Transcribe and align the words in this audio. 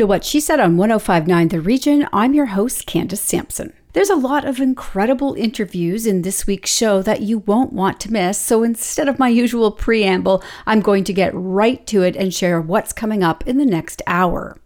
to 0.00 0.06
What 0.06 0.24
She 0.24 0.40
Said 0.40 0.60
on 0.60 0.78
1059 0.78 1.48
The 1.48 1.60
Region. 1.60 2.08
I'm 2.10 2.32
your 2.32 2.46
host, 2.46 2.86
Candace 2.86 3.20
Sampson. 3.20 3.74
There's 3.92 4.08
a 4.08 4.16
lot 4.16 4.46
of 4.46 4.58
incredible 4.58 5.34
interviews 5.34 6.06
in 6.06 6.22
this 6.22 6.46
week's 6.46 6.74
show 6.74 7.02
that 7.02 7.20
you 7.20 7.40
won't 7.40 7.74
want 7.74 8.00
to 8.00 8.10
miss. 8.10 8.38
So 8.38 8.62
instead 8.62 9.08
of 9.08 9.18
my 9.18 9.28
usual 9.28 9.70
preamble, 9.70 10.42
I'm 10.64 10.80
going 10.80 11.04
to 11.04 11.12
get 11.12 11.34
right 11.34 11.86
to 11.88 12.02
it 12.02 12.16
and 12.16 12.32
share 12.32 12.62
what's 12.62 12.94
coming 12.94 13.22
up 13.22 13.46
in 13.46 13.58
the 13.58 13.66
next 13.66 14.00
hour. 14.06 14.58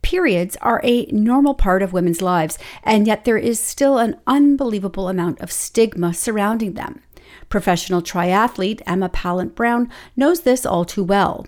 Periods 0.00 0.56
are 0.62 0.80
a 0.82 1.04
normal 1.12 1.52
part 1.52 1.82
of 1.82 1.92
women's 1.92 2.22
lives, 2.22 2.58
and 2.82 3.06
yet 3.06 3.26
there 3.26 3.36
is 3.36 3.60
still 3.60 3.98
an 3.98 4.18
unbelievable 4.26 5.10
amount 5.10 5.42
of 5.42 5.52
stigma 5.52 6.14
surrounding 6.14 6.72
them. 6.72 7.02
Professional 7.50 8.00
triathlete 8.00 8.80
Emma 8.86 9.10
Pallant 9.10 9.54
Browne 9.54 9.90
knows 10.16 10.40
this 10.40 10.64
all 10.64 10.86
too 10.86 11.04
well. 11.04 11.44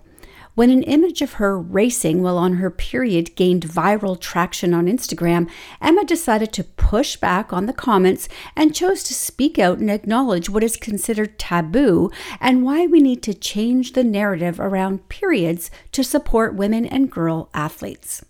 When 0.57 0.71
an 0.71 0.85
image 0.85 1.21
of 1.21 1.35
her 1.35 1.61
racing 1.61 2.23
while 2.23 2.39
on 2.39 2.55
her 2.55 2.71
period 2.71 3.37
gained 3.37 3.69
viral 3.69 4.19
traction 4.19 4.73
on 4.73 4.87
Instagram, 4.87 5.51
Emma 5.83 6.03
decided 6.03 6.51
to 6.55 6.65
push 6.65 7.17
back 7.17 7.53
on 7.53 7.67
the 7.67 7.75
comments 7.75 8.27
and 8.57 8.75
chose 8.75 9.03
to 9.03 9.13
speak 9.13 9.59
out 9.59 9.77
and 9.77 9.91
acknowledge 9.91 10.49
what 10.49 10.65
is 10.65 10.79
considered 10.79 11.39
taboo 11.39 12.11
and 12.41 12.63
why 12.63 12.87
we 12.87 13.01
need 13.01 13.23
to 13.25 13.35
change 13.35 13.93
the 13.93 14.03
narrative 14.03 14.59
around 14.59 15.11
periods 15.11 15.71
to 15.93 16.03
support 16.03 16.55
women 16.55 16.87
and 16.87 17.13
girl 17.13 17.51
athletes. 17.53 18.25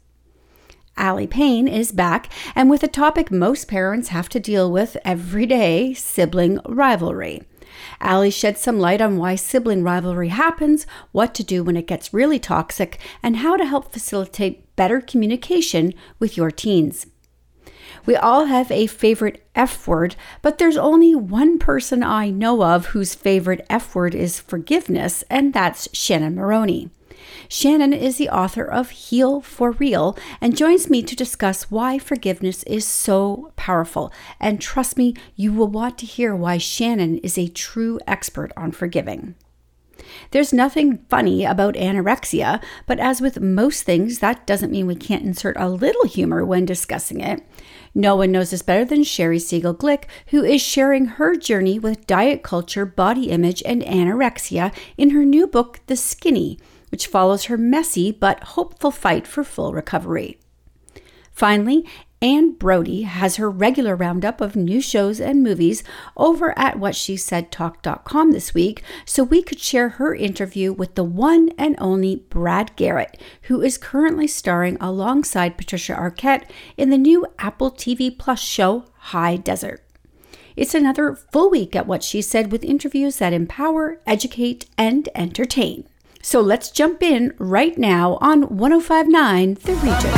Aly 0.99 1.29
Pain 1.29 1.69
is 1.69 1.93
back 1.93 2.29
and 2.57 2.69
with 2.69 2.83
a 2.83 2.89
topic 2.89 3.31
most 3.31 3.69
parents 3.69 4.09
have 4.09 4.29
to 4.31 4.41
deal 4.41 4.73
with 4.73 4.97
every 5.05 5.47
day 5.47 5.95
sibling 5.95 6.59
rivalry. 6.67 7.45
Aly 8.01 8.31
sheds 8.31 8.61
some 8.61 8.79
light 8.79 9.01
on 9.01 9.17
why 9.17 9.35
sibling 9.35 9.83
rivalry 9.83 10.29
happens, 10.29 10.87
what 11.13 11.35
to 11.35 11.45
do 11.45 11.63
when 11.63 11.77
it 11.77 11.87
gets 11.87 12.15
really 12.15 12.39
toxic, 12.39 12.99
and 13.23 13.39
how 13.39 13.57
to 13.57 13.65
help 13.65 13.93
facilitate 13.93 14.75
better 14.77 15.01
communication 15.01 15.95
with 16.19 16.37
your 16.37 16.51
teens. 16.51 17.07
We 18.05 18.15
all 18.15 18.47
have 18.47 18.71
a 18.71 18.87
favorite 18.87 19.45
F 19.55 19.89
word, 19.89 20.17
but 20.43 20.59
there's 20.59 20.77
only 20.77 21.15
one 21.15 21.59
person 21.59 22.03
I 22.03 22.31
know 22.31 22.63
of 22.63 22.87
whose 22.87 23.15
favorite 23.15 23.67
F 23.69 23.95
word 23.95 24.15
is 24.15 24.39
forgiveness, 24.39 25.25
and 25.29 25.53
that's 25.53 25.89
Shannon 25.93 26.37
Maroney. 26.37 26.91
Shannon 27.49 27.93
is 27.93 28.17
the 28.17 28.29
author 28.29 28.65
of 28.65 28.91
Heal 28.91 29.41
for 29.41 29.73
Real 29.73 30.17
and 30.41 30.57
joins 30.57 30.91
me 30.91 31.03
to 31.03 31.17
discuss 31.17 31.71
why 31.71 31.99
forgiveness 31.99 32.63
is 32.65 32.87
so 32.87 33.53
powerful. 33.57 34.13
And 34.41 34.61
trust 34.61 34.97
me, 34.97 35.15
you 35.35 35.53
will 35.53 35.69
want 35.69 35.99
to 35.99 36.07
hear 36.07 36.35
why 36.35 36.59
Shannon 36.59 37.19
is 37.19 37.39
a 37.39 37.49
true 37.49 37.99
expert 38.07 38.53
on 38.57 38.73
forgiving. 38.73 39.35
There's 40.31 40.53
nothing 40.53 40.99
funny 41.09 41.45
about 41.45 41.75
anorexia, 41.75 42.63
but 42.87 42.99
as 42.99 43.21
with 43.21 43.41
most 43.41 43.85
things, 43.85 44.19
that 44.19 44.47
doesn't 44.47 44.71
mean 44.71 44.87
we 44.87 44.95
can't 44.95 45.25
insert 45.25 45.57
a 45.59 45.69
little 45.69 46.05
humor 46.07 46.45
when 46.45 46.65
discussing 46.65 47.21
it. 47.21 47.43
No 47.95 48.17
one 48.17 48.33
knows 48.33 48.51
this 48.51 48.63
better 48.63 48.85
than 48.85 49.01
Sheri 49.03 49.39
Segal 49.39 49.77
Glick, 49.77 50.05
who 50.29 50.45
is 50.45 50.61
sharing 50.61 51.07
her 51.07 51.35
journey 51.35 51.79
with 51.79 52.07
diet 52.07 52.43
culture, 52.43 52.85
body 52.85 53.31
image, 53.31 53.63
and 53.65 53.83
anorexia 53.83 54.75
in 54.99 55.11
her 55.11 55.25
new 55.25 55.47
book, 55.47 55.81
The 55.87 55.97
Skinny 55.97 56.59
which 56.91 57.07
follows 57.07 57.45
her 57.45 57.57
messy 57.57 58.13
but 58.13 58.43
hopeful 58.45 58.91
fight 58.91 59.27
for 59.27 59.45
full 59.45 59.73
recovery. 59.73 60.39
Finally, 61.33 61.85
Anne 62.23 62.53
Brodie 62.53 63.03
has 63.03 63.37
her 63.37 63.51
regular 63.51 63.95
roundup 63.95 64.41
of 64.41 64.57
new 64.57 64.81
shows 64.81 65.21
and 65.21 65.43
movies 65.43 65.85
over 66.17 66.59
at 66.59 66.77
whatshesaidtalk.com 66.77 68.31
this 68.31 68.55
week, 68.55 68.83
so 69.05 69.23
we 69.23 69.43
could 69.43 69.61
share 69.61 69.91
her 69.91 70.15
interview 70.15 70.73
with 70.73 70.95
the 70.95 71.05
one 71.05 71.51
and 71.59 71.77
only 71.79 72.17
Brad 72.31 72.75
Garrett, 72.75 73.21
who 73.43 73.61
is 73.61 73.77
currently 73.77 74.27
starring 74.27 74.79
alongside 74.81 75.59
Patricia 75.59 75.93
Arquette 75.93 76.49
in 76.79 76.89
the 76.89 76.97
new 76.97 77.27
Apple 77.39 77.71
TV 77.71 78.19
Plus 78.19 78.41
show 78.41 78.87
High 78.97 79.37
Desert. 79.37 79.83
It's 80.57 80.75
another 80.75 81.15
full 81.15 81.51
week 81.51 81.77
at 81.77 81.87
What 81.87 82.03
She 82.03 82.23
Said 82.23 82.51
with 82.51 82.65
interviews 82.65 83.19
that 83.19 83.35
empower, 83.35 84.01
educate, 84.07 84.65
and 84.79 85.07
entertain. 85.15 85.87
So 86.27 86.41
let's 86.41 86.71
jump 86.73 87.05
in 87.05 87.35
right 87.39 87.79
now 87.79 88.19
on 88.21 88.49
1059 88.49 89.59
The 89.63 89.75
Region. 89.75 90.11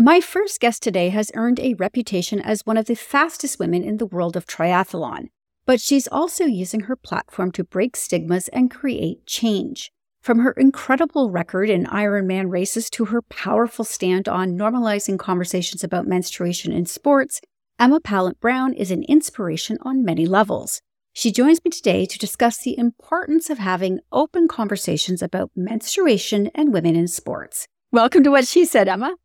My 0.00 0.20
first 0.20 0.60
guest 0.60 0.80
today 0.84 1.08
has 1.08 1.32
earned 1.34 1.58
a 1.58 1.74
reputation 1.74 2.40
as 2.40 2.64
one 2.64 2.76
of 2.76 2.84
the 2.84 2.94
fastest 2.94 3.58
women 3.58 3.82
in 3.82 3.96
the 3.96 4.06
world 4.06 4.36
of 4.36 4.46
triathlon, 4.46 5.30
but 5.66 5.80
she's 5.80 6.06
also 6.06 6.44
using 6.44 6.82
her 6.82 6.94
platform 6.94 7.50
to 7.50 7.64
break 7.64 7.96
stigmas 7.96 8.46
and 8.52 8.70
create 8.70 9.26
change. 9.26 9.90
From 10.22 10.38
her 10.38 10.52
incredible 10.52 11.32
record 11.32 11.68
in 11.68 11.84
Ironman 11.86 12.48
races 12.48 12.88
to 12.90 13.06
her 13.06 13.22
powerful 13.22 13.84
stand 13.84 14.28
on 14.28 14.56
normalizing 14.56 15.18
conversations 15.18 15.82
about 15.82 16.06
menstruation 16.06 16.70
in 16.70 16.86
sports, 16.86 17.40
Emma 17.76 17.98
Pallant 17.98 18.38
Browne 18.38 18.74
is 18.74 18.92
an 18.92 19.02
inspiration 19.08 19.78
on 19.82 20.04
many 20.04 20.26
levels. 20.26 20.80
She 21.12 21.32
joins 21.32 21.64
me 21.64 21.72
today 21.72 22.06
to 22.06 22.18
discuss 22.18 22.58
the 22.58 22.78
importance 22.78 23.50
of 23.50 23.58
having 23.58 23.98
open 24.12 24.46
conversations 24.46 25.22
about 25.22 25.50
menstruation 25.56 26.52
and 26.54 26.72
women 26.72 26.94
in 26.94 27.08
sports. 27.08 27.66
Welcome 27.90 28.22
to 28.22 28.30
What 28.30 28.46
She 28.46 28.64
Said, 28.64 28.86
Emma. 28.86 29.16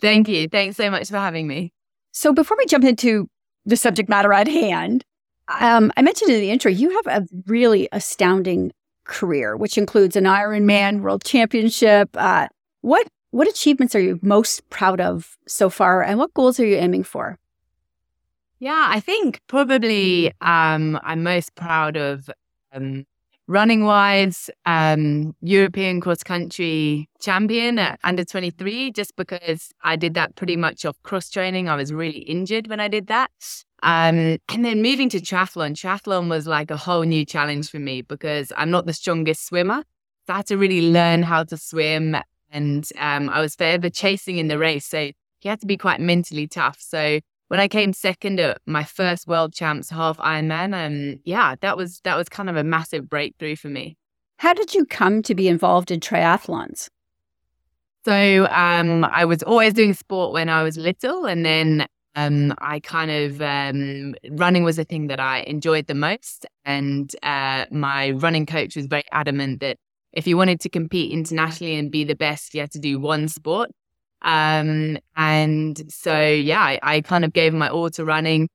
Thank 0.00 0.28
you. 0.28 0.48
Thanks 0.48 0.76
so 0.76 0.90
much 0.90 1.08
for 1.08 1.18
having 1.18 1.46
me. 1.46 1.72
So, 2.12 2.32
before 2.32 2.56
we 2.56 2.66
jump 2.66 2.84
into 2.84 3.28
the 3.64 3.76
subject 3.76 4.08
matter 4.08 4.32
at 4.32 4.48
hand, 4.48 5.04
um, 5.60 5.92
I 5.96 6.02
mentioned 6.02 6.30
in 6.30 6.40
the 6.40 6.50
intro, 6.50 6.70
you 6.70 6.90
have 6.90 7.22
a 7.22 7.26
really 7.46 7.88
astounding 7.92 8.72
career, 9.04 9.56
which 9.56 9.78
includes 9.78 10.16
an 10.16 10.24
Ironman 10.24 11.00
World 11.00 11.24
Championship. 11.24 12.10
Uh, 12.14 12.48
what 12.80 13.06
what 13.30 13.48
achievements 13.48 13.94
are 13.94 14.00
you 14.00 14.18
most 14.22 14.68
proud 14.70 15.00
of 15.00 15.36
so 15.46 15.68
far, 15.68 16.02
and 16.02 16.18
what 16.18 16.34
goals 16.34 16.58
are 16.58 16.66
you 16.66 16.76
aiming 16.76 17.04
for? 17.04 17.38
Yeah, 18.58 18.86
I 18.88 19.00
think 19.00 19.40
probably 19.46 20.32
um, 20.40 20.98
I'm 21.02 21.22
most 21.22 21.54
proud 21.54 21.96
of 21.96 22.30
um, 22.72 23.04
running 23.48 23.84
wise, 23.84 24.50
um, 24.64 25.34
European 25.40 26.00
cross 26.00 26.22
country 26.22 27.08
champion 27.20 27.78
at 27.78 28.00
under 28.04 28.24
23, 28.24 28.90
just 28.92 29.14
because 29.16 29.70
I 29.82 29.96
did 29.96 30.14
that 30.14 30.34
pretty 30.34 30.56
much 30.56 30.84
off 30.84 30.96
cross 31.02 31.30
training. 31.30 31.68
I 31.68 31.76
was 31.76 31.92
really 31.92 32.20
injured 32.20 32.66
when 32.68 32.80
I 32.80 32.88
did 32.88 33.06
that. 33.06 33.30
Um, 33.82 34.38
and 34.48 34.64
then 34.64 34.82
moving 34.82 35.08
to 35.10 35.20
triathlon, 35.20 35.74
triathlon 35.74 36.28
was 36.28 36.46
like 36.46 36.70
a 36.70 36.76
whole 36.76 37.02
new 37.02 37.24
challenge 37.24 37.70
for 37.70 37.78
me 37.78 38.02
because 38.02 38.52
I'm 38.56 38.70
not 38.70 38.86
the 38.86 38.92
strongest 38.92 39.46
swimmer. 39.46 39.84
So 40.26 40.32
I 40.32 40.36
had 40.38 40.46
to 40.46 40.56
really 40.56 40.90
learn 40.90 41.22
how 41.22 41.44
to 41.44 41.56
swim. 41.56 42.16
And 42.50 42.88
um, 42.98 43.28
I 43.28 43.40
was 43.40 43.54
forever 43.54 43.90
chasing 43.90 44.38
in 44.38 44.48
the 44.48 44.58
race. 44.58 44.86
So 44.86 45.00
you 45.00 45.50
had 45.50 45.60
to 45.60 45.66
be 45.66 45.76
quite 45.76 46.00
mentally 46.00 46.48
tough. 46.48 46.78
So 46.80 47.20
when 47.48 47.60
I 47.60 47.68
came 47.68 47.92
second 47.92 48.40
at 48.40 48.58
my 48.66 48.84
first 48.84 49.26
World 49.26 49.52
Champs 49.52 49.90
half 49.90 50.18
Ironman, 50.18 50.74
and 50.74 51.20
yeah, 51.24 51.54
that 51.60 51.76
was 51.76 52.00
that 52.04 52.16
was 52.16 52.28
kind 52.28 52.50
of 52.50 52.56
a 52.56 52.64
massive 52.64 53.08
breakthrough 53.08 53.56
for 53.56 53.68
me. 53.68 53.96
How 54.38 54.52
did 54.52 54.74
you 54.74 54.84
come 54.84 55.22
to 55.22 55.34
be 55.34 55.48
involved 55.48 55.90
in 55.90 56.00
triathlons? 56.00 56.88
So 58.04 58.46
um, 58.50 59.04
I 59.04 59.24
was 59.24 59.42
always 59.42 59.72
doing 59.72 59.94
sport 59.94 60.32
when 60.32 60.48
I 60.48 60.62
was 60.62 60.76
little, 60.76 61.26
and 61.26 61.44
then 61.44 61.86
um, 62.14 62.54
I 62.58 62.80
kind 62.80 63.10
of 63.10 63.42
um, 63.42 64.14
running 64.30 64.64
was 64.64 64.76
the 64.76 64.84
thing 64.84 65.06
that 65.08 65.20
I 65.20 65.40
enjoyed 65.40 65.86
the 65.86 65.94
most, 65.94 66.46
and 66.64 67.14
uh, 67.22 67.66
my 67.70 68.10
running 68.10 68.46
coach 68.46 68.76
was 68.76 68.86
very 68.86 69.04
adamant 69.12 69.60
that 69.60 69.78
if 70.12 70.26
you 70.26 70.36
wanted 70.36 70.60
to 70.60 70.68
compete 70.68 71.12
internationally 71.12 71.76
and 71.76 71.90
be 71.90 72.04
the 72.04 72.14
best, 72.16 72.54
you 72.54 72.60
had 72.60 72.70
to 72.72 72.78
do 72.78 72.98
one 72.98 73.28
sport. 73.28 73.70
Um, 74.22 74.98
and 75.16 75.92
so, 75.92 76.18
yeah, 76.20 76.60
I, 76.60 76.80
I, 76.82 77.00
kind 77.00 77.24
of 77.24 77.32
gave 77.32 77.52
my 77.52 77.68
all 77.68 77.90
to 77.90 78.04
running. 78.04 78.48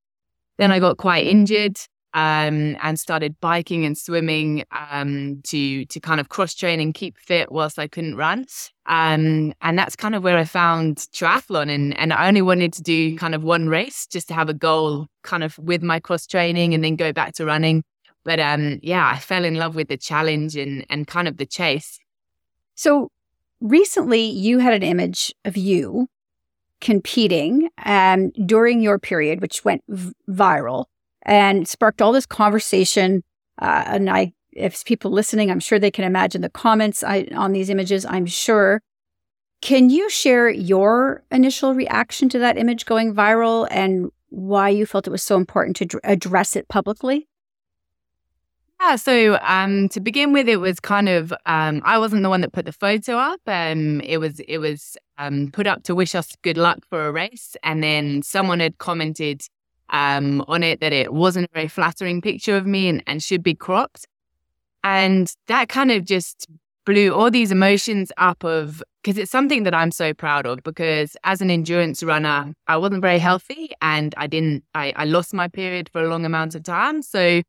Then 0.57 0.71
I 0.71 0.79
got 0.79 0.97
quite 0.97 1.27
injured 1.27 1.77
um, 2.13 2.75
and 2.81 2.99
started 2.99 3.39
biking 3.39 3.85
and 3.85 3.97
swimming 3.97 4.65
um, 4.71 5.41
to 5.45 5.85
to 5.85 5.99
kind 5.99 6.19
of 6.19 6.29
cross 6.29 6.53
train 6.53 6.79
and 6.79 6.93
keep 6.93 7.17
fit 7.17 7.51
whilst 7.51 7.79
I 7.79 7.87
couldn't 7.87 8.15
run. 8.15 8.45
Um, 8.85 9.53
and 9.61 9.79
that's 9.79 9.95
kind 9.95 10.15
of 10.15 10.23
where 10.23 10.37
I 10.37 10.43
found 10.43 10.97
triathlon. 11.13 11.69
And, 11.73 11.97
and 11.97 12.11
I 12.11 12.27
only 12.27 12.41
wanted 12.41 12.73
to 12.73 12.81
do 12.81 13.15
kind 13.17 13.33
of 13.33 13.43
one 13.43 13.69
race 13.69 14.05
just 14.07 14.27
to 14.27 14.33
have 14.33 14.49
a 14.49 14.53
goal 14.53 15.07
kind 15.23 15.43
of 15.43 15.57
with 15.57 15.81
my 15.81 15.99
cross 15.99 16.27
training 16.27 16.73
and 16.73 16.83
then 16.83 16.95
go 16.95 17.13
back 17.13 17.33
to 17.35 17.45
running. 17.45 17.83
But 18.23 18.39
um, 18.39 18.79
yeah, 18.83 19.09
I 19.09 19.19
fell 19.19 19.45
in 19.45 19.55
love 19.55 19.75
with 19.75 19.87
the 19.87 19.97
challenge 19.97 20.57
and, 20.57 20.85
and 20.89 21.07
kind 21.07 21.27
of 21.27 21.37
the 21.37 21.45
chase. 21.45 21.99
So 22.75 23.09
recently 23.61 24.21
you 24.21 24.59
had 24.59 24.73
an 24.73 24.83
image 24.83 25.33
of 25.45 25.55
you 25.55 26.07
competing 26.81 27.69
and 27.77 28.33
during 28.45 28.81
your 28.81 28.99
period, 28.99 29.39
which 29.39 29.63
went 29.63 29.83
v- 29.87 30.11
viral 30.27 30.85
and 31.21 31.67
sparked 31.67 32.01
all 32.01 32.11
this 32.11 32.25
conversation. 32.25 33.23
Uh, 33.61 33.83
and 33.85 34.09
I, 34.09 34.33
if 34.51 34.83
people 34.83 35.11
listening, 35.11 35.51
I'm 35.51 35.59
sure 35.59 35.79
they 35.79 35.91
can 35.91 36.03
imagine 36.03 36.41
the 36.41 36.49
comments 36.49 37.03
I, 37.03 37.27
on 37.33 37.53
these 37.53 37.69
images. 37.69 38.05
I'm 38.05 38.25
sure. 38.25 38.81
Can 39.61 39.91
you 39.91 40.09
share 40.09 40.49
your 40.49 41.23
initial 41.29 41.75
reaction 41.75 42.29
to 42.29 42.39
that 42.39 42.57
image 42.57 42.85
going 42.85 43.13
viral 43.13 43.67
and 43.69 44.09
why 44.29 44.69
you 44.69 44.87
felt 44.87 45.05
it 45.05 45.11
was 45.11 45.21
so 45.21 45.37
important 45.37 45.75
to 45.77 45.99
address 46.03 46.55
it 46.55 46.67
publicly? 46.67 47.27
Yeah, 48.83 48.95
so 48.95 49.37
um, 49.43 49.89
to 49.89 49.99
begin 49.99 50.33
with, 50.33 50.49
it 50.49 50.57
was 50.57 50.79
kind 50.79 51.07
of 51.07 51.31
um, 51.45 51.81
I 51.85 51.99
wasn't 51.99 52.23
the 52.23 52.29
one 52.29 52.41
that 52.41 52.51
put 52.51 52.65
the 52.65 52.71
photo 52.71 53.17
up. 53.17 53.39
Um, 53.45 54.01
it 54.01 54.17
was 54.17 54.39
it 54.41 54.57
was 54.57 54.97
um, 55.19 55.51
put 55.51 55.67
up 55.67 55.83
to 55.83 55.93
wish 55.93 56.15
us 56.15 56.35
good 56.41 56.57
luck 56.57 56.79
for 56.89 57.05
a 57.07 57.11
race, 57.11 57.55
and 57.63 57.83
then 57.83 58.23
someone 58.23 58.59
had 58.59 58.79
commented 58.79 59.43
um, 59.91 60.43
on 60.47 60.63
it 60.63 60.79
that 60.79 60.93
it 60.93 61.13
wasn't 61.13 61.45
a 61.45 61.53
very 61.53 61.67
flattering 61.67 62.21
picture 62.21 62.57
of 62.57 62.65
me 62.65 62.87
and, 62.87 63.03
and 63.05 63.21
should 63.21 63.43
be 63.43 63.53
cropped, 63.53 64.07
and 64.83 65.35
that 65.47 65.69
kind 65.69 65.91
of 65.91 66.03
just 66.05 66.47
blew 66.85 67.13
all 67.13 67.29
these 67.29 67.51
emotions 67.51 68.11
up 68.17 68.43
of 68.43 68.83
because 69.03 69.17
it's 69.19 69.31
something 69.31 69.63
that 69.63 69.75
I'm 69.75 69.91
so 69.91 70.13
proud 70.13 70.47
of 70.47 70.63
because 70.63 71.15
as 71.23 71.41
an 71.41 71.51
endurance 71.51 72.01
runner, 72.01 72.53
I 72.67 72.77
wasn't 72.77 73.01
very 73.03 73.19
healthy 73.19 73.71
and 73.81 74.15
I 74.17 74.25
didn't 74.27 74.63
I, 74.73 74.93
I 74.95 75.05
lost 75.05 75.33
my 75.33 75.47
period 75.47 75.89
for 75.89 76.03
a 76.03 76.09
long 76.09 76.25
amount 76.25 76.55
of 76.55 76.63
time, 76.63 77.03
so 77.03 77.41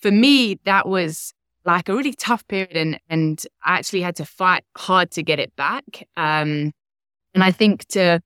for 0.00 0.10
me, 0.10 0.58
that 0.64 0.88
was 0.88 1.32
like 1.64 1.88
a 1.88 1.94
really 1.94 2.12
tough 2.12 2.46
period 2.46 2.76
and 2.76 2.98
and 3.08 3.44
I 3.64 3.78
actually 3.78 4.02
had 4.02 4.16
to 4.16 4.24
fight 4.24 4.64
hard 4.76 5.10
to 5.12 5.22
get 5.22 5.38
it 5.38 5.54
back. 5.56 6.06
Um, 6.16 6.72
and 7.34 7.42
I 7.44 7.50
think 7.50 7.86
to 7.88 8.20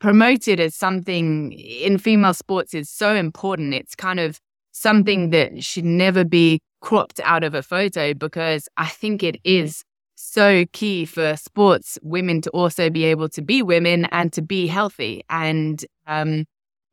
promote 0.00 0.48
it 0.48 0.58
as 0.58 0.74
something 0.74 1.52
in 1.52 1.98
female 1.98 2.34
sports 2.34 2.74
is 2.74 2.88
so 2.88 3.14
important. 3.14 3.74
It's 3.74 3.94
kind 3.94 4.18
of 4.18 4.40
something 4.72 5.30
that 5.30 5.62
should 5.62 5.84
never 5.84 6.24
be 6.24 6.60
cropped 6.80 7.20
out 7.22 7.44
of 7.44 7.54
a 7.54 7.62
photo 7.62 8.14
because 8.14 8.68
I 8.76 8.86
think 8.86 9.22
it 9.22 9.38
is 9.44 9.84
so 10.14 10.64
key 10.72 11.04
for 11.04 11.36
sports 11.36 11.98
women 12.02 12.40
to 12.42 12.50
also 12.50 12.90
be 12.90 13.04
able 13.04 13.28
to 13.30 13.42
be 13.42 13.62
women 13.62 14.06
and 14.06 14.32
to 14.32 14.42
be 14.42 14.66
healthy. 14.66 15.22
And 15.28 15.84
um, 16.06 16.46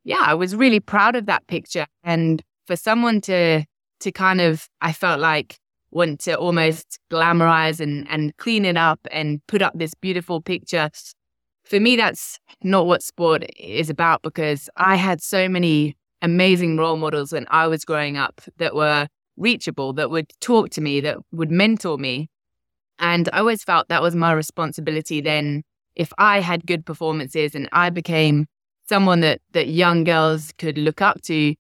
yeah, 0.04 0.22
I 0.22 0.34
was 0.34 0.56
really 0.56 0.80
proud 0.80 1.16
of 1.16 1.26
that 1.26 1.48
picture. 1.48 1.88
And 2.04 2.42
for 2.66 2.76
someone 2.76 3.22
to 3.22 3.66
to 4.00 4.12
kind 4.12 4.42
of, 4.42 4.68
I 4.82 4.94
felt 4.94 5.20
like, 5.20 5.58
want 5.92 6.20
to 6.20 6.36
almost 6.36 7.00
glamorize 7.10 7.80
and, 7.80 8.06
and 8.10 8.36
clean 8.38 8.66
it 8.66 8.78
up 8.78 9.00
and 9.12 9.46
put 9.48 9.62
up 9.62 9.74
this 9.76 9.94
beautiful 9.94 10.42
picture. 10.42 10.90
For 11.64 11.80
me, 11.80 11.96
that's 11.96 12.40
not 12.62 12.88
what 12.88 13.02
sport 13.02 13.46
is 13.58 13.90
about 13.90 14.22
because 14.22 14.70
I 14.76 14.96
had 14.96 15.22
so 15.22 15.48
many 15.48 15.96
amazing 16.22 16.78
role 16.78 16.98
models 16.98 17.32
when 17.32 17.46
I 17.50 17.68
was 17.68 17.86
growing 17.86 18.18
up 18.18 18.42
that 18.58 18.76
were 18.76 19.08
reachable, 19.38 19.94
that 19.94 20.10
would 20.10 20.32
talk 20.42 20.70
to 20.72 20.82
me, 20.82 21.00
that 21.02 21.18
would 21.32 21.52
mentor 21.52 21.98
me. 21.98 22.30
And 23.00 23.30
I 23.32 23.40
always 23.40 23.64
felt 23.64 23.88
that 23.90 24.02
was 24.02 24.16
my 24.16 24.32
responsibility 24.32 25.22
then. 25.22 25.64
If 25.96 26.12
I 26.18 26.42
had 26.42 26.66
good 26.66 26.86
performances 26.86 27.56
and 27.56 27.70
I 27.72 27.90
became 27.90 28.48
someone 28.90 29.20
that, 29.22 29.42
that 29.52 29.68
young 29.68 30.04
girls 30.04 30.52
could 30.58 30.78
look 30.78 31.02
up 31.02 31.22
to, 31.24 31.56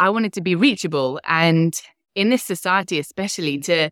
I 0.00 0.08
wanted 0.08 0.32
to 0.32 0.40
be 0.40 0.54
reachable. 0.54 1.20
And 1.24 1.80
in 2.14 2.30
this 2.30 2.42
society, 2.42 2.98
especially 2.98 3.58
to 3.58 3.90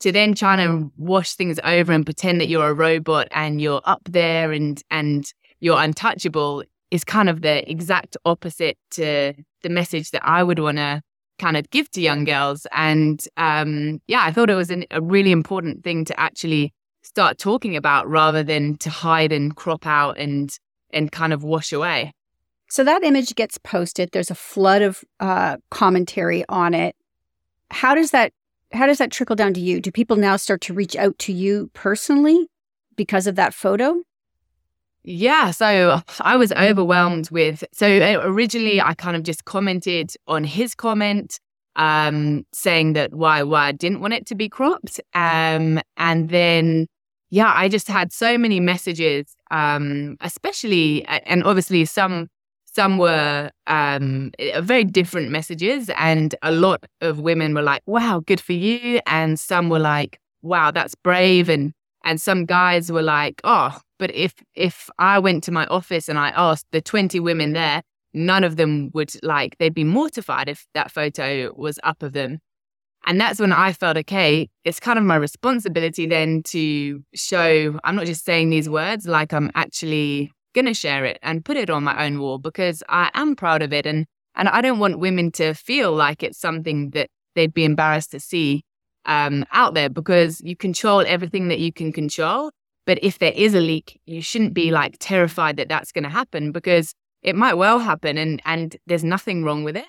to 0.00 0.12
then 0.12 0.34
try 0.34 0.56
to 0.56 0.90
wash 0.98 1.34
things 1.34 1.58
over 1.64 1.92
and 1.92 2.04
pretend 2.04 2.40
that 2.40 2.48
you're 2.48 2.68
a 2.68 2.74
robot 2.74 3.28
and 3.30 3.60
you're 3.60 3.80
up 3.84 4.02
there 4.10 4.52
and 4.52 4.82
and 4.90 5.32
you're 5.60 5.80
untouchable 5.80 6.64
is 6.90 7.04
kind 7.04 7.30
of 7.30 7.40
the 7.40 7.68
exact 7.70 8.16
opposite 8.24 8.76
to 8.90 9.32
the 9.62 9.68
message 9.68 10.10
that 10.10 10.26
I 10.26 10.42
would 10.42 10.58
want 10.58 10.76
to 10.76 11.00
kind 11.38 11.56
of 11.56 11.70
give 11.70 11.90
to 11.92 12.00
young 12.00 12.24
girls. 12.24 12.66
And 12.72 13.24
um, 13.36 14.00
yeah, 14.08 14.24
I 14.24 14.32
thought 14.32 14.50
it 14.50 14.56
was 14.56 14.70
an, 14.70 14.84
a 14.90 15.00
really 15.00 15.32
important 15.32 15.84
thing 15.84 16.04
to 16.06 16.20
actually 16.20 16.74
start 17.02 17.38
talking 17.38 17.76
about 17.76 18.08
rather 18.08 18.42
than 18.42 18.76
to 18.78 18.90
hide 18.90 19.32
and 19.32 19.54
crop 19.54 19.86
out 19.86 20.18
and 20.18 20.50
and 20.92 21.12
kind 21.12 21.32
of 21.32 21.44
wash 21.44 21.72
away. 21.72 22.12
So 22.74 22.82
that 22.82 23.04
image 23.04 23.36
gets 23.36 23.56
posted. 23.56 24.10
There's 24.10 24.32
a 24.32 24.34
flood 24.34 24.82
of 24.82 25.04
uh, 25.20 25.58
commentary 25.70 26.44
on 26.48 26.74
it. 26.74 26.96
How 27.70 27.94
does 27.94 28.10
that 28.10 28.32
how 28.72 28.86
does 28.86 28.98
that 28.98 29.12
trickle 29.12 29.36
down 29.36 29.54
to 29.54 29.60
you? 29.60 29.80
Do 29.80 29.92
people 29.92 30.16
now 30.16 30.34
start 30.34 30.60
to 30.62 30.74
reach 30.74 30.96
out 30.96 31.16
to 31.20 31.32
you 31.32 31.70
personally 31.72 32.48
because 32.96 33.28
of 33.28 33.36
that 33.36 33.54
photo? 33.54 34.02
Yeah, 35.04 35.52
so 35.52 36.00
I 36.18 36.34
was 36.34 36.50
overwhelmed 36.50 37.30
with. 37.30 37.62
So 37.72 37.86
uh, 37.86 38.22
originally, 38.24 38.80
I 38.80 38.94
kind 38.94 39.16
of 39.16 39.22
just 39.22 39.44
commented 39.44 40.10
on 40.26 40.42
his 40.42 40.74
comment, 40.74 41.38
um, 41.76 42.44
saying 42.52 42.94
that 42.94 43.14
why 43.14 43.44
why 43.44 43.68
I 43.68 43.72
didn't 43.72 44.00
want 44.00 44.14
it 44.14 44.26
to 44.26 44.34
be 44.34 44.48
cropped, 44.48 45.00
um, 45.14 45.80
and 45.96 46.28
then 46.28 46.88
yeah, 47.30 47.52
I 47.54 47.68
just 47.68 47.86
had 47.86 48.12
so 48.12 48.36
many 48.36 48.58
messages, 48.58 49.36
um, 49.52 50.16
especially 50.20 51.04
and 51.04 51.44
obviously 51.44 51.84
some 51.84 52.30
some 52.74 52.98
were 52.98 53.50
um, 53.66 54.32
very 54.60 54.84
different 54.84 55.30
messages, 55.30 55.90
and 55.96 56.34
a 56.42 56.50
lot 56.50 56.84
of 57.00 57.20
women 57.20 57.54
were 57.54 57.62
like, 57.62 57.82
"Wow, 57.86 58.20
good 58.26 58.40
for 58.40 58.52
you," 58.52 59.00
and 59.06 59.38
some 59.38 59.68
were 59.68 59.78
like, 59.78 60.18
"Wow, 60.42 60.70
that's 60.72 60.94
brave," 60.94 61.48
and 61.48 61.72
and 62.04 62.20
some 62.20 62.44
guys 62.46 62.90
were 62.90 63.02
like, 63.02 63.40
"Oh, 63.44 63.78
but 63.98 64.10
if 64.14 64.34
if 64.54 64.90
I 64.98 65.18
went 65.18 65.44
to 65.44 65.52
my 65.52 65.66
office 65.66 66.08
and 66.08 66.18
I 66.18 66.30
asked 66.30 66.66
the 66.72 66.80
twenty 66.80 67.20
women 67.20 67.52
there, 67.52 67.82
none 68.12 68.44
of 68.44 68.56
them 68.56 68.90
would 68.94 69.12
like 69.22 69.56
they'd 69.58 69.74
be 69.74 69.84
mortified 69.84 70.48
if 70.48 70.66
that 70.74 70.90
photo 70.90 71.52
was 71.56 71.78
up 71.84 72.02
of 72.02 72.12
them." 72.12 72.40
And 73.06 73.20
that's 73.20 73.38
when 73.38 73.52
I 73.52 73.72
felt, 73.74 73.98
okay, 73.98 74.48
it's 74.64 74.80
kind 74.80 74.98
of 74.98 75.04
my 75.04 75.16
responsibility 75.16 76.06
then 76.06 76.42
to 76.44 77.02
show 77.14 77.78
I'm 77.84 77.96
not 77.96 78.06
just 78.06 78.24
saying 78.24 78.50
these 78.50 78.68
words, 78.68 79.06
like 79.06 79.32
I'm 79.32 79.50
actually 79.54 80.32
going 80.54 80.66
to 80.66 80.74
share 80.74 81.04
it 81.04 81.18
and 81.22 81.44
put 81.44 81.56
it 81.56 81.70
on 81.70 81.84
my 81.84 82.06
own 82.06 82.18
wall 82.18 82.38
because 82.38 82.82
I 82.88 83.10
am 83.14 83.36
proud 83.36 83.62
of 83.62 83.72
it. 83.72 83.86
And, 83.86 84.06
and 84.34 84.48
I 84.48 84.60
don't 84.60 84.78
want 84.78 84.98
women 84.98 85.30
to 85.32 85.54
feel 85.54 85.92
like 85.92 86.22
it's 86.22 86.38
something 86.38 86.90
that 86.90 87.10
they'd 87.34 87.52
be 87.52 87.64
embarrassed 87.64 88.12
to 88.12 88.20
see 88.20 88.64
um, 89.04 89.44
out 89.52 89.74
there 89.74 89.90
because 89.90 90.40
you 90.40 90.56
control 90.56 91.04
everything 91.06 91.48
that 91.48 91.58
you 91.58 91.72
can 91.72 91.92
control. 91.92 92.50
But 92.86 92.98
if 93.02 93.18
there 93.18 93.32
is 93.34 93.54
a 93.54 93.60
leak, 93.60 94.00
you 94.06 94.22
shouldn't 94.22 94.54
be 94.54 94.70
like 94.70 94.96
terrified 95.00 95.56
that 95.56 95.68
that's 95.68 95.92
going 95.92 96.04
to 96.04 96.10
happen 96.10 96.52
because 96.52 96.94
it 97.22 97.34
might 97.34 97.54
well 97.54 97.78
happen 97.78 98.18
and, 98.18 98.40
and 98.44 98.76
there's 98.86 99.04
nothing 99.04 99.44
wrong 99.44 99.64
with 99.64 99.76
it. 99.76 99.86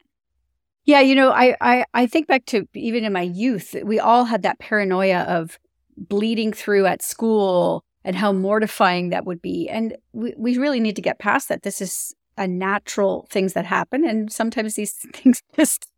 Yeah, 0.85 1.01
you 1.01 1.15
know, 1.15 1.31
I, 1.31 1.55
I, 1.61 1.85
I 1.93 2.05
think 2.05 2.27
back 2.27 2.45
to 2.47 2.67
even 2.75 3.03
in 3.03 3.11
my 3.11 3.21
youth, 3.21 3.75
we 3.83 3.99
all 3.99 4.25
had 4.25 4.43
that 4.43 4.59
paranoia 4.59 5.21
of 5.21 5.57
bleeding 5.97 6.53
through 6.53 6.85
at 6.85 7.01
school 7.01 7.83
and 8.05 8.15
how 8.15 8.31
mortifying 8.31 9.09
that 9.09 9.25
would 9.25 9.41
be. 9.41 9.67
And 9.67 9.97
we, 10.13 10.33
we 10.37 10.57
really 10.57 10.79
need 10.79 10.95
to 10.95 11.01
get 11.01 11.19
past 11.19 11.49
that. 11.49 11.63
This 11.63 11.81
is 11.81 12.15
a 12.37 12.47
natural 12.47 13.27
things 13.29 13.53
that 13.53 13.65
happen. 13.65 14.07
And 14.07 14.31
sometimes 14.31 14.75
these 14.75 14.93
things 15.13 15.41
just, 15.55 15.89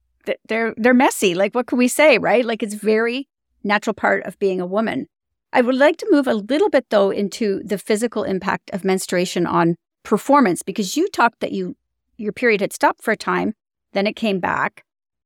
they're, 0.47 0.73
they're 0.77 0.93
messy. 0.93 1.35
Like, 1.35 1.53
what 1.53 1.67
can 1.67 1.77
we 1.77 1.89
say, 1.89 2.17
right? 2.17 2.45
Like, 2.45 2.63
it's 2.63 2.73
very 2.73 3.27
natural 3.63 3.93
part 3.93 4.23
of 4.23 4.39
being 4.39 4.61
a 4.61 4.65
woman. 4.65 5.07
I 5.51 5.61
would 5.61 5.75
like 5.75 5.97
to 5.97 6.07
move 6.09 6.27
a 6.27 6.33
little 6.33 6.69
bit 6.69 6.85
though 6.89 7.09
into 7.09 7.61
the 7.63 7.77
physical 7.77 8.23
impact 8.23 8.69
of 8.71 8.83
menstruation 8.83 9.45
on 9.45 9.75
performance 10.03 10.61
because 10.61 10.95
you 10.95 11.07
talked 11.09 11.39
that 11.41 11.51
you 11.51 11.75
your 12.17 12.33
period 12.33 12.61
had 12.61 12.73
stopped 12.73 13.03
for 13.03 13.11
a 13.11 13.17
time, 13.17 13.53
then 13.93 14.07
it 14.07 14.15
came 14.15 14.39
back. 14.39 14.83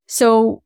So 0.08 0.62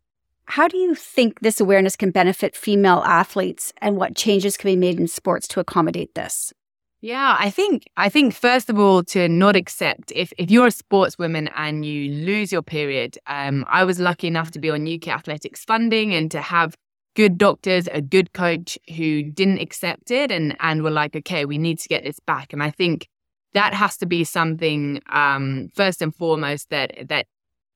how 0.48 0.68
do 0.68 0.78
you 0.78 0.96
think 0.96 1.40
this 1.40 1.60
awareness 1.60 1.96
can 1.96 2.12
benefit 2.12 2.56
female 2.56 3.04
athletes 3.06 3.74
and 3.82 3.98
what 3.98 4.16
changes 4.16 4.58
can 4.58 4.70
be 4.70 4.76
made 4.76 5.00
in 5.00 5.08
sports 5.08 5.48
to 5.50 5.60
accommodate 5.60 6.14
this? 6.16 6.54
Yeah, 7.02 7.36
I 7.40 7.50
think 7.50 7.84
I 7.98 8.10
think 8.10 8.34
first 8.34 8.70
of 8.70 8.80
all 8.80 9.04
to 9.06 9.28
not 9.30 9.56
accept 9.56 10.12
if 10.16 10.34
if 10.38 10.50
you're 10.50 10.68
a 10.68 10.72
sportswoman 10.72 11.52
and 11.56 11.86
you 11.86 12.12
lose 12.12 12.52
your 12.52 12.64
period. 12.64 13.18
Um, 13.28 13.66
I 13.68 13.84
was 13.84 14.00
lucky 14.00 14.28
enough 14.28 14.52
to 14.52 14.60
be 14.60 14.72
on 14.72 14.88
UK 14.92 15.10
Athletics 15.10 15.64
funding 15.64 16.14
and 16.14 16.32
to 16.32 16.42
have 16.42 16.76
good 17.16 17.38
doctors, 17.38 17.88
a 17.92 18.02
good 18.02 18.34
coach 18.34 18.78
who 18.96 19.24
didn't 19.24 19.60
accept 19.60 20.10
it 20.10 20.32
and 20.32 20.56
and 20.60 20.84
were 20.84 20.92
like, 20.92 21.16
okay, 21.16 21.46
we 21.46 21.58
need 21.58 21.80
to 21.80 21.88
get 21.88 22.04
this 22.04 22.20
back. 22.20 22.54
And 22.54 22.64
I 22.64 22.72
think 22.72 23.08
that 23.54 23.74
has 23.74 23.98
to 23.98 24.06
be 24.06 24.24
something 24.24 25.02
um, 25.10 25.70
first 25.76 26.02
and 26.02 26.14
foremost 26.16 26.70
that 26.70 27.08
that 27.10 27.28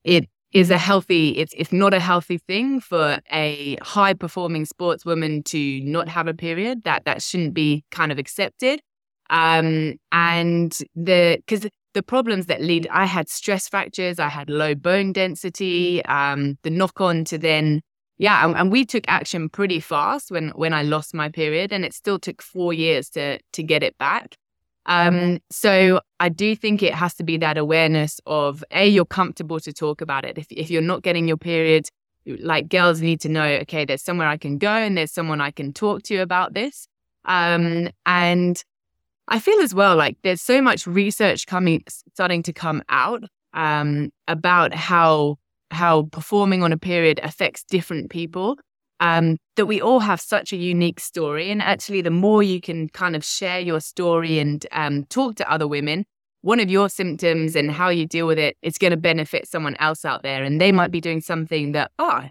it 0.03 0.27
is 0.51 0.72
a 0.72 0.77
healthy 0.77 1.29
it's 1.38 1.53
it's 1.58 1.72
not 1.72 1.94
a 1.94 2.00
healthy 2.00 2.39
thing 2.39 2.79
for 2.79 3.20
a 3.32 3.77
high 3.82 4.13
performing 4.13 4.65
sportswoman 4.65 5.44
to 5.46 5.82
not 5.82 6.08
have 6.10 6.27
a 6.27 6.34
period. 6.34 6.84
That 6.86 7.06
that 7.06 7.22
shouldn't 7.22 7.53
be 7.53 7.84
kind 7.91 8.12
of 8.12 8.18
accepted. 8.20 8.82
Um 9.29 9.96
and 10.12 10.77
the 10.96 11.38
because 11.46 11.70
the 11.94 12.03
problems 12.03 12.46
that 12.48 12.62
lead 12.62 12.88
i 12.91 13.06
had 13.06 13.27
stress 13.29 13.68
fractures 13.68 14.20
i 14.20 14.29
had 14.29 14.50
low 14.50 14.75
bone 14.75 15.12
density 15.12 16.03
um 16.06 16.58
the 16.63 16.70
knock 16.70 17.01
on 17.01 17.24
to 17.25 17.38
then 17.38 17.82
yeah 18.18 18.46
and, 18.46 18.56
and 18.56 18.72
we 18.72 18.86
took 18.86 19.03
action 19.08 19.50
pretty 19.50 19.79
fast 19.79 20.29
when 20.32 20.50
when 20.50 20.72
i 20.74 20.84
lost 20.84 21.13
my 21.13 21.29
period 21.29 21.74
and 21.74 21.84
it 21.84 21.94
still 21.94 22.20
took 22.20 22.41
four 22.41 22.74
years 22.74 23.10
to 23.10 23.39
to 23.53 23.63
get 23.63 23.82
it 23.84 23.98
back 23.98 24.36
Um, 24.89 25.38
so 25.51 26.01
I 26.19 26.29
do 26.29 26.55
think 26.55 26.81
it 26.81 26.96
has 26.96 27.13
to 27.15 27.24
be 27.24 27.38
that 27.38 27.60
awareness 27.60 28.19
of 28.25 28.63
a 28.72 28.88
you're 28.88 29.05
comfortable 29.05 29.60
to 29.60 29.72
talk 29.72 30.01
about 30.01 30.25
it. 30.25 30.38
If 30.38 30.48
if 30.50 30.72
you're 30.72 30.81
not 30.81 31.03
getting 31.03 31.27
your 31.27 31.38
period, 31.38 31.88
like 32.25 32.69
girls 32.69 33.00
need 33.00 33.22
to 33.22 33.29
know, 33.29 33.46
okay, 33.62 33.86
there's 33.86 34.03
somewhere 34.03 34.27
I 34.27 34.38
can 34.38 34.58
go 34.58 34.72
and 34.72 34.98
there's 34.98 35.12
someone 35.12 35.41
I 35.41 35.51
can 35.51 35.74
talk 35.74 36.01
to 36.03 36.17
about 36.17 36.55
this. 36.55 36.88
Um, 37.25 37.89
and 38.08 38.62
I 39.27 39.39
feel 39.39 39.60
as 39.60 39.75
well 39.75 39.96
like 39.96 40.17
there's 40.24 40.41
so 40.41 40.60
much 40.60 40.88
research 40.88 41.46
coming 41.46 41.84
starting 41.88 42.41
to 42.43 42.53
come 42.53 42.81
out 42.89 43.24
um, 43.53 44.12
about 44.27 44.74
how 44.74 45.38
how 45.69 46.03
performing 46.12 46.63
on 46.63 46.74
a 46.74 46.77
period 46.77 47.19
affects 47.22 47.63
different 47.63 48.10
people. 48.10 48.58
Um, 49.01 49.38
that 49.56 49.65
we 49.65 49.82
all 49.82 50.01
have 50.01 50.20
such 50.20 50.51
a 50.51 50.58
unique 50.58 51.00
story, 51.00 51.51
and 51.51 51.62
actually, 51.62 52.01
the 52.01 52.12
more 52.12 52.44
you 52.44 52.60
can 52.60 52.89
kind 52.89 53.15
of 53.15 53.24
share 53.24 53.60
your 53.60 53.79
story 53.79 54.39
and 54.39 54.65
um, 54.72 55.06
talk 55.06 55.36
to 55.36 55.51
other 55.51 55.68
women, 55.68 56.06
one 56.41 56.60
of 56.60 56.70
your 56.70 56.89
symptoms 56.89 57.56
and 57.56 57.72
how 57.72 57.89
you 57.89 58.06
deal 58.06 58.27
with 58.27 58.39
it 58.39 58.58
is 58.62 58.77
going 58.77 58.91
to 58.91 58.98
benefit 58.98 59.48
someone 59.48 59.75
else 59.77 60.03
out 60.06 60.24
there, 60.24 60.44
and 60.44 60.60
they 60.60 60.72
might 60.72 60.91
be 60.91 61.01
doing 61.01 61.22
something 61.22 61.72
that 61.74 61.91
oh 61.98 62.24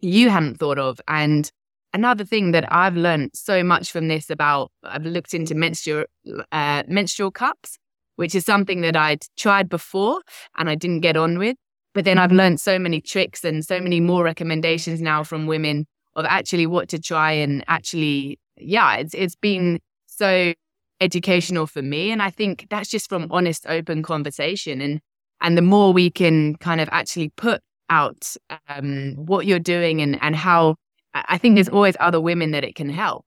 you 0.00 0.30
hadn't 0.30 0.58
thought 0.58 0.78
of, 0.78 1.00
and 1.06 1.50
another 1.92 2.24
thing 2.24 2.52
that 2.52 2.70
I've 2.72 2.96
learned 2.96 3.30
so 3.34 3.62
much 3.62 3.90
from 3.90 4.08
this 4.08 4.30
about 4.30 4.70
I've 4.82 5.04
looked 5.04 5.34
into 5.34 5.54
menstrual 5.54 6.04
uh, 6.52 6.82
menstrual 6.88 7.30
cups, 7.30 7.78
which 8.16 8.34
is 8.34 8.44
something 8.44 8.80
that 8.82 8.96
I'd 8.96 9.24
tried 9.36 9.68
before 9.68 10.20
and 10.56 10.68
I 10.68 10.74
didn't 10.74 11.00
get 11.00 11.16
on 11.16 11.38
with. 11.38 11.56
But 11.94 12.04
then 12.04 12.18
I've 12.18 12.32
learned 12.32 12.60
so 12.60 12.78
many 12.78 13.00
tricks 13.00 13.44
and 13.44 13.64
so 13.64 13.80
many 13.80 14.00
more 14.00 14.22
recommendations 14.22 15.00
now 15.00 15.24
from 15.24 15.46
women 15.46 15.86
of 16.14 16.24
actually 16.24 16.66
what 16.66 16.88
to 16.90 17.00
try 17.00 17.32
and 17.32 17.64
actually, 17.68 18.38
yeah, 18.56 18.96
it's 18.96 19.14
it's 19.14 19.36
been 19.36 19.80
so 20.06 20.52
educational 21.00 21.66
for 21.66 21.82
me. 21.82 22.10
And 22.10 22.22
I 22.22 22.30
think 22.30 22.66
that's 22.70 22.90
just 22.90 23.08
from 23.08 23.26
honest, 23.30 23.66
open 23.68 24.02
conversation. 24.02 24.80
And 24.80 25.00
and 25.40 25.56
the 25.56 25.62
more 25.62 25.92
we 25.92 26.10
can 26.10 26.56
kind 26.56 26.80
of 26.80 26.88
actually 26.92 27.30
put 27.30 27.62
out 27.88 28.36
um, 28.68 29.14
what 29.16 29.46
you're 29.46 29.58
doing 29.58 30.00
and 30.00 30.18
and 30.22 30.36
how 30.36 30.76
I 31.14 31.38
think 31.38 31.56
there's 31.56 31.68
always 31.68 31.96
other 31.98 32.20
women 32.20 32.52
that 32.52 32.64
it 32.64 32.74
can 32.74 32.88
help. 32.88 33.24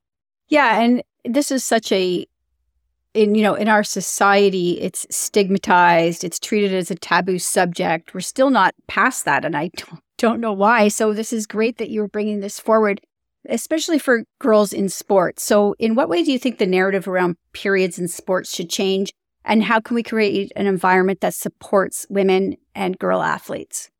Yeah, 0.48 0.80
and 0.80 1.02
this 1.24 1.50
is 1.50 1.64
such 1.64 1.92
a 1.92 2.26
in 3.14 3.34
you 3.34 3.42
know 3.42 3.54
in 3.54 3.68
our 3.68 3.84
society 3.84 4.80
it's 4.80 5.06
stigmatized 5.08 6.24
it's 6.24 6.38
treated 6.38 6.74
as 6.74 6.90
a 6.90 6.94
taboo 6.96 7.38
subject. 7.38 8.12
We're 8.12 8.20
still 8.20 8.50
not 8.50 8.74
past 8.86 9.24
that 9.24 9.44
and 9.44 9.56
i 9.56 9.68
don't, 9.76 10.00
don't 10.18 10.40
know 10.40 10.52
why. 10.52 10.88
So 10.88 11.12
this 11.12 11.32
is 11.32 11.46
great 11.46 11.78
that 11.78 11.90
you're 11.90 12.08
bringing 12.08 12.40
this 12.40 12.60
forward 12.60 13.00
especially 13.48 13.98
for 13.98 14.24
girls 14.38 14.72
in 14.72 14.88
sports. 14.88 15.42
So 15.42 15.74
in 15.78 15.94
what 15.94 16.08
way 16.08 16.24
do 16.24 16.32
you 16.32 16.38
think 16.38 16.58
the 16.58 16.66
narrative 16.66 17.06
around 17.06 17.36
periods 17.52 17.98
in 17.98 18.08
sports 18.08 18.54
should 18.54 18.70
change 18.70 19.12
and 19.44 19.62
how 19.62 19.80
can 19.80 19.94
we 19.94 20.02
create 20.02 20.50
an 20.56 20.66
environment 20.66 21.20
that 21.20 21.34
supports 21.34 22.06
women 22.08 22.56
and 22.74 22.98
girl 22.98 23.22
athletes? 23.22 23.90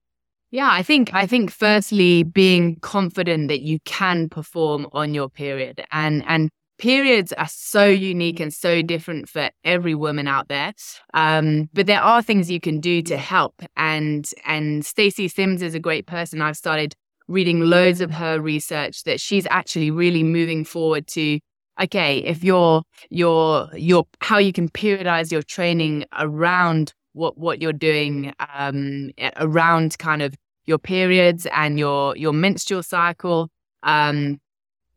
Yeah, 0.51 0.69
I 0.71 0.83
think 0.83 1.13
I 1.13 1.27
think 1.27 1.51
firstly 1.51 2.23
being 2.23 2.77
confident 2.77 3.49
that 3.49 3.63
you 3.63 3.81
can 3.85 4.29
perform 4.29 4.87
on 4.93 5.13
your 5.13 5.29
period 5.29 5.85
and 5.91 6.23
and 6.27 6.49
periods 6.79 7.33
are 7.33 7.49
so 7.49 7.87
unique 7.87 8.41
and 8.41 8.53
so 8.53 8.83
different 8.83 9.29
for 9.29 9.51
every 9.65 9.95
woman 9.95 10.27
out 10.27 10.49
there. 10.49 10.73
Um, 11.13 11.69
but 11.73 11.87
there 11.87 12.01
are 12.03 12.23
things 12.23 12.51
you 12.51 12.61
can 12.61 12.81
do 12.81 13.03
to 13.03 13.17
help 13.17 13.63
and 13.77 14.29
and 14.45 14.85
Stacy 14.85 15.29
Sims 15.29 15.63
is 15.63 15.75
a 15.75 15.81
great 15.81 16.07
person. 16.07 16.43
I've 16.43 16.57
started 16.57 16.95
reading 17.29 17.61
loads 17.61 18.01
of 18.01 18.11
her 18.11 18.41
research 18.41 19.05
that 19.05 19.21
she's 19.21 19.47
actually 19.51 19.91
really 19.91 20.23
moving 20.23 20.65
forward 20.65 21.07
to 21.09 21.41
okay, 21.81 22.19
if 22.19 22.45
you're 22.45 22.83
your 23.11 23.69
your 23.75 24.07
how 24.21 24.39
you 24.39 24.53
can 24.53 24.69
periodize 24.69 25.33
your 25.33 25.43
training 25.43 26.05
around 26.19 26.93
what 27.13 27.39
what 27.39 27.63
you're 27.63 27.73
doing 27.73 28.33
um, 28.55 29.11
around 29.37 29.99
kind 29.99 30.23
of 30.23 30.35
your 30.67 30.79
periods 30.79 31.47
and 31.47 31.79
your 31.79 32.17
your 32.17 32.33
menstrual 32.33 32.83
cycle 32.83 33.51
um, 33.83 34.39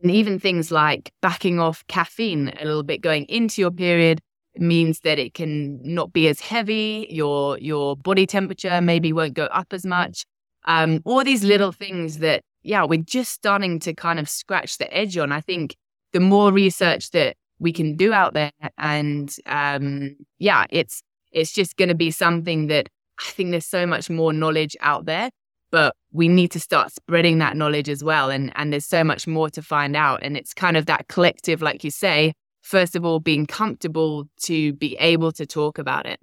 and 0.02 0.12
even 0.12 0.40
things 0.40 0.72
like 0.72 1.12
backing 1.22 1.60
off 1.60 1.84
caffeine 1.88 2.54
a 2.60 2.66
little 2.66 2.84
bit 2.84 3.02
going 3.02 3.26
into 3.26 3.62
your 3.62 3.72
period 3.72 4.20
means 4.58 5.02
that 5.02 5.20
it 5.20 5.34
can 5.34 5.80
not 5.84 6.14
be 6.14 6.28
as 6.28 6.40
heavy 6.40 7.08
your 7.10 7.58
your 7.60 7.96
body 7.96 8.26
temperature 8.26 8.82
maybe 8.82 9.14
won't 9.14 9.34
go 9.34 9.46
up 9.46 9.68
as 9.72 9.86
much. 9.86 10.26
Um, 10.66 11.02
all 11.06 11.24
these 11.24 11.44
little 11.44 11.72
things 11.72 12.20
that 12.20 12.42
yeah 12.64 12.84
we're 12.84 13.02
just 13.02 13.32
starting 13.32 13.80
to 13.80 13.94
kind 13.94 14.20
of 14.20 14.28
scratch 14.28 14.78
the 14.78 14.92
edge 14.94 15.18
on. 15.18 15.32
I 15.32 15.42
think 15.42 15.76
the 16.14 16.20
more 16.20 16.52
research 16.52 17.12
that 17.12 17.36
we 17.60 17.72
can 17.74 17.96
do 17.96 18.14
out 18.14 18.34
there 18.34 18.52
and 18.78 19.36
um, 19.46 20.16
yeah 20.40 20.66
it's 20.70 21.02
it's 21.32 21.52
just 21.52 21.76
going 21.78 21.90
to 21.90 21.96
be 21.96 22.12
something 22.12 22.68
that 22.68 22.88
i 23.20 23.30
think 23.32 23.52
there's 23.52 23.66
so 23.66 23.86
much 23.86 24.10
more 24.10 24.32
knowledge 24.32 24.76
out 24.80 25.06
there 25.06 25.30
but 25.72 25.96
we 26.12 26.28
need 26.28 26.52
to 26.52 26.60
start 26.60 26.92
spreading 26.92 27.40
that 27.40 27.56
knowledge 27.56 27.90
as 27.90 28.04
well 28.04 28.30
and 28.30 28.52
and 28.56 28.72
there's 28.72 28.86
so 28.86 29.04
much 29.04 29.28
more 29.28 29.50
to 29.50 29.62
find 29.62 29.96
out 29.96 30.20
and 30.24 30.38
it's 30.38 30.54
kind 30.54 30.78
of 30.78 30.86
that 30.86 31.08
collective 31.08 31.62
like 31.62 31.84
you 31.84 31.92
say 31.92 32.34
first 32.62 32.96
of 32.96 33.06
all 33.06 33.20
being 33.20 33.46
comfortable 33.46 34.26
to 34.42 34.74
be 34.74 34.96
able 35.00 35.32
to 35.32 35.46
talk 35.46 35.78
about 35.78 36.06
it. 36.06 36.20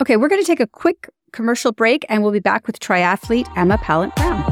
Okay 0.00 0.16
we're 0.16 0.28
going 0.28 0.42
to 0.42 0.46
take 0.46 0.60
a 0.60 0.66
quick 0.66 1.08
commercial 1.32 1.72
break 1.72 2.04
and 2.08 2.22
we'll 2.22 2.32
be 2.32 2.40
back 2.40 2.66
with 2.66 2.78
triathlete 2.78 3.50
emma 3.56 3.78
pallant 3.78 4.14
browne 4.16 4.51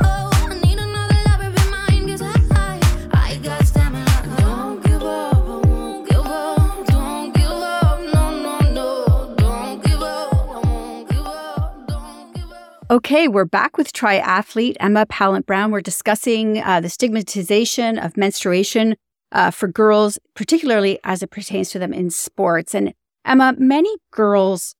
Okay, 12.91 13.29
we're 13.29 13.45
back 13.45 13.77
with 13.77 13.93
triathlete 13.93 14.75
Emma 14.81 15.05
Pallant 15.05 15.45
Browne. 15.45 15.71
We're 15.71 15.79
discussing 15.79 16.61
uh, 16.61 16.81
the 16.81 16.89
stigmatization 16.89 17.97
of 17.97 18.17
menstruation 18.17 18.97
uh, 19.31 19.49
for 19.49 19.69
girls, 19.69 20.19
particularly 20.35 20.99
as 21.05 21.23
it 21.23 21.31
pertains 21.31 21.69
to 21.69 21.79
them 21.79 21.93
in 21.93 22.09
sports. 22.09 22.75
And 22.75 22.93
Emma, 23.23 23.55
many 23.57 23.95
girls 24.11 24.75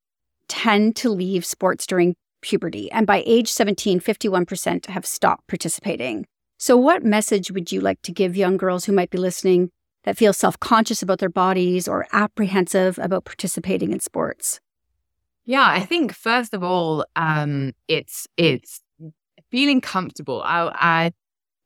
tend 0.49 0.97
to 0.97 1.09
leave 1.09 1.45
sports 1.45 1.87
during 1.87 2.15
puberty, 2.41 2.91
and 2.91 3.07
by 3.07 3.23
age 3.25 3.49
17, 3.49 4.01
51% 4.01 4.87
have 4.87 5.05
stopped 5.05 5.47
participating. 5.47 6.25
So, 6.59 6.75
what 6.75 7.05
message 7.05 7.49
would 7.49 7.71
you 7.71 7.79
like 7.79 8.01
to 8.01 8.11
give 8.11 8.35
young 8.35 8.57
girls 8.57 8.83
who 8.83 8.91
might 8.91 9.09
be 9.09 9.19
listening 9.19 9.69
that 10.03 10.17
feel 10.17 10.33
self 10.33 10.59
conscious 10.59 11.01
about 11.01 11.19
their 11.19 11.29
bodies 11.29 11.87
or 11.87 12.07
apprehensive 12.11 12.99
about 13.01 13.23
participating 13.23 13.93
in 13.93 14.01
sports? 14.01 14.59
Yeah, 15.45 15.65
I 15.67 15.81
think 15.81 16.13
first 16.13 16.53
of 16.53 16.63
all, 16.63 17.05
um, 17.15 17.73
it's 17.87 18.27
it's 18.37 18.81
feeling 19.49 19.81
comfortable. 19.81 20.41
I, 20.43 20.71
I 20.75 21.11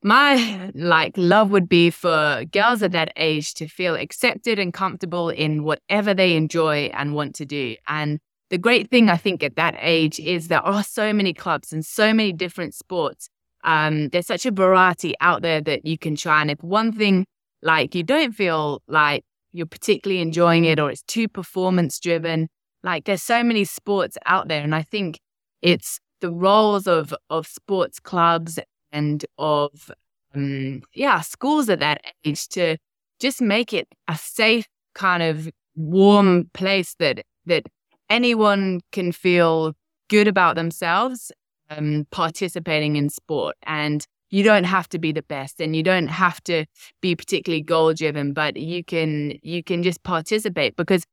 my 0.03 0.72
like 0.75 1.13
love 1.17 1.51
would 1.51 1.67
be 1.70 1.89
for 1.89 2.46
girls 2.51 2.84
at 2.84 2.91
that 2.94 3.12
age 3.17 3.53
to 3.55 3.67
feel 3.67 3.96
accepted 3.96 4.60
and 4.60 4.74
comfortable 4.74 5.29
in 5.29 5.63
whatever 5.63 6.13
they 6.13 6.36
enjoy 6.36 6.91
and 6.94 7.15
want 7.15 7.36
to 7.36 7.46
do. 7.46 7.75
And 7.88 8.20
the 8.50 8.58
great 8.58 8.91
thing 8.91 9.10
I 9.10 9.17
think 9.17 9.44
at 9.44 9.55
that 9.55 9.75
age 9.79 10.20
is 10.20 10.48
there 10.48 10.62
are 10.62 10.84
so 10.84 11.12
many 11.12 11.34
clubs 11.34 11.74
and 11.74 11.86
so 11.86 12.13
many 12.13 12.32
different 12.34 12.75
sports. 12.75 13.29
Um, 13.63 14.10
there's 14.10 14.27
such 14.27 14.46
a 14.46 14.51
variety 14.51 15.15
out 15.22 15.41
there 15.41 15.60
that 15.62 15.86
you 15.86 15.98
can 15.98 16.15
try. 16.15 16.41
And 16.41 16.51
if 16.51 16.63
one 16.63 16.91
thing 16.91 17.25
like 17.63 17.96
you 17.96 18.03
don't 18.03 18.34
feel 18.34 18.84
like 18.88 19.24
you're 19.53 19.65
particularly 19.65 20.22
enjoying 20.22 20.65
it 20.65 20.79
or 20.79 20.91
it's 20.91 21.01
too 21.03 21.27
performance 21.27 22.00
driven, 22.00 22.48
like 22.86 23.06
there's 23.06 23.24
so 23.24 23.44
many 23.44 23.65
sports 23.65 24.18
out 24.25 24.48
there, 24.48 24.62
and 24.62 24.75
I 24.75 24.84
think 24.84 25.20
it's 25.62 26.00
the 26.22 26.32
roles 26.32 26.88
of 26.88 27.13
of 27.30 27.48
sports 27.48 28.00
clubs 28.00 28.60
and 28.92 29.25
of 29.38 29.92
um, 30.34 30.84
yeah 30.94 31.22
schools 31.22 31.68
at 31.70 31.80
that 31.80 32.01
age 32.24 32.48
to 32.50 32.77
just 33.20 33.42
make 33.42 33.74
it 33.74 33.88
a 34.08 34.15
safe 34.15 34.68
kind 34.94 35.24
of 35.24 35.50
warm 35.75 36.50
place 36.54 36.96
that 37.00 37.25
that 37.48 37.65
anyone 38.10 38.82
can 38.92 39.12
feel 39.12 39.74
good 40.10 40.27
about 40.27 40.56
themselves 40.56 41.32
um, 41.70 42.06
participating 42.12 42.96
in 42.96 43.10
sport. 43.10 43.56
And 43.63 44.06
you 44.30 44.44
don't 44.44 44.63
have 44.65 44.89
to 44.89 45.00
be 45.00 45.12
the 45.12 45.22
best 45.24 45.62
and 45.62 45.75
you 45.75 45.84
don't 45.84 46.08
have 46.08 46.44
to 46.44 46.65
be 47.01 47.15
particularly 47.15 47.62
goal 47.62 47.94
driven 47.94 48.34
but 48.34 48.58
you 48.58 48.84
can 48.84 49.38
you 49.44 49.63
can 49.63 49.84
just 49.84 50.01
participate 50.04 50.75
because 50.75 51.06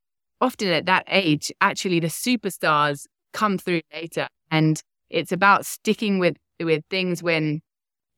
often 0.42 0.68
at 0.68 0.86
that 0.86 1.04
age, 1.06 1.50
actually 1.62 2.00
the 2.00 2.08
superstars 2.08 3.06
come 3.32 3.56
through 3.56 3.80
later. 3.94 4.28
And 4.50 4.82
it's 5.08 5.32
about 5.32 5.64
sticking 5.64 6.18
with 6.18 6.36
with 6.60 6.84
things 6.90 7.22
when 7.22 7.60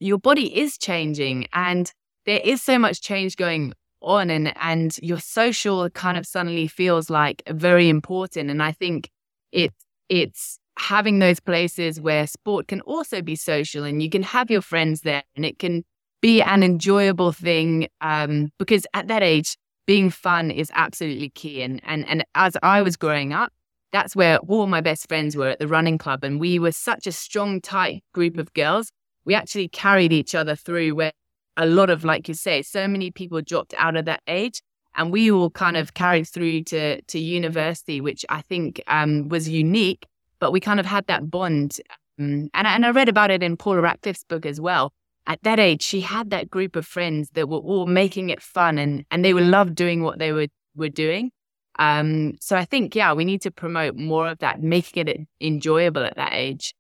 your 0.01 0.19
body 0.19 0.59
is 0.59 0.77
changing 0.77 1.47
and 1.53 1.93
there 2.27 2.41
is 2.43 2.63
so 2.63 2.79
much 2.79 3.01
change 3.01 3.37
going 3.37 3.73
on 4.03 4.31
and 4.31 4.53
and 4.59 4.99
your 5.03 5.19
social 5.19 5.89
kind 5.91 6.19
of 6.19 6.27
suddenly 6.27 6.67
feels 6.67 7.09
like 7.09 7.43
very 7.49 7.89
important 7.89 8.51
and 8.51 8.63
i 8.63 8.71
think 8.71 9.09
it 9.51 9.73
it's 10.11 10.59
having 10.79 11.21
those 11.21 11.41
places 11.41 12.01
where 12.01 12.27
sport 12.27 12.69
can 12.69 12.83
also 12.83 13.23
be 13.23 13.35
social 13.35 13.85
and 13.85 14.03
you 14.03 14.11
can 14.11 14.23
have 14.23 14.51
your 14.51 14.61
friends 14.61 15.03
there 15.03 15.23
and 15.37 15.47
it 15.47 15.59
can 15.59 15.83
be 16.21 16.43
an 16.43 16.63
enjoyable 16.63 17.33
thing 17.33 17.87
um, 18.01 18.51
because 18.59 18.87
at 18.93 19.09
that 19.09 19.23
age 19.23 19.57
being 19.87 20.11
fun 20.11 20.51
is 20.51 20.71
absolutely 20.75 21.29
key 21.31 21.63
and 21.63 21.81
and 21.85 22.07
and 22.09 22.25
as 22.35 22.57
i 22.63 22.81
was 22.83 22.97
growing 22.97 23.33
up 23.33 23.53
that's 23.93 24.17
where 24.17 24.39
all 24.39 24.67
my 24.67 24.81
best 24.81 25.07
friends 25.09 25.37
were 25.37 25.49
at 25.49 25.59
the 25.59 25.69
running 25.69 25.99
club 25.99 26.25
and 26.25 26.41
we 26.41 26.59
were 26.59 26.73
such 26.73 27.07
a 27.07 27.13
strong 27.13 27.61
tight 27.61 28.03
group 28.13 28.39
of 28.39 28.53
girls 28.55 28.91
we 29.25 29.35
actually 29.35 29.69
carried 29.69 30.13
each 30.13 30.35
other 30.35 30.55
through 30.55 30.95
where 30.95 31.13
a 31.57 31.67
lot 31.67 31.91
of, 31.91 32.05
like 32.05 32.29
you 32.29 32.35
say, 32.35 32.63
so 32.63 32.87
many 32.89 33.11
people 33.11 33.41
dropped 33.41 33.75
out 33.79 33.97
of 33.97 34.05
that 34.07 34.23
age. 34.27 34.63
And 34.97 35.11
we 35.11 35.31
all 35.31 35.51
kind 35.51 35.77
of 35.77 35.95
carried 35.95 36.29
through 36.29 36.65
to, 36.65 37.03
to 37.03 37.19
university, 37.19 38.01
which 38.01 38.25
I 38.29 38.43
think 38.43 38.81
um, 38.87 39.29
was 39.29 39.49
unique, 39.49 40.07
but 40.39 40.53
we 40.53 40.61
kind 40.61 40.79
of 40.79 40.87
had 40.87 41.07
that 41.09 41.31
bond. 41.31 41.81
Um, 42.21 42.49
and, 42.55 42.67
and 42.67 42.87
I 42.87 42.91
read 42.91 43.09
about 43.09 43.33
it 43.33 43.43
in 43.43 43.57
Paula 43.57 43.81
Radcliffe's 43.81 44.25
book 44.25 44.47
as 44.47 44.61
well. 44.61 44.93
At 45.27 45.43
that 45.43 45.59
age, 45.59 45.83
she 45.83 46.03
had 46.03 46.31
that 46.31 46.51
group 46.51 46.77
of 46.77 46.87
friends 46.87 47.31
that 47.31 47.49
were 47.49 47.59
all 47.59 47.87
making 47.87 48.31
it 48.31 48.43
fun 48.43 48.79
and, 48.79 49.05
and 49.11 49.25
they 49.25 49.33
would 49.33 49.45
love 49.45 49.75
doing 49.75 50.03
what 50.03 50.19
they 50.19 50.33
were, 50.33 50.49
were 50.77 50.91
doing. 50.91 51.31
Um, 51.79 52.35
so 52.41 52.57
I 52.57 52.65
think, 52.65 52.95
yeah, 52.95 53.13
we 53.13 53.25
need 53.25 53.43
to 53.43 53.51
promote 53.51 53.97
more 53.97 54.29
of 54.29 54.39
that, 54.39 54.63
making 54.63 55.09
it 55.09 55.21
enjoyable 55.41 56.05
at 56.05 56.17
that 56.17 56.33
age. 56.33 56.75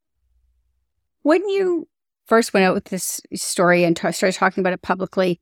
When 1.22 1.46
you 1.48 1.88
first 2.26 2.54
went 2.54 2.64
out 2.64 2.74
with 2.74 2.84
this 2.84 3.20
story 3.34 3.84
and 3.84 3.96
t- 3.96 4.12
started 4.12 4.38
talking 4.38 4.62
about 4.62 4.72
it 4.72 4.82
publicly, 4.82 5.40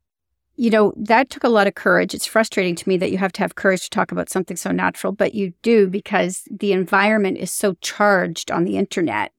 you 0.56 0.70
know, 0.70 0.92
that 0.96 1.30
took 1.30 1.44
a 1.44 1.48
lot 1.48 1.66
of 1.66 1.74
courage. 1.74 2.14
It's 2.14 2.26
frustrating 2.26 2.74
to 2.76 2.88
me 2.88 2.96
that 2.98 3.10
you 3.10 3.18
have 3.18 3.32
to 3.32 3.40
have 3.40 3.54
courage 3.54 3.82
to 3.84 3.90
talk 3.90 4.12
about 4.12 4.28
something 4.28 4.56
so 4.56 4.70
natural, 4.70 5.12
but 5.12 5.34
you 5.34 5.52
do 5.62 5.88
because 5.88 6.42
the 6.50 6.72
environment 6.72 7.38
is 7.38 7.52
so 7.52 7.74
charged 7.80 8.50
on 8.50 8.64
the 8.64 8.76
internet. 8.76 9.32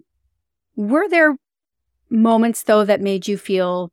Were 0.75 1.07
there 1.07 1.37
moments, 2.13 2.63
though, 2.63 2.85
that 2.85 3.01
made 3.01 3.27
you 3.27 3.37
feel 3.37 3.91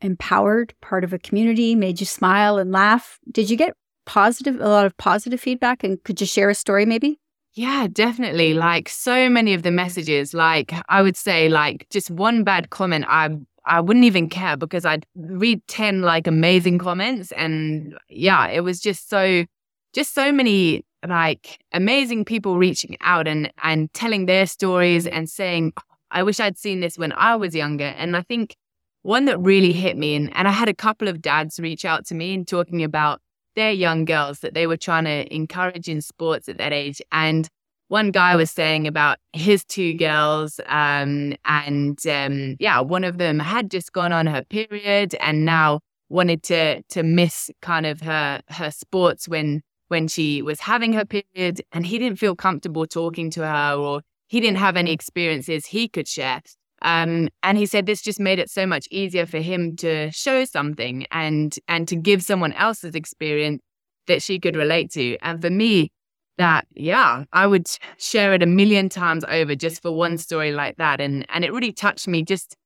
empowered, 0.00 0.74
part 0.80 1.04
of 1.04 1.12
a 1.12 1.18
community, 1.18 1.74
made 1.74 2.00
you 2.00 2.06
smile 2.06 2.58
and 2.58 2.70
laugh? 2.70 3.18
Did 3.30 3.50
you 3.50 3.56
get 3.56 3.74
positive, 4.06 4.60
a 4.60 4.68
lot 4.68 4.86
of 4.86 4.96
positive 4.96 5.40
feedback? 5.40 5.82
And 5.84 6.02
could 6.04 6.20
you 6.20 6.26
share 6.26 6.50
a 6.50 6.54
story 6.54 6.86
maybe? 6.86 7.18
Yeah, 7.54 7.88
definitely. 7.90 8.54
Like 8.54 8.88
so 8.88 9.28
many 9.28 9.54
of 9.54 9.62
the 9.62 9.72
messages, 9.72 10.32
like 10.32 10.72
I 10.88 11.02
would 11.02 11.16
say, 11.16 11.48
like 11.48 11.86
just 11.90 12.10
one 12.10 12.44
bad 12.44 12.70
comment, 12.70 13.04
I 13.08 13.30
I 13.64 13.80
wouldn't 13.80 14.04
even 14.04 14.28
care 14.28 14.56
because 14.56 14.84
I'd 14.84 15.06
read 15.14 15.66
10 15.66 16.02
like 16.02 16.26
amazing 16.26 16.78
comments. 16.78 17.32
And 17.32 17.94
yeah, 18.08 18.48
it 18.48 18.60
was 18.60 18.80
just 18.80 19.08
so, 19.10 19.44
just 19.92 20.14
so 20.14 20.32
many 20.32 20.84
like 21.06 21.58
amazing 21.72 22.24
people 22.24 22.56
reaching 22.56 22.96
out 23.00 23.28
and, 23.28 23.52
and 23.62 23.92
telling 23.92 24.26
their 24.26 24.46
stories 24.46 25.06
and 25.06 25.28
saying, 25.28 25.72
I 26.10 26.22
wish 26.22 26.40
I'd 26.40 26.58
seen 26.58 26.80
this 26.80 26.98
when 26.98 27.12
I 27.12 27.36
was 27.36 27.54
younger. 27.54 27.84
And 27.84 28.16
I 28.16 28.22
think 28.22 28.56
one 29.02 29.24
that 29.26 29.38
really 29.40 29.72
hit 29.72 29.96
me, 29.96 30.14
and, 30.14 30.34
and 30.36 30.46
I 30.46 30.50
had 30.50 30.68
a 30.68 30.74
couple 30.74 31.08
of 31.08 31.22
dads 31.22 31.58
reach 31.58 31.84
out 31.84 32.06
to 32.06 32.14
me 32.14 32.34
and 32.34 32.46
talking 32.46 32.82
about 32.82 33.20
their 33.56 33.72
young 33.72 34.04
girls 34.04 34.40
that 34.40 34.54
they 34.54 34.66
were 34.66 34.76
trying 34.76 35.04
to 35.04 35.34
encourage 35.34 35.88
in 35.88 36.00
sports 36.00 36.48
at 36.48 36.58
that 36.58 36.72
age. 36.72 37.00
And 37.10 37.48
one 37.88 38.12
guy 38.12 38.36
was 38.36 38.50
saying 38.50 38.86
about 38.86 39.18
his 39.32 39.64
two 39.64 39.94
girls, 39.94 40.60
um, 40.66 41.34
and 41.44 42.06
um, 42.06 42.56
yeah, 42.60 42.80
one 42.80 43.02
of 43.02 43.18
them 43.18 43.38
had 43.40 43.70
just 43.70 43.92
gone 43.92 44.12
on 44.12 44.26
her 44.26 44.44
period 44.44 45.16
and 45.16 45.44
now 45.44 45.80
wanted 46.08 46.42
to 46.42 46.82
to 46.82 47.02
miss 47.02 47.50
kind 47.62 47.86
of 47.86 48.00
her 48.00 48.42
her 48.48 48.70
sports 48.70 49.28
when 49.28 49.62
when 49.88 50.06
she 50.06 50.40
was 50.40 50.60
having 50.60 50.92
her 50.92 51.04
period, 51.04 51.62
and 51.72 51.84
he 51.84 51.98
didn't 51.98 52.18
feel 52.18 52.36
comfortable 52.36 52.86
talking 52.86 53.28
to 53.30 53.44
her 53.44 53.74
or 53.74 54.02
he 54.30 54.38
didn't 54.38 54.58
have 54.58 54.76
any 54.76 54.92
experiences 54.92 55.66
he 55.66 55.88
could 55.88 56.06
share. 56.06 56.40
Um, 56.82 57.28
and 57.42 57.58
he 57.58 57.66
said 57.66 57.84
this 57.84 58.00
just 58.00 58.20
made 58.20 58.38
it 58.38 58.48
so 58.48 58.64
much 58.64 58.86
easier 58.90 59.26
for 59.26 59.38
him 59.38 59.74
to 59.76 60.10
show 60.12 60.44
something 60.44 61.04
and 61.10 61.58
and 61.66 61.88
to 61.88 61.96
give 61.96 62.22
someone 62.22 62.52
else's 62.52 62.94
experience 62.94 63.60
that 64.06 64.22
she 64.22 64.38
could 64.38 64.54
relate 64.54 64.92
to. 64.92 65.18
And 65.20 65.42
for 65.42 65.50
me, 65.50 65.90
that 66.38 66.66
yeah, 66.74 67.24
I 67.32 67.48
would 67.48 67.66
share 67.98 68.32
it 68.32 68.42
a 68.42 68.46
million 68.46 68.88
times 68.88 69.24
over 69.28 69.56
just 69.56 69.82
for 69.82 69.90
one 69.90 70.16
story 70.16 70.52
like 70.52 70.76
that. 70.76 71.00
And 71.00 71.26
and 71.28 71.44
it 71.44 71.52
really 71.52 71.72
touched 71.72 72.06
me 72.06 72.22
just 72.22 72.56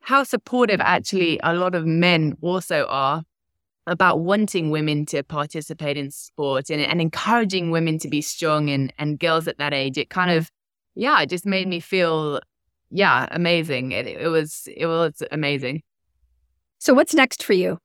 how 0.00 0.22
supportive 0.22 0.80
actually 0.80 1.40
a 1.42 1.54
lot 1.54 1.74
of 1.74 1.86
men 1.86 2.36
also 2.42 2.86
are 2.90 3.24
about 3.86 4.20
wanting 4.20 4.70
women 4.70 5.06
to 5.06 5.22
participate 5.22 5.96
in 5.96 6.10
sport 6.10 6.68
and, 6.68 6.82
and 6.82 7.00
encouraging 7.00 7.70
women 7.70 7.98
to 8.00 8.08
be 8.08 8.20
strong 8.20 8.68
and, 8.68 8.92
and 8.98 9.18
girls 9.18 9.48
at 9.48 9.58
that 9.58 9.72
age. 9.72 9.96
It 9.96 10.10
kind 10.10 10.30
of, 10.30 10.50
yeah, 10.96 11.20
it 11.20 11.28
just 11.28 11.46
made 11.46 11.68
me 11.68 11.78
feel 11.78 12.40
yeah, 12.90 13.28
amazing. 13.30 13.92
It, 13.92 14.06
it 14.06 14.28
was 14.28 14.68
it 14.74 14.86
was 14.86 15.22
amazing. 15.30 15.82
So 16.78 16.94
what's 16.94 17.14
next 17.14 17.42
for 17.42 17.52
you? 17.52 17.78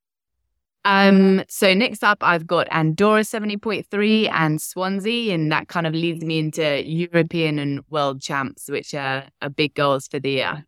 Um, 0.83 1.43
so 1.47 1.73
next 1.73 2.03
up, 2.03 2.19
I've 2.21 2.47
got 2.47 2.67
Andorra 2.71 3.21
70.3 3.21 4.31
and 4.31 4.59
Swansea, 4.59 5.33
and 5.33 5.51
that 5.51 5.67
kind 5.67 5.85
of 5.85 5.93
leads 5.93 6.25
me 6.25 6.39
into 6.39 6.83
European 6.83 7.59
and 7.59 7.81
World 7.89 8.19
Champs, 8.19 8.67
which 8.67 8.95
are, 8.95 9.25
are 9.43 9.49
big 9.49 9.75
goals 9.75 10.07
for 10.07 10.19
the 10.19 10.31
year. 10.31 10.65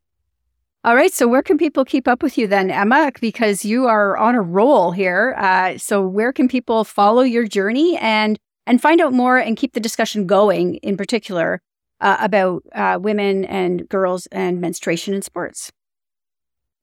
All 0.83 0.95
right. 0.95 1.11
So 1.11 1.27
where 1.27 1.41
can 1.41 1.57
people 1.57 1.85
keep 1.85 2.07
up 2.07 2.21
with 2.21 2.37
you 2.37 2.45
then, 2.45 2.69
Emma? 2.69 3.11
Because 3.21 3.63
you 3.65 3.87
are 3.87 4.17
on 4.17 4.35
a 4.35 4.41
roll 4.41 4.91
here. 4.91 5.33
Uh, 5.37 5.77
so 5.77 6.05
where 6.05 6.33
can 6.33 6.47
people 6.47 6.83
follow 6.83 7.21
your 7.21 7.47
journey 7.47 7.97
and 7.97 8.37
and 8.65 8.81
find 8.81 9.01
out 9.01 9.13
more 9.13 9.37
and 9.37 9.57
keep 9.57 9.73
the 9.73 9.79
discussion 9.79 10.27
going? 10.27 10.75
In 10.75 10.97
particular, 10.97 11.61
uh, 12.03 12.17
about 12.19 12.63
uh, 12.75 12.99
women 13.01 13.45
and 13.45 13.87
girls 13.89 14.27
and 14.27 14.61
menstruation 14.61 15.13
in 15.13 15.21
sports? 15.21 15.71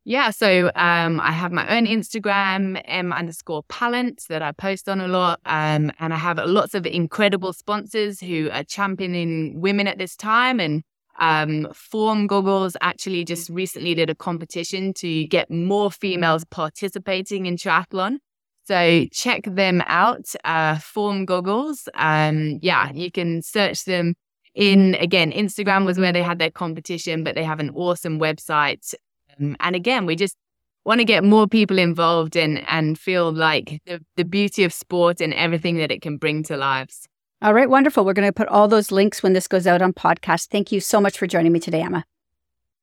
Yeah, 0.04 0.30
so 0.30 0.72
um, 0.74 1.20
I 1.20 1.30
have 1.30 1.52
my 1.52 1.76
own 1.76 1.86
Instagram, 1.86 2.80
m 2.86 3.12
underscore 3.12 3.62
pallant, 3.64 4.26
that 4.28 4.40
I 4.40 4.52
post 4.52 4.88
on 4.88 4.98
a 4.98 5.06
lot. 5.06 5.40
Um, 5.44 5.92
and 6.00 6.14
I 6.14 6.16
have 6.16 6.38
lots 6.38 6.74
of 6.74 6.86
incredible 6.86 7.52
sponsors 7.52 8.18
who 8.18 8.48
are 8.50 8.64
championing 8.64 9.60
women 9.60 9.86
at 9.86 9.98
this 9.98 10.16
time. 10.16 10.58
And 10.58 10.82
um, 11.18 11.68
Form 11.74 12.26
Goggles 12.26 12.78
actually 12.80 13.26
just 13.26 13.50
recently 13.50 13.94
did 13.94 14.08
a 14.08 14.14
competition 14.14 14.94
to 14.94 15.26
get 15.26 15.50
more 15.50 15.90
females 15.90 16.46
participating 16.46 17.44
in 17.44 17.56
triathlon. 17.56 18.16
So 18.64 19.04
check 19.12 19.44
them 19.44 19.82
out, 19.86 20.32
uh, 20.44 20.78
Form 20.78 21.26
Goggles. 21.26 21.90
Um, 21.94 22.58
yeah, 22.62 22.90
you 22.94 23.12
can 23.12 23.42
search 23.42 23.84
them 23.84 24.14
in 24.54 24.94
again 24.96 25.30
instagram 25.32 25.86
was 25.86 25.98
where 25.98 26.12
they 26.12 26.22
had 26.22 26.38
their 26.38 26.50
competition 26.50 27.22
but 27.22 27.34
they 27.34 27.44
have 27.44 27.60
an 27.60 27.70
awesome 27.70 28.18
website. 28.18 28.94
Um, 29.38 29.56
and 29.60 29.76
again 29.76 30.06
we 30.06 30.16
just 30.16 30.36
want 30.84 30.98
to 30.98 31.04
get 31.04 31.22
more 31.22 31.46
people 31.46 31.78
involved 31.78 32.36
and 32.36 32.64
and 32.68 32.98
feel 32.98 33.32
like 33.32 33.80
the, 33.86 34.00
the 34.16 34.24
beauty 34.24 34.64
of 34.64 34.72
sport 34.72 35.20
and 35.20 35.34
everything 35.34 35.76
that 35.76 35.90
it 35.90 36.02
can 36.02 36.16
bring 36.16 36.42
to 36.44 36.56
lives. 36.56 37.06
All 37.42 37.54
right 37.54 37.70
wonderful. 37.70 38.04
We're 38.04 38.12
going 38.12 38.28
to 38.28 38.32
put 38.32 38.48
all 38.48 38.68
those 38.68 38.90
links 38.90 39.22
when 39.22 39.32
this 39.32 39.48
goes 39.48 39.66
out 39.66 39.82
on 39.82 39.92
podcast. 39.92 40.48
Thank 40.48 40.72
you 40.72 40.80
so 40.80 41.00
much 41.00 41.18
for 41.18 41.26
joining 41.26 41.52
me 41.52 41.60
today 41.60 41.82
emma. 41.82 42.04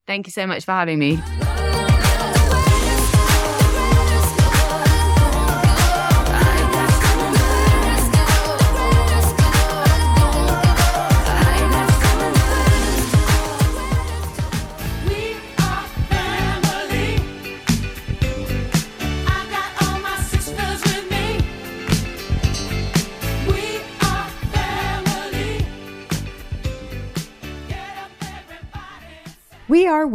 Thank 0.05 0.27
you 0.27 0.31
so 0.31 0.47
much 0.47 0.63
for 0.63 0.71
having 0.71 0.99
me 0.99 1.19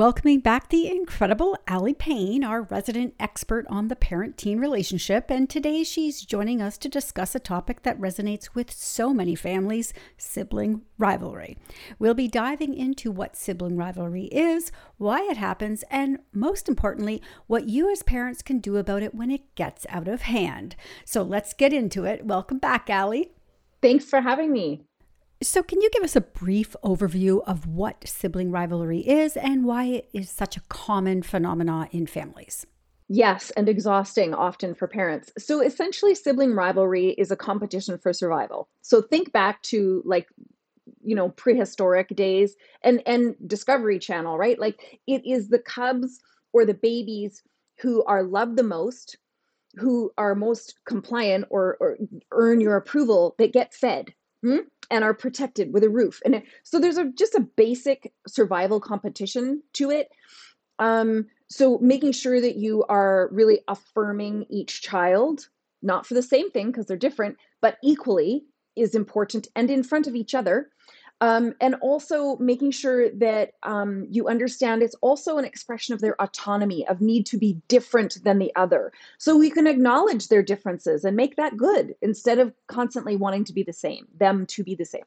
welcoming 0.03 0.41
back 0.41 0.69
the 0.69 0.89
incredible 0.89 1.57
Aly 1.71 1.95
Pain, 1.95 2.43
our 2.43 2.63
resident 2.63 3.15
expert 3.21 3.65
on 3.69 3.87
the 3.87 3.95
parent 3.95 4.37
teen 4.37 4.59
relationship, 4.59 5.31
and 5.31 5.49
today 5.49 5.85
she's 5.85 6.23
joining 6.23 6.61
us 6.61 6.77
to 6.77 6.89
discuss 6.89 7.37
a 7.37 7.39
topic 7.39 7.85
that 7.85 8.01
resonates 8.01 8.47
with 8.53 8.73
so 8.73 9.15
many 9.15 9.37
families 9.37 9.95
sibling 10.17 10.83
rivalry. 10.99 11.57
We'll 12.01 12.15
be 12.15 12.27
diving 12.27 12.75
into 12.75 13.13
what 13.13 13.37
sibling 13.37 13.77
rivalry 13.77 14.25
is, 14.25 14.73
why 14.97 15.21
it 15.31 15.37
happens, 15.37 15.85
and 15.89 16.19
most 16.33 16.69
importantly, 16.69 17.23
what 17.47 17.69
you 17.69 17.89
as 17.89 18.03
parents 18.03 18.43
can 18.43 18.59
do 18.59 18.79
about 18.79 19.05
it 19.05 19.15
when 19.15 19.31
it 19.31 19.55
gets 19.55 19.87
out 19.89 20.09
of 20.09 20.23
hand. 20.23 20.75
So 21.05 21.23
let's 21.23 21.55
get 21.55 21.73
into 21.73 22.07
it. 22.07 22.27
Welcome 22.27 22.59
back, 22.59 22.91
Aly. 22.91 23.31
Thanks 23.81 24.07
for 24.07 24.21
having 24.21 24.53
me. 24.53 24.83
So, 25.43 25.63
can 25.63 25.81
you 25.81 25.91
give 25.91 26.05
us 26.05 26.15
a 26.15 26.21
brief 26.21 26.77
overview 26.85 27.43
of 27.47 27.67
what 27.67 28.07
sibling 28.07 28.51
rivalry 28.53 29.01
is 29.01 29.37
and 29.37 29.65
why 29.65 29.85
it 29.87 30.09
is 30.13 30.31
such 30.31 30.57
a 30.57 30.63
common 30.69 31.23
phenomenon 31.23 31.89
in 31.91 32.07
families? 32.07 32.65
Yes, 33.09 33.51
and 33.57 33.69
exhausting 33.69 34.33
often 34.33 34.75
for 34.75 34.87
parents. 34.87 35.33
So 35.37 35.61
essentially, 35.61 36.15
sibling 36.15 36.55
rivalry 36.55 37.11
is 37.11 37.31
a 37.31 37.37
competition 37.37 37.99
for 37.99 38.13
survival. 38.13 38.69
So 38.83 39.03
think 39.03 39.33
back 39.33 39.61
to 39.65 40.03
like 40.07 40.29
you 41.03 41.15
know 41.15 41.31
prehistoric 41.31 42.09
days 42.17 42.57
and 42.83 43.03
and 43.07 43.35
discovery 43.47 43.99
channel 43.99 44.37
right 44.37 44.59
like 44.59 45.01
it 45.07 45.25
is 45.25 45.49
the 45.49 45.59
cubs 45.59 46.21
or 46.53 46.65
the 46.65 46.75
babies 46.75 47.43
who 47.79 48.05
are 48.05 48.25
loved 48.25 48.57
the 48.57 48.63
most 48.63 49.17
who 49.77 50.13
are 50.19 50.35
most 50.35 50.75
compliant 50.85 51.45
or, 51.51 51.77
or 51.81 51.97
earn 52.31 52.61
your 52.61 52.77
approval 52.77 53.35
that 53.39 53.53
get 53.53 53.73
fed 53.73 54.13
hmm? 54.43 54.59
And 54.93 55.03
are 55.03 55.15
protected 55.15 55.73
with 55.73 55.83
a 55.83 55.91
roof 55.91 56.21
and 56.25 56.37
it, 56.37 56.45
so 56.63 56.79
there's 56.79 56.99
a 56.99 57.11
just 57.13 57.35
a 57.35 57.41
basic 57.57 58.13
survival 58.29 58.79
competition 58.79 59.63
to 59.73 59.91
it 59.91 60.09
um, 60.79 61.27
so 61.49 61.79
making 61.79 62.13
sure 62.13 62.41
that 62.41 62.57
you 62.57 62.85
are 62.89 63.29
really 63.33 63.61
affirming 63.67 64.47
each 64.49 64.83
child 64.83 65.49
not 65.83 66.07
for 66.07 66.15
the 66.15 66.23
same 66.23 66.51
thing 66.51 66.69
because 66.69 66.87
they're 66.87 66.97
different 66.97 67.37
but 67.61 67.79
equally 67.83 68.45
is 68.77 68.95
important 68.95 69.49
and 69.57 69.71
in 69.71 69.83
front 69.83 70.07
of 70.07 70.15
each 70.15 70.35
other. 70.35 70.71
Um, 71.23 71.55
and 71.61 71.77
also 71.77 72.37
making 72.39 72.73
sure 72.73 73.09
that 73.11 73.53
um, 73.63 74.09
you 74.11 74.27
understand 74.27 74.83
it's 74.83 74.97
also 75.03 75.39
an 75.39 75.45
expression 75.45 75.95
of 75.95 76.01
their 76.01 76.21
autonomy, 76.21 76.85
of 76.89 77.01
need 77.01 77.27
to 77.27 77.39
be 77.39 77.63
different 77.69 78.19
than 78.25 78.41
the 78.41 78.53
other. 78.57 78.93
So 79.19 79.37
we 79.37 79.49
can 79.49 79.69
acknowledge 79.69 80.27
their 80.27 80.43
differences 80.43 81.05
and 81.05 81.17
make 81.17 81.37
that 81.37 81.57
good 81.57 81.95
instead 82.03 82.41
of 82.41 82.53
constantly 82.67 83.15
wanting 83.15 83.45
to 83.45 83.53
be 83.53 83.63
the 83.63 83.73
same, 83.73 84.09
them 84.19 84.47
to 84.47 84.65
be 84.65 84.75
the 84.75 84.85
same. 84.85 85.05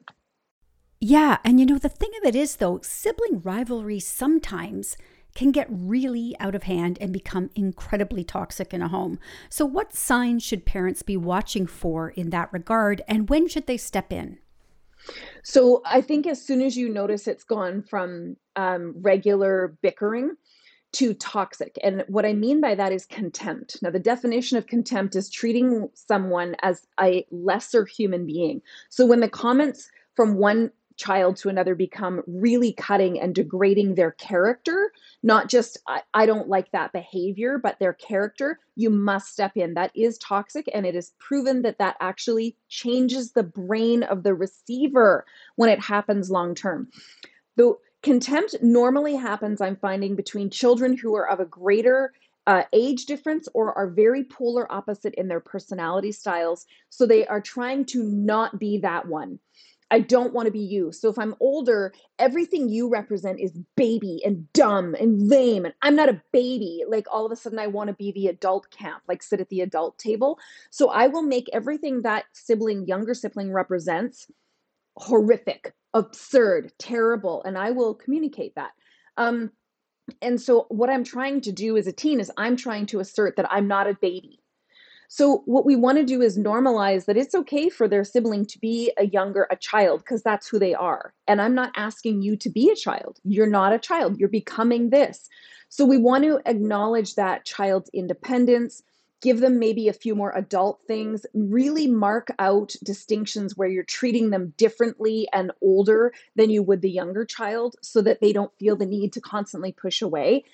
Yeah. 1.02 1.36
And 1.44 1.60
you 1.60 1.66
know, 1.66 1.76
the 1.76 1.90
thing 1.90 2.12
of 2.22 2.26
it 2.26 2.34
is, 2.34 2.56
though, 2.56 2.80
sibling 2.82 3.42
rivalry 3.42 4.00
sometimes 4.00 4.96
can 5.34 5.52
get 5.52 5.66
really 5.70 6.34
out 6.40 6.54
of 6.54 6.62
hand 6.62 6.96
and 6.98 7.12
become 7.12 7.50
incredibly 7.54 8.24
toxic 8.24 8.72
in 8.72 8.80
a 8.80 8.88
home. 8.88 9.18
So, 9.50 9.66
what 9.66 9.94
signs 9.94 10.42
should 10.42 10.64
parents 10.64 11.02
be 11.02 11.18
watching 11.18 11.66
for 11.66 12.08
in 12.08 12.30
that 12.30 12.50
regard, 12.54 13.02
and 13.06 13.28
when 13.28 13.48
should 13.48 13.66
they 13.66 13.76
step 13.76 14.14
in? 14.14 14.38
So, 15.42 15.82
I 15.86 16.00
think 16.00 16.26
as 16.26 16.44
soon 16.44 16.62
as 16.62 16.76
you 16.76 16.88
notice 16.88 17.28
it's 17.28 17.44
gone 17.44 17.82
from 17.82 18.36
um, 18.56 18.94
regular 19.00 19.76
bickering 19.82 20.36
to 20.92 21.14
toxic. 21.14 21.76
And 21.82 22.04
what 22.08 22.24
I 22.24 22.32
mean 22.32 22.60
by 22.60 22.74
that 22.74 22.92
is 22.92 23.06
contempt. 23.06 23.78
Now, 23.82 23.90
the 23.90 23.98
definition 23.98 24.56
of 24.56 24.66
contempt 24.66 25.14
is 25.14 25.28
treating 25.28 25.88
someone 25.94 26.56
as 26.62 26.86
a 27.00 27.26
lesser 27.30 27.84
human 27.84 28.26
being. 28.26 28.62
So, 28.88 29.06
when 29.06 29.20
the 29.20 29.28
comments 29.28 29.90
from 30.14 30.36
one 30.36 30.70
child 30.96 31.36
to 31.36 31.48
another 31.48 31.74
become 31.74 32.22
really 32.26 32.72
cutting 32.72 33.20
and 33.20 33.34
degrading 33.34 33.94
their 33.94 34.12
character, 34.12 34.92
not 35.22 35.48
just, 35.48 35.78
I, 35.86 36.02
I, 36.14 36.26
don't 36.26 36.48
like 36.48 36.70
that 36.72 36.92
behavior, 36.92 37.58
but 37.58 37.78
their 37.78 37.92
character, 37.92 38.58
you 38.74 38.90
must 38.90 39.32
step 39.32 39.52
in. 39.56 39.74
That 39.74 39.92
is 39.94 40.18
toxic. 40.18 40.68
And 40.72 40.86
it 40.86 40.94
is 40.94 41.12
proven 41.18 41.62
that 41.62 41.78
that 41.78 41.96
actually 42.00 42.56
changes 42.68 43.32
the 43.32 43.42
brain 43.42 44.02
of 44.04 44.22
the 44.22 44.34
receiver 44.34 45.24
when 45.56 45.70
it 45.70 45.80
happens 45.80 46.30
long 46.30 46.54
term. 46.54 46.88
the 47.56 47.74
contempt 48.02 48.56
normally 48.62 49.16
happens, 49.16 49.60
I'm 49.60 49.76
finding, 49.76 50.14
between 50.14 50.48
children 50.48 50.96
who 50.96 51.16
are 51.16 51.28
of 51.28 51.40
a 51.40 51.44
greater 51.44 52.12
uh, 52.46 52.62
age 52.72 53.06
difference 53.06 53.48
or 53.54 53.76
are 53.76 53.88
very 53.88 54.22
polar 54.24 54.70
opposite 54.72 55.14
in 55.14 55.28
their 55.28 55.40
personality 55.40 56.12
styles. 56.12 56.66
So 56.90 57.06
they 57.06 57.26
are 57.26 57.40
trying 57.40 57.84
to 57.86 58.04
not 58.04 58.58
be 58.58 58.78
that 58.78 59.08
one. 59.08 59.40
I 59.90 60.00
don't 60.00 60.34
want 60.34 60.46
to 60.46 60.52
be 60.52 60.58
you. 60.58 60.90
So 60.90 61.08
if 61.08 61.18
I'm 61.18 61.36
older, 61.38 61.92
everything 62.18 62.68
you 62.68 62.88
represent 62.88 63.38
is 63.38 63.56
baby 63.76 64.20
and 64.24 64.52
dumb 64.52 64.94
and 64.94 65.28
lame. 65.28 65.64
And 65.64 65.74
I'm 65.82 65.94
not 65.94 66.08
a 66.08 66.20
baby. 66.32 66.82
Like 66.88 67.06
all 67.10 67.24
of 67.24 67.30
a 67.30 67.36
sudden, 67.36 67.58
I 67.58 67.68
want 67.68 67.88
to 67.88 67.94
be 67.94 68.10
the 68.10 68.26
adult 68.26 68.68
camp, 68.70 69.02
like 69.06 69.22
sit 69.22 69.40
at 69.40 69.48
the 69.48 69.60
adult 69.60 69.98
table. 69.98 70.38
So 70.70 70.90
I 70.90 71.06
will 71.06 71.22
make 71.22 71.48
everything 71.52 72.02
that 72.02 72.24
sibling, 72.32 72.86
younger 72.88 73.14
sibling 73.14 73.52
represents 73.52 74.26
horrific, 74.96 75.72
absurd, 75.94 76.72
terrible. 76.78 77.42
And 77.44 77.56
I 77.56 77.70
will 77.70 77.94
communicate 77.94 78.54
that. 78.56 78.72
Um, 79.16 79.52
and 80.20 80.40
so 80.40 80.66
what 80.68 80.90
I'm 80.90 81.04
trying 81.04 81.40
to 81.42 81.52
do 81.52 81.76
as 81.76 81.86
a 81.86 81.92
teen 81.92 82.20
is 82.20 82.30
I'm 82.36 82.56
trying 82.56 82.86
to 82.86 83.00
assert 83.00 83.36
that 83.36 83.50
I'm 83.52 83.68
not 83.68 83.88
a 83.88 83.94
baby. 83.94 84.40
So 85.08 85.42
what 85.46 85.66
we 85.66 85.76
want 85.76 85.98
to 85.98 86.04
do 86.04 86.20
is 86.22 86.38
normalize 86.38 87.06
that 87.06 87.16
it's 87.16 87.34
okay 87.34 87.68
for 87.68 87.88
their 87.88 88.04
sibling 88.04 88.46
to 88.46 88.58
be 88.58 88.92
a 88.96 89.06
younger 89.06 89.46
a 89.50 89.56
child 89.56 90.00
because 90.00 90.22
that's 90.22 90.48
who 90.48 90.58
they 90.58 90.74
are. 90.74 91.14
And 91.26 91.40
I'm 91.40 91.54
not 91.54 91.72
asking 91.76 92.22
you 92.22 92.36
to 92.36 92.50
be 92.50 92.70
a 92.70 92.76
child. 92.76 93.18
You're 93.24 93.46
not 93.46 93.72
a 93.72 93.78
child. 93.78 94.18
You're 94.18 94.28
becoming 94.28 94.90
this. 94.90 95.28
So 95.68 95.84
we 95.84 95.98
want 95.98 96.24
to 96.24 96.40
acknowledge 96.46 97.14
that 97.16 97.44
child's 97.44 97.90
independence, 97.92 98.82
give 99.20 99.40
them 99.40 99.58
maybe 99.58 99.88
a 99.88 99.92
few 99.92 100.14
more 100.14 100.36
adult 100.36 100.80
things, 100.86 101.26
really 101.34 101.86
mark 101.86 102.28
out 102.38 102.74
distinctions 102.84 103.56
where 103.56 103.68
you're 103.68 103.82
treating 103.82 104.30
them 104.30 104.52
differently 104.56 105.28
and 105.32 105.50
older 105.60 106.12
than 106.36 106.50
you 106.50 106.62
would 106.62 106.82
the 106.82 106.90
younger 106.90 107.24
child 107.24 107.76
so 107.82 108.00
that 108.02 108.20
they 108.20 108.32
don't 108.32 108.56
feel 108.58 108.76
the 108.76 108.86
need 108.86 109.12
to 109.14 109.20
constantly 109.20 109.72
push 109.72 110.02
away 110.02 110.44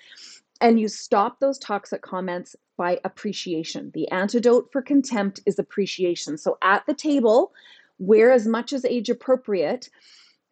and 0.61 0.79
you 0.79 0.89
stop 0.89 1.41
those 1.41 1.59
toxic 1.59 2.03
comments 2.03 2.55
by 2.77 3.01
appreciation. 3.05 3.91
The 3.95 4.09
antidote 4.11 4.71
for 4.73 4.83
contempt 4.83 5.41
is 5.47 5.59
appreciation. 5.59 6.39
So 6.39 6.59
at 6.63 6.87
the 6.87 6.95
table, 6.95 7.53
where 7.99 8.33
as 8.33 8.47
much 8.47 8.73
as 8.73 8.85
age 8.85 9.11
appropriate, 9.11 9.89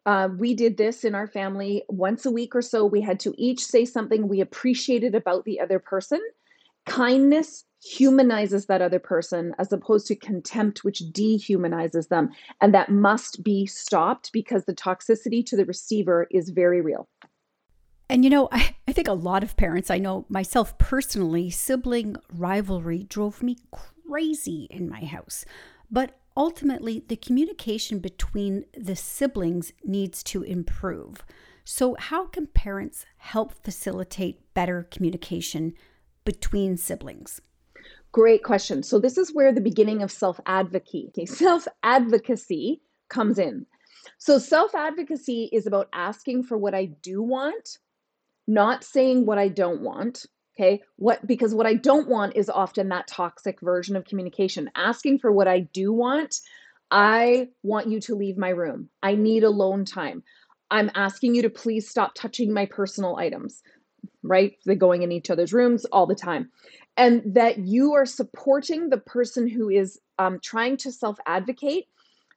uh, 0.05 0.29
we 0.37 0.53
did 0.53 0.77
this 0.77 1.03
in 1.03 1.13
our 1.15 1.27
family 1.27 1.83
once 1.87 2.25
a 2.25 2.31
week 2.31 2.55
or 2.55 2.61
so. 2.61 2.85
We 2.85 3.01
had 3.01 3.19
to 3.21 3.33
each 3.37 3.63
say 3.63 3.85
something 3.85 4.27
we 4.27 4.41
appreciated 4.41 5.15
about 5.15 5.45
the 5.45 5.59
other 5.59 5.79
person. 5.79 6.21
Kindness 6.85 7.65
humanizes 7.83 8.67
that 8.67 8.81
other 8.81 8.99
person 8.99 9.53
as 9.59 9.71
opposed 9.71 10.07
to 10.07 10.15
contempt, 10.15 10.83
which 10.83 11.03
dehumanizes 11.11 12.09
them. 12.09 12.29
And 12.59 12.73
that 12.73 12.89
must 12.89 13.43
be 13.43 13.65
stopped 13.65 14.31
because 14.31 14.65
the 14.65 14.73
toxicity 14.73 15.45
to 15.47 15.55
the 15.55 15.65
receiver 15.65 16.27
is 16.31 16.49
very 16.49 16.81
real. 16.81 17.07
And 18.11 18.25
you 18.25 18.29
know, 18.29 18.49
I, 18.51 18.75
I 18.89 18.91
think 18.91 19.07
a 19.07 19.13
lot 19.13 19.41
of 19.41 19.55
parents, 19.55 19.89
I 19.89 19.97
know 19.97 20.25
myself 20.27 20.77
personally, 20.77 21.49
sibling 21.49 22.17
rivalry 22.29 23.03
drove 23.03 23.41
me 23.41 23.55
crazy 23.71 24.67
in 24.69 24.89
my 24.89 25.05
house. 25.05 25.45
But 25.89 26.19
ultimately, 26.35 27.05
the 27.07 27.15
communication 27.15 27.99
between 27.99 28.65
the 28.77 28.97
siblings 28.97 29.71
needs 29.85 30.23
to 30.23 30.43
improve. 30.43 31.23
So, 31.63 31.95
how 31.97 32.25
can 32.25 32.47
parents 32.47 33.05
help 33.15 33.53
facilitate 33.63 34.53
better 34.53 34.89
communication 34.91 35.73
between 36.25 36.75
siblings? 36.75 37.39
Great 38.11 38.43
question. 38.43 38.83
So, 38.83 38.99
this 38.99 39.17
is 39.17 39.33
where 39.33 39.53
the 39.53 39.61
beginning 39.61 40.01
of 40.01 40.11
self 40.11 40.37
advocacy, 40.45 41.25
self 41.27 41.65
advocacy 41.81 42.81
comes 43.07 43.39
in. 43.39 43.65
So, 44.17 44.37
self 44.37 44.75
advocacy 44.75 45.49
is 45.53 45.65
about 45.65 45.87
asking 45.93 46.43
for 46.43 46.57
what 46.57 46.75
I 46.75 46.87
do 47.01 47.23
want 47.23 47.77
not 48.47 48.83
saying 48.83 49.25
what 49.25 49.37
I 49.37 49.47
don't 49.47 49.81
want. 49.81 50.25
Okay. 50.55 50.81
What, 50.97 51.25
because 51.25 51.55
what 51.55 51.65
I 51.65 51.75
don't 51.75 52.09
want 52.09 52.35
is 52.35 52.49
often 52.49 52.89
that 52.89 53.07
toxic 53.07 53.61
version 53.61 53.95
of 53.95 54.05
communication. 54.05 54.69
Asking 54.75 55.19
for 55.19 55.31
what 55.31 55.47
I 55.47 55.61
do 55.61 55.93
want, 55.93 56.35
I 56.91 57.47
want 57.63 57.87
you 57.87 58.01
to 58.01 58.15
leave 58.15 58.37
my 58.37 58.49
room. 58.49 58.89
I 59.01 59.15
need 59.15 59.43
alone 59.43 59.85
time. 59.85 60.23
I'm 60.69 60.91
asking 60.93 61.35
you 61.35 61.41
to 61.43 61.49
please 61.49 61.89
stop 61.89 62.13
touching 62.15 62.53
my 62.53 62.65
personal 62.65 63.15
items, 63.15 63.63
right? 64.23 64.53
They're 64.65 64.75
going 64.75 65.03
in 65.03 65.11
each 65.11 65.29
other's 65.29 65.53
rooms 65.53 65.85
all 65.85 66.05
the 66.05 66.15
time. 66.15 66.49
And 66.97 67.21
that 67.33 67.59
you 67.59 67.93
are 67.93 68.05
supporting 68.05 68.89
the 68.89 68.97
person 68.97 69.47
who 69.47 69.69
is 69.69 69.99
um, 70.19 70.39
trying 70.41 70.77
to 70.77 70.91
self 70.91 71.17
advocate. 71.25 71.85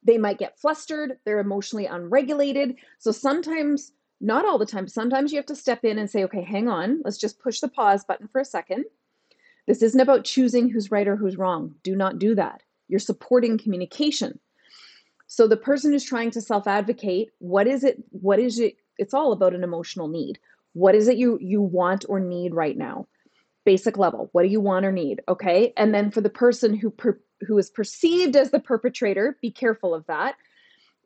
They 0.05 0.19
might 0.19 0.39
get 0.39 0.59
flustered, 0.59 1.19
they're 1.25 1.41
emotionally 1.41 1.87
unregulated. 1.87 2.77
So 2.99 3.11
sometimes 3.11 3.93
not 4.21 4.45
all 4.45 4.59
the 4.59 4.67
time. 4.67 4.89
Sometimes 4.89 5.33
you 5.33 5.39
have 5.39 5.47
to 5.47 5.57
step 5.57 5.85
in 5.85 5.99
and 5.99 6.11
say, 6.11 6.25
okay, 6.25 6.43
hang 6.43 6.69
on, 6.69 7.03
let's 7.05 7.19
just 7.19 7.41
push 7.41 7.61
the 7.61 7.69
pause 7.69 8.05
button 8.05 8.29
for 8.29 8.41
a 8.41 8.45
second. 8.45 8.85
This 9.67 9.83
isn't 9.83 10.01
about 10.01 10.25
choosing 10.25 10.69
who's 10.69 10.91
right 10.91 11.09
or 11.09 11.17
who's 11.17 11.39
wrong. 11.39 11.75
Do 11.83 11.97
not 11.97 12.19
do 12.19 12.35
that. 12.35 12.63
You're 12.89 13.01
supporting 13.01 13.59
communication. 13.59 14.39
So 15.27 15.49
the 15.49 15.57
person 15.57 15.93
who's 15.93 16.05
trying 16.05 16.31
to 16.33 16.41
self-advocate, 16.41 17.31
what 17.39 17.67
is 17.67 17.83
it? 17.83 18.03
What 18.11 18.39
is 18.39 18.59
it? 18.59 18.77
It's 18.99 19.15
all 19.15 19.33
about 19.33 19.55
an 19.55 19.65
emotional 19.65 20.07
need. 20.07 20.39
What 20.75 20.95
is 20.95 21.09
it 21.09 21.17
you 21.17 21.39
you 21.41 21.63
want 21.63 22.05
or 22.09 22.21
need 22.21 22.55
right 22.55 22.77
now? 22.77 23.07
Basic 23.65 23.97
level. 23.97 24.29
What 24.33 24.43
do 24.43 24.49
you 24.49 24.61
want 24.61 24.85
or 24.85 24.93
need? 24.93 25.23
Okay. 25.29 25.73
And 25.77 25.95
then 25.95 26.11
for 26.11 26.21
the 26.21 26.29
person 26.29 26.75
who 26.75 26.91
per, 26.91 27.19
who 27.47 27.57
is 27.57 27.71
perceived 27.71 28.37
as 28.37 28.51
the 28.51 28.61
perpetrator, 28.61 29.39
be 29.41 29.51
careful 29.51 29.95
of 29.95 30.07
that 30.07 30.37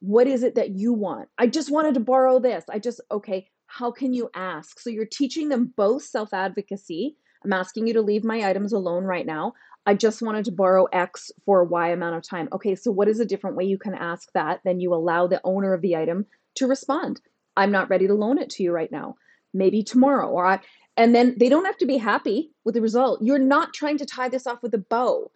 what 0.00 0.26
is 0.26 0.42
it 0.42 0.54
that 0.54 0.70
you 0.70 0.92
want? 0.92 1.28
I 1.38 1.46
just 1.46 1.70
wanted 1.70 1.94
to 1.94 2.00
borrow 2.00 2.38
this. 2.38 2.64
I 2.70 2.78
just, 2.78 3.00
okay, 3.10 3.48
how 3.66 3.90
can 3.90 4.12
you 4.12 4.30
ask? 4.34 4.80
So 4.80 4.90
you're 4.90 5.06
teaching 5.06 5.48
them 5.48 5.72
both 5.76 6.02
self 6.02 6.32
advocacy. 6.32 7.16
I'm 7.44 7.52
asking 7.52 7.86
you 7.86 7.94
to 7.94 8.02
leave 8.02 8.24
my 8.24 8.48
items 8.48 8.72
alone 8.72 9.04
right 9.04 9.26
now. 9.26 9.54
I 9.86 9.94
just 9.94 10.22
wanted 10.22 10.44
to 10.46 10.52
borrow 10.52 10.84
X 10.92 11.30
for 11.44 11.64
Y 11.64 11.90
amount 11.90 12.16
of 12.16 12.22
time. 12.22 12.48
Okay, 12.52 12.74
so 12.74 12.90
what 12.90 13.08
is 13.08 13.20
a 13.20 13.24
different 13.24 13.56
way 13.56 13.64
you 13.64 13.78
can 13.78 13.94
ask 13.94 14.30
that? 14.32 14.60
Then 14.64 14.80
you 14.80 14.92
allow 14.92 15.26
the 15.26 15.40
owner 15.44 15.72
of 15.72 15.80
the 15.80 15.96
item 15.96 16.26
to 16.56 16.66
respond. 16.66 17.20
I'm 17.56 17.70
not 17.70 17.88
ready 17.88 18.06
to 18.06 18.14
loan 18.14 18.38
it 18.38 18.50
to 18.50 18.62
you 18.62 18.72
right 18.72 18.92
now. 18.92 19.16
Maybe 19.54 19.82
tomorrow. 19.82 20.28
Or 20.28 20.46
I, 20.46 20.60
and 20.96 21.14
then 21.14 21.36
they 21.38 21.48
don't 21.48 21.64
have 21.64 21.78
to 21.78 21.86
be 21.86 21.96
happy 21.96 22.50
with 22.64 22.74
the 22.74 22.82
result. 22.82 23.22
You're 23.22 23.38
not 23.38 23.72
trying 23.72 23.98
to 23.98 24.06
tie 24.06 24.28
this 24.28 24.46
off 24.46 24.62
with 24.62 24.74
a 24.74 24.78
bow. 24.78 25.30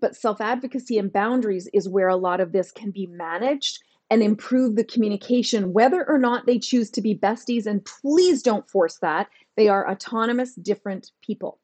But 0.00 0.16
self 0.16 0.40
advocacy 0.40 0.98
and 0.98 1.12
boundaries 1.12 1.68
is 1.72 1.88
where 1.88 2.08
a 2.08 2.16
lot 2.16 2.40
of 2.40 2.52
this 2.52 2.72
can 2.72 2.90
be 2.90 3.06
managed 3.06 3.78
and 4.12 4.22
improve 4.22 4.76
the 4.76 4.84
communication, 4.84 5.72
whether 5.72 6.06
or 6.06 6.18
not 6.18 6.44
they 6.44 6.58
choose 6.58 6.90
to 6.90 7.00
be 7.00 7.14
besties. 7.14 7.64
And 7.64 7.82
please 7.82 8.42
don't 8.42 8.68
force 8.68 8.98
that. 8.98 9.26
They 9.56 9.68
are 9.68 9.90
autonomous, 9.90 10.54
different 10.54 11.12
people. 11.22 11.58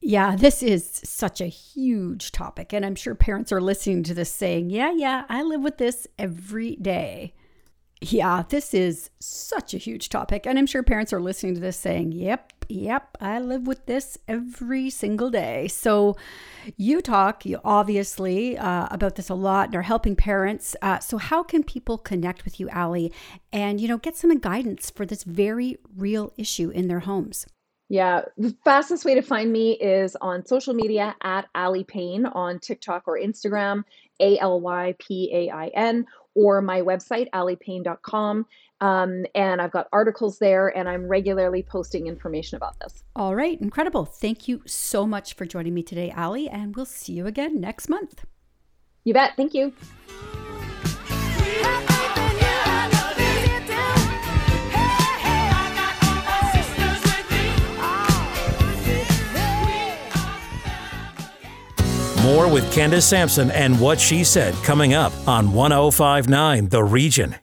Yeah, 0.00 0.34
this 0.34 0.62
is 0.62 1.02
such 1.04 1.42
a 1.42 1.46
huge 1.46 2.32
topic. 2.32 2.72
And 2.72 2.86
I'm 2.86 2.94
sure 2.94 3.14
parents 3.14 3.52
are 3.52 3.60
listening 3.60 4.04
to 4.04 4.14
this 4.14 4.32
saying, 4.32 4.70
Yeah, 4.70 4.90
yeah, 4.90 5.24
I 5.28 5.42
live 5.42 5.60
with 5.60 5.76
this 5.76 6.06
every 6.18 6.76
day. 6.76 7.34
Yeah, 8.02 8.44
this 8.48 8.74
is 8.74 9.10
such 9.20 9.72
a 9.72 9.78
huge 9.78 10.10
topic. 10.10 10.46
And 10.46 10.58
I'm 10.58 10.66
sure 10.66 10.82
parents 10.82 11.12
are 11.12 11.20
listening 11.20 11.54
to 11.54 11.60
this 11.60 11.78
saying, 11.78 12.12
Yep, 12.12 12.52
yep, 12.68 13.16
I 13.20 13.40
live 13.40 13.66
with 13.66 13.86
this 13.86 14.18
every 14.28 14.90
single 14.90 15.30
day. 15.30 15.68
So 15.68 16.14
you 16.76 17.00
talk, 17.00 17.46
you 17.46 17.58
obviously, 17.64 18.58
uh, 18.58 18.88
about 18.90 19.14
this 19.14 19.30
a 19.30 19.34
lot 19.34 19.68
and 19.68 19.76
are 19.76 19.82
helping 19.82 20.14
parents. 20.14 20.76
Uh, 20.82 20.98
so, 20.98 21.16
how 21.16 21.42
can 21.42 21.62
people 21.62 21.96
connect 21.96 22.44
with 22.44 22.60
you, 22.60 22.68
Aly, 22.70 23.12
and, 23.52 23.80
you 23.80 23.88
know, 23.88 23.98
get 23.98 24.16
some 24.16 24.36
guidance 24.38 24.90
for 24.90 25.06
this 25.06 25.22
very 25.22 25.78
real 25.96 26.32
issue 26.36 26.68
in 26.70 26.88
their 26.88 27.00
homes? 27.00 27.46
Yeah, 27.88 28.22
the 28.36 28.54
fastest 28.64 29.04
way 29.04 29.14
to 29.14 29.22
find 29.22 29.52
me 29.52 29.72
is 29.72 30.16
on 30.20 30.44
social 30.44 30.74
media 30.74 31.14
at 31.22 31.46
Aly 31.54 31.84
Pain 31.84 32.26
on 32.26 32.58
TikTok 32.58 33.04
or 33.06 33.16
Instagram, 33.18 33.84
A 34.20 34.38
L 34.38 34.60
Y 34.60 34.94
P 34.98 35.30
A 35.32 35.50
I 35.54 35.68
N, 35.68 36.04
or 36.36 36.62
my 36.62 36.82
website, 36.82 37.28
alypain.com. 37.30 38.46
Um, 38.82 39.24
and 39.34 39.62
I've 39.62 39.70
got 39.70 39.88
articles 39.90 40.38
there, 40.38 40.68
and 40.76 40.88
I'm 40.88 41.08
regularly 41.08 41.62
posting 41.62 42.06
information 42.06 42.56
about 42.56 42.78
this. 42.78 43.02
All 43.16 43.34
right, 43.34 43.58
incredible. 43.60 44.04
Thank 44.04 44.46
you 44.46 44.62
so 44.66 45.06
much 45.06 45.34
for 45.34 45.46
joining 45.46 45.72
me 45.72 45.82
today, 45.82 46.12
Aly, 46.16 46.48
and 46.48 46.76
we'll 46.76 46.84
see 46.84 47.14
you 47.14 47.26
again 47.26 47.58
next 47.58 47.88
month. 47.88 48.26
You 49.04 49.14
bet. 49.14 49.32
Thank 49.36 49.54
you. 49.54 49.72
More 62.26 62.48
with 62.52 62.72
Candace 62.72 63.06
Sampson 63.06 63.52
and 63.52 63.80
what 63.80 64.00
she 64.00 64.24
said 64.24 64.52
coming 64.64 64.94
up 64.94 65.12
on 65.28 65.52
1059 65.52 66.68
The 66.70 66.82
Region. 66.82 67.36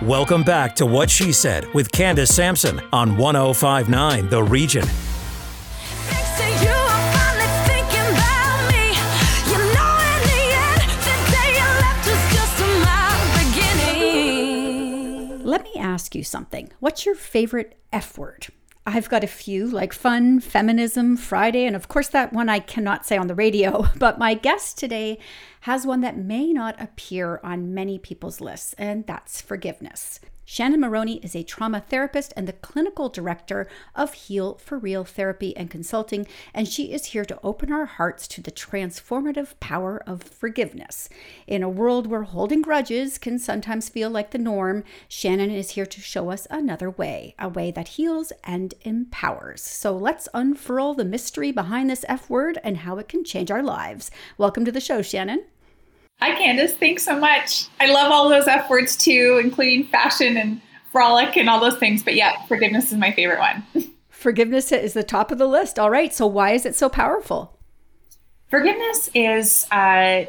Welcome 0.00 0.42
back 0.42 0.74
to 0.76 0.86
What 0.86 1.10
She 1.10 1.30
Said 1.30 1.66
with 1.74 1.92
Candace 1.92 2.34
Sampson 2.34 2.80
on 2.94 3.18
1059 3.18 4.30
The 4.30 4.42
Region. 4.42 4.86
Let 15.44 15.64
me 15.64 15.74
ask 15.76 16.14
you 16.14 16.24
something. 16.24 16.70
What's 16.80 17.04
your 17.04 17.14
favorite 17.14 17.78
F 17.92 18.16
word? 18.16 18.46
I've 18.88 19.08
got 19.08 19.24
a 19.24 19.28
few 19.28 19.66
like 19.66 19.92
fun, 19.92 20.38
feminism, 20.38 21.16
Friday, 21.16 21.66
and 21.66 21.74
of 21.74 21.88
course 21.88 22.06
that 22.08 22.32
one 22.32 22.48
I 22.48 22.60
cannot 22.60 23.04
say 23.04 23.16
on 23.16 23.26
the 23.26 23.34
radio. 23.34 23.88
But 23.96 24.18
my 24.18 24.34
guest 24.34 24.78
today 24.78 25.18
has 25.62 25.84
one 25.84 26.02
that 26.02 26.16
may 26.16 26.52
not 26.52 26.80
appear 26.80 27.40
on 27.42 27.74
many 27.74 27.98
people's 27.98 28.40
lists, 28.40 28.74
and 28.78 29.04
that's 29.06 29.40
forgiveness. 29.40 30.20
Shannon 30.48 30.78
Maroney 30.78 31.16
is 31.24 31.34
a 31.34 31.42
trauma 31.42 31.80
therapist 31.80 32.32
and 32.36 32.46
the 32.46 32.52
clinical 32.52 33.08
director 33.08 33.66
of 33.96 34.14
Heal 34.14 34.54
for 34.54 34.78
Real 34.78 35.02
Therapy 35.02 35.56
and 35.56 35.68
Consulting, 35.68 36.24
and 36.54 36.68
she 36.68 36.92
is 36.92 37.06
here 37.06 37.24
to 37.24 37.40
open 37.42 37.72
our 37.72 37.86
hearts 37.86 38.28
to 38.28 38.40
the 38.40 38.52
transformative 38.52 39.58
power 39.58 40.00
of 40.06 40.22
forgiveness. 40.22 41.08
In 41.48 41.64
a 41.64 41.68
world 41.68 42.06
where 42.06 42.22
holding 42.22 42.62
grudges 42.62 43.18
can 43.18 43.40
sometimes 43.40 43.88
feel 43.88 44.08
like 44.08 44.30
the 44.30 44.38
norm, 44.38 44.84
Shannon 45.08 45.50
is 45.50 45.70
here 45.70 45.86
to 45.86 46.00
show 46.00 46.30
us 46.30 46.46
another 46.48 46.90
way, 46.90 47.34
a 47.40 47.48
way 47.48 47.72
that 47.72 47.88
heals 47.88 48.32
and 48.44 48.72
empowers. 48.82 49.62
So 49.62 49.96
let's 49.96 50.28
unfurl 50.32 50.94
the 50.94 51.04
mystery 51.04 51.50
behind 51.50 51.90
this 51.90 52.04
F 52.08 52.30
word 52.30 52.60
and 52.62 52.78
how 52.78 52.98
it 52.98 53.08
can 53.08 53.24
change 53.24 53.50
our 53.50 53.64
lives. 53.64 54.12
Welcome 54.38 54.64
to 54.64 54.72
the 54.72 54.80
show, 54.80 55.02
Shannon. 55.02 55.42
Hi, 56.20 56.34
Candace. 56.34 56.74
Thanks 56.74 57.04
so 57.04 57.18
much. 57.18 57.66
I 57.78 57.86
love 57.86 58.10
all 58.10 58.30
those 58.30 58.48
F 58.48 58.70
words 58.70 58.96
too, 58.96 59.38
including 59.42 59.84
fashion 59.84 60.38
and 60.38 60.62
frolic 60.90 61.36
and 61.36 61.48
all 61.48 61.60
those 61.60 61.76
things. 61.76 62.02
But 62.02 62.14
yeah, 62.14 62.42
forgiveness 62.46 62.90
is 62.90 62.96
my 62.96 63.12
favorite 63.12 63.38
one. 63.38 63.64
forgiveness 64.08 64.72
is 64.72 64.94
the 64.94 65.04
top 65.04 65.30
of 65.30 65.36
the 65.36 65.46
list. 65.46 65.78
All 65.78 65.90
right. 65.90 66.14
So, 66.14 66.26
why 66.26 66.52
is 66.52 66.64
it 66.64 66.74
so 66.74 66.88
powerful? 66.88 67.58
Forgiveness 68.48 69.10
is, 69.14 69.66
uh, 69.70 70.24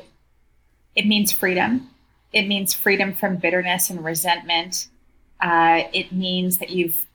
it 0.96 1.08
means 1.08 1.32
freedom. 1.32 1.90
It 2.34 2.48
means 2.48 2.74
freedom 2.74 3.14
from 3.14 3.38
bitterness 3.38 3.90
and 3.90 4.04
resentment. 4.04 4.90
Uh, 5.40 5.84
it 5.94 6.12
means 6.12 6.58
that 6.58 6.70
you've 6.70 7.06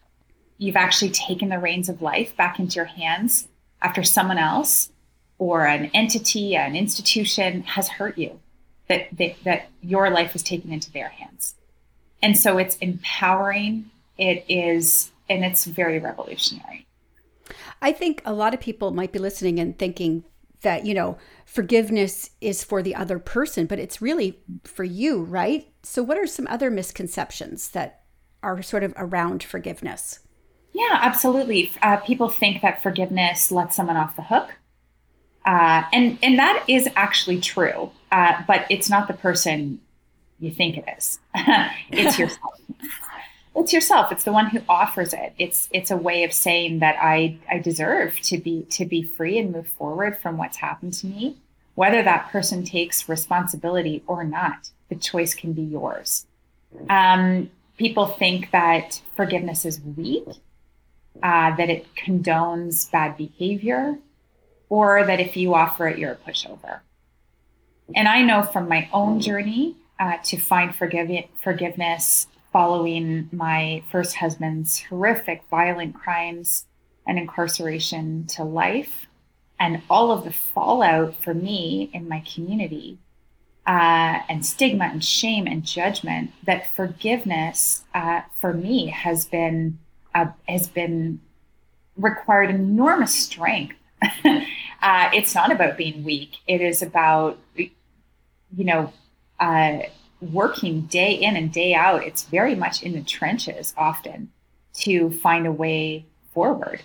you've 0.56 0.76
actually 0.76 1.10
taken 1.10 1.50
the 1.50 1.58
reins 1.58 1.90
of 1.90 2.00
life 2.00 2.34
back 2.36 2.58
into 2.58 2.76
your 2.76 2.84
hands 2.86 3.48
after 3.82 4.02
someone 4.02 4.38
else 4.38 4.90
or 5.38 5.66
an 5.66 5.90
entity, 5.92 6.54
an 6.54 6.76
institution 6.76 7.62
has 7.64 7.88
hurt 7.88 8.16
you 8.16 8.40
that, 8.88 9.08
that, 9.18 9.36
that 9.44 9.68
your 9.82 10.10
life 10.10 10.34
is 10.34 10.42
taken 10.42 10.72
into 10.72 10.90
their 10.92 11.08
hands. 11.08 11.54
And 12.22 12.38
so 12.38 12.58
it's 12.58 12.76
empowering. 12.76 13.90
It 14.18 14.44
is, 14.48 15.10
and 15.28 15.44
it's 15.44 15.64
very 15.64 15.98
revolutionary. 15.98 16.86
I 17.80 17.92
think 17.92 18.22
a 18.24 18.32
lot 18.32 18.54
of 18.54 18.60
people 18.60 18.92
might 18.92 19.12
be 19.12 19.18
listening 19.18 19.58
and 19.58 19.76
thinking 19.78 20.24
that, 20.62 20.86
you 20.86 20.94
know, 20.94 21.18
forgiveness 21.44 22.30
is 22.40 22.62
for 22.62 22.82
the 22.82 22.94
other 22.94 23.18
person, 23.18 23.66
but 23.66 23.78
it's 23.78 24.00
really 24.00 24.38
for 24.64 24.84
you, 24.84 25.22
right? 25.22 25.68
So, 25.82 26.02
what 26.02 26.18
are 26.18 26.26
some 26.26 26.46
other 26.48 26.70
misconceptions 26.70 27.70
that 27.70 28.02
are 28.42 28.62
sort 28.62 28.84
of 28.84 28.94
around 28.96 29.42
forgiveness? 29.42 30.20
Yeah, 30.72 30.98
absolutely. 31.02 31.72
Uh, 31.82 31.98
people 31.98 32.28
think 32.28 32.62
that 32.62 32.82
forgiveness 32.82 33.52
lets 33.52 33.76
someone 33.76 33.96
off 33.96 34.16
the 34.16 34.22
hook. 34.22 34.54
Uh, 35.44 35.82
and 35.92 36.18
and 36.22 36.38
that 36.38 36.64
is 36.68 36.88
actually 36.94 37.40
true, 37.40 37.90
uh, 38.12 38.42
but 38.46 38.66
it's 38.68 38.90
not 38.90 39.08
the 39.08 39.14
person 39.14 39.80
you 40.38 40.50
think 40.50 40.76
it 40.76 40.84
is. 40.98 41.18
it's 41.90 42.18
yourself. 42.18 42.60
it's 43.56 43.72
yourself. 43.72 44.12
It's 44.12 44.24
the 44.24 44.32
one 44.32 44.46
who 44.50 44.60
offers 44.68 45.14
it. 45.14 45.32
It's 45.38 45.68
it's 45.72 45.90
a 45.90 45.96
way 45.96 46.22
of 46.24 46.32
saying 46.32 46.80
that 46.80 46.96
I 47.00 47.38
I 47.50 47.58
deserve 47.58 48.20
to 48.20 48.38
be 48.38 48.66
to 48.70 48.84
be 48.84 49.02
free 49.02 49.38
and 49.38 49.50
move 49.50 49.66
forward 49.66 50.18
from 50.18 50.36
what's 50.36 50.58
happened 50.58 50.92
to 50.94 51.06
me, 51.06 51.38
whether 51.74 52.02
that 52.02 52.30
person 52.30 52.64
takes 52.64 53.08
responsibility 53.08 54.02
or 54.06 54.24
not. 54.24 54.70
The 54.90 54.96
choice 54.96 55.34
can 55.34 55.54
be 55.54 55.62
yours. 55.62 56.26
Um, 56.90 57.50
people 57.78 58.06
think 58.06 58.50
that 58.50 59.00
forgiveness 59.16 59.64
is 59.64 59.80
weak, 59.80 60.26
uh, 61.22 61.56
that 61.56 61.70
it 61.70 61.86
condones 61.94 62.90
bad 62.90 63.16
behavior 63.16 63.96
or 64.68 65.04
that 65.04 65.20
if 65.20 65.36
you 65.36 65.54
offer 65.54 65.86
it, 65.86 65.98
you're 65.98 66.12
a 66.12 66.16
pushover. 66.16 66.80
And 67.94 68.08
I 68.08 68.22
know 68.22 68.42
from 68.42 68.68
my 68.68 68.88
own 68.92 69.20
journey 69.20 69.76
uh, 69.98 70.18
to 70.24 70.36
find 70.38 70.74
forgive- 70.74 71.26
forgiveness 71.42 72.26
following 72.52 73.28
my 73.32 73.82
first 73.90 74.16
husband's 74.16 74.80
horrific 74.80 75.42
violent 75.50 75.94
crimes 75.94 76.66
and 77.06 77.18
incarceration 77.18 78.26
to 78.26 78.44
life, 78.44 79.06
and 79.58 79.82
all 79.88 80.12
of 80.12 80.24
the 80.24 80.32
fallout 80.32 81.14
for 81.22 81.34
me 81.34 81.90
in 81.92 82.08
my 82.08 82.22
community, 82.32 82.98
uh, 83.66 84.20
and 84.28 84.44
stigma 84.44 84.84
and 84.84 85.04
shame 85.04 85.46
and 85.46 85.64
judgment, 85.64 86.30
that 86.44 86.70
forgiveness 86.72 87.84
uh, 87.94 88.20
for 88.40 88.52
me 88.52 88.86
has 88.86 89.24
been 89.24 89.78
uh, 90.14 90.26
has 90.48 90.68
been 90.68 91.20
required 91.96 92.50
enormous 92.50 93.14
strength 93.14 93.76
uh, 94.24 95.10
it's 95.12 95.34
not 95.34 95.52
about 95.52 95.76
being 95.76 96.04
weak. 96.04 96.36
It 96.46 96.60
is 96.60 96.82
about, 96.82 97.38
you 98.56 98.64
know, 98.64 98.92
uh, 99.40 99.80
working 100.20 100.82
day 100.82 101.14
in 101.14 101.36
and 101.36 101.52
day 101.52 101.74
out. 101.74 102.04
It's 102.04 102.24
very 102.24 102.54
much 102.54 102.82
in 102.82 102.92
the 102.92 103.02
trenches 103.02 103.74
often 103.76 104.30
to 104.74 105.10
find 105.10 105.46
a 105.46 105.52
way 105.52 106.06
forward. 106.32 106.82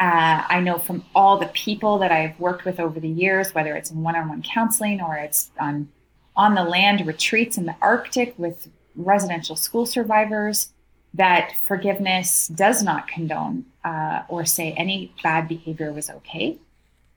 Uh, 0.00 0.42
I 0.48 0.60
know 0.60 0.78
from 0.78 1.04
all 1.14 1.38
the 1.38 1.46
people 1.46 1.98
that 1.98 2.10
I've 2.10 2.38
worked 2.40 2.64
with 2.64 2.80
over 2.80 2.98
the 2.98 3.08
years, 3.08 3.54
whether 3.54 3.76
it's 3.76 3.90
in 3.90 4.02
one-on-one 4.02 4.42
counseling 4.42 5.00
or 5.00 5.16
it's 5.16 5.50
on 5.58 5.88
on 6.36 6.56
the 6.56 6.64
land 6.64 7.06
retreats 7.06 7.56
in 7.56 7.64
the 7.64 7.76
Arctic 7.80 8.34
with 8.36 8.68
residential 8.96 9.54
school 9.54 9.86
survivors, 9.86 10.72
that 11.14 11.54
forgiveness 11.64 12.48
does 12.48 12.82
not 12.82 13.06
condone 13.06 13.64
uh, 13.84 14.22
or 14.28 14.44
say 14.44 14.72
any 14.72 15.14
bad 15.22 15.46
behavior 15.46 15.92
was 15.92 16.10
okay. 16.10 16.58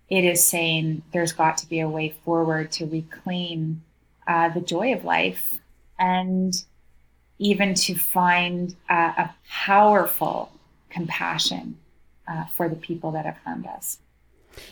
It 0.09 0.23
is 0.23 0.45
saying 0.45 1.03
there's 1.11 1.33
got 1.33 1.57
to 1.59 1.69
be 1.69 1.79
a 1.79 1.89
way 1.89 2.15
forward 2.23 2.71
to 2.73 2.85
reclaim 2.85 3.83
uh, 4.25 4.49
the 4.49 4.61
joy 4.61 4.93
of 4.93 5.03
life 5.03 5.59
and 5.99 6.53
even 7.39 7.73
to 7.73 7.95
find 7.95 8.75
uh, 8.89 9.13
a 9.17 9.35
powerful 9.49 10.51
compassion 10.89 11.77
uh, 12.27 12.45
for 12.45 12.67
the 12.69 12.75
people 12.75 13.11
that 13.11 13.25
have 13.25 13.37
harmed 13.43 13.67
us. 13.67 13.99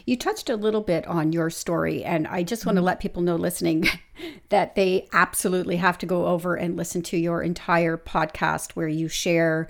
You 0.06 0.18
touched 0.18 0.50
a 0.50 0.56
little 0.56 0.82
bit 0.82 1.06
on 1.06 1.32
your 1.32 1.50
story, 1.50 2.04
and 2.04 2.26
I 2.28 2.42
just 2.42 2.66
want 2.66 2.78
to 2.78 2.82
let 2.82 3.00
people 3.00 3.22
know 3.22 3.36
listening 3.36 3.88
that 4.50 4.76
they 4.76 5.08
absolutely 5.14 5.76
have 5.78 5.98
to 6.00 6.06
go 6.06 6.26
over 6.26 6.56
and 6.56 6.76
listen 6.76 7.02
to 7.04 7.18
your 7.18 7.44
entire 7.44 7.98
podcast 7.98 8.72
where 8.72 8.88
you 8.88 9.08
share 9.08 9.70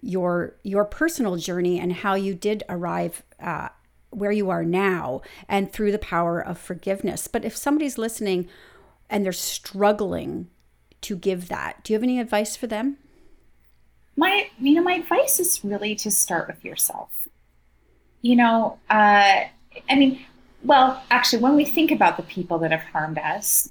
your 0.00 0.56
your 0.64 0.84
personal 0.84 1.36
journey 1.36 1.78
and 1.78 1.92
how 1.92 2.14
you 2.14 2.34
did 2.34 2.64
arrive 2.68 3.22
uh, 3.40 3.68
where 4.12 4.32
you 4.32 4.50
are 4.50 4.64
now 4.64 5.22
and 5.48 5.72
through 5.72 5.92
the 5.92 5.98
power 5.98 6.40
of 6.40 6.58
forgiveness. 6.58 7.26
But 7.26 7.44
if 7.44 7.56
somebody's 7.56 7.98
listening 7.98 8.48
and 9.10 9.24
they're 9.24 9.32
struggling 9.32 10.48
to 11.02 11.16
give 11.16 11.48
that, 11.48 11.82
do 11.82 11.92
you 11.92 11.96
have 11.96 12.04
any 12.04 12.20
advice 12.20 12.56
for 12.56 12.66
them? 12.66 12.98
My, 14.16 14.48
you 14.60 14.74
know, 14.74 14.82
my 14.82 14.94
advice 14.94 15.40
is 15.40 15.64
really 15.64 15.94
to 15.96 16.10
start 16.10 16.46
with 16.46 16.64
yourself 16.64 17.22
you 18.22 18.36
know, 18.36 18.78
uh, 18.88 19.40
I 19.90 19.94
mean, 19.94 20.24
well, 20.64 21.02
actually, 21.10 21.42
when 21.42 21.56
we 21.56 21.64
think 21.64 21.90
about 21.90 22.16
the 22.16 22.22
people 22.22 22.58
that 22.60 22.70
have 22.70 22.84
harmed 22.84 23.18
us, 23.18 23.70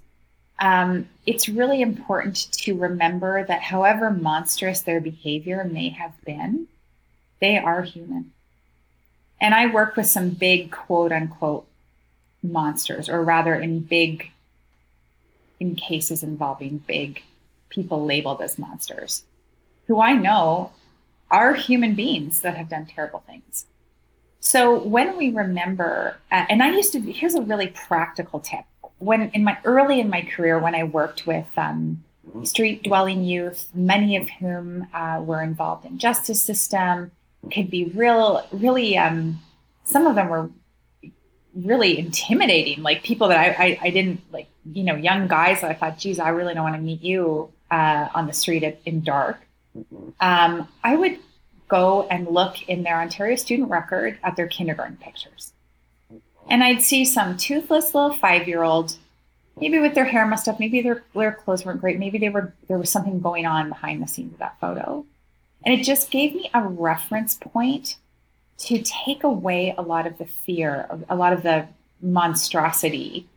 um, 0.60 1.10
it's 1.25 1.49
really 1.49 1.82
important 1.82 2.51
to 2.51 2.77
remember 2.77 3.45
that 3.45 3.62
however 3.62 4.12
monstrous 4.12 4.82
their 4.82 4.99
behavior 4.99 5.63
may 5.63 5.89
have 5.89 6.13
been, 6.25 6.67
they 7.39 7.58
are 7.58 7.82
human. 7.82 8.34
And 9.41 9.56
I 9.56 9.65
work 9.65 9.97
with 9.97 10.06
some 10.06 10.30
big 10.30 10.71
quote 10.71 11.12
unquote 11.12 11.67
monsters, 12.43 13.10
or 13.10 13.23
rather, 13.23 13.56
in 13.56 13.80
big, 13.80 14.32
in 15.60 15.75
cases 15.75 16.23
involving 16.23 16.77
big 16.88 17.23
people 17.69 18.06
labeled 18.06 18.41
as 18.41 18.60
monsters, 18.60 19.23
who 19.88 19.99
I 19.99 20.13
know 20.13 20.71
are 21.32 21.56
human 21.56 21.95
beings 21.95 22.41
that 22.41 22.56
have 22.56 22.69
done 22.69 22.86
terrible 22.86 23.23
things. 23.25 23.65
So 24.39 24.80
when 24.80 25.17
we 25.17 25.32
remember, 25.32 26.17
uh, 26.32 26.45
and 26.49 26.62
I 26.62 26.71
used 26.71 26.93
to, 26.93 26.99
here's 26.99 27.36
a 27.36 27.41
really 27.41 27.67
practical 27.67 28.39
tip. 28.39 28.65
When 28.97 29.30
in 29.32 29.43
my 29.43 29.58
early 29.63 29.99
in 29.99 30.10
my 30.10 30.21
career, 30.21 30.60
when 30.60 30.75
I 30.75 30.84
worked 30.84 31.25
with 31.25 31.47
um, 31.58 32.04
street 32.43 32.84
dwelling 32.84 33.23
youth, 33.23 33.69
many 33.73 34.17
of 34.17 34.30
whom 34.30 34.88
uh, 34.93 35.21
were 35.23 35.41
involved 35.41 35.86
in 35.86 35.97
justice 35.97 36.43
system, 36.43 37.12
could 37.51 37.69
be 37.69 37.86
real, 37.86 38.45
really. 38.51 38.97
Um, 38.97 39.39
some 39.84 40.08
of 40.08 40.15
them 40.15 40.30
were 40.30 40.49
really 41.56 41.97
intimidating, 41.97 42.84
like 42.84 43.04
people 43.04 43.27
that 43.30 43.39
I, 43.39 43.63
I, 43.63 43.80
I, 43.84 43.89
didn't 43.89 44.21
like, 44.32 44.47
you 44.71 44.84
know, 44.84 44.95
young 44.95 45.27
guys 45.27 45.62
that 45.62 45.71
I 45.71 45.73
thought, 45.73 45.97
geez, 45.97 46.19
I 46.19 46.30
really 46.30 46.54
don't 46.54 46.63
want 46.63 46.75
to 46.75 46.82
meet 46.82 47.01
you 47.01 47.51
uh, 47.69 48.08
on 48.13 48.27
the 48.27 48.34
street 48.34 48.63
at, 48.63 48.80
in 48.86 49.01
dark. 49.01 49.38
Um, 50.19 50.67
I 50.84 50.95
would 50.95 51.19
go 51.67 52.08
and 52.10 52.27
look 52.27 52.67
in 52.67 52.84
their 52.84 52.99
Ontario 52.99 53.36
student 53.36 53.69
record 53.69 54.19
at 54.23 54.36
their 54.36 54.47
kindergarten 54.47 54.97
pictures. 54.97 55.54
And 56.49 56.63
I'd 56.63 56.82
see 56.82 57.06
some 57.06 57.38
toothless 57.38 57.95
little 57.95 58.13
five 58.13 58.47
year 58.47 58.63
old, 58.63 58.97
maybe 59.60 59.80
with 59.80 59.95
their 59.95 60.06
hair 60.06 60.25
messed 60.27 60.47
up, 60.47 60.60
maybe 60.60 60.82
their, 60.82 61.04
their 61.15 61.32
clothes 61.32 61.65
weren't 61.65 61.80
great, 61.80 61.97
maybe 61.97 62.17
they 62.17 62.30
were 62.30 62.54
there 62.67 62.77
was 62.77 62.89
something 62.89 63.21
going 63.21 63.45
on 63.45 63.69
behind 63.69 64.01
the 64.01 64.08
scenes 64.08 64.34
of 64.34 64.39
that 64.39 64.60
photo. 64.60 65.06
And 65.65 65.80
it 65.80 65.84
just 65.84 66.12
gave 66.12 66.34
me 66.34 66.50
a 66.54 66.62
reference 66.63 67.36
point 67.36 67.97
to 68.60 68.82
take 68.82 69.24
away 69.24 69.74
a 69.78 69.82
lot 69.82 70.08
of 70.08 70.17
the 70.17 70.26
fear, 70.26 70.88
a 71.10 71.15
lot 71.15 71.34
of 71.34 71.43
the 71.43 71.67
monstrosity, 72.02 73.28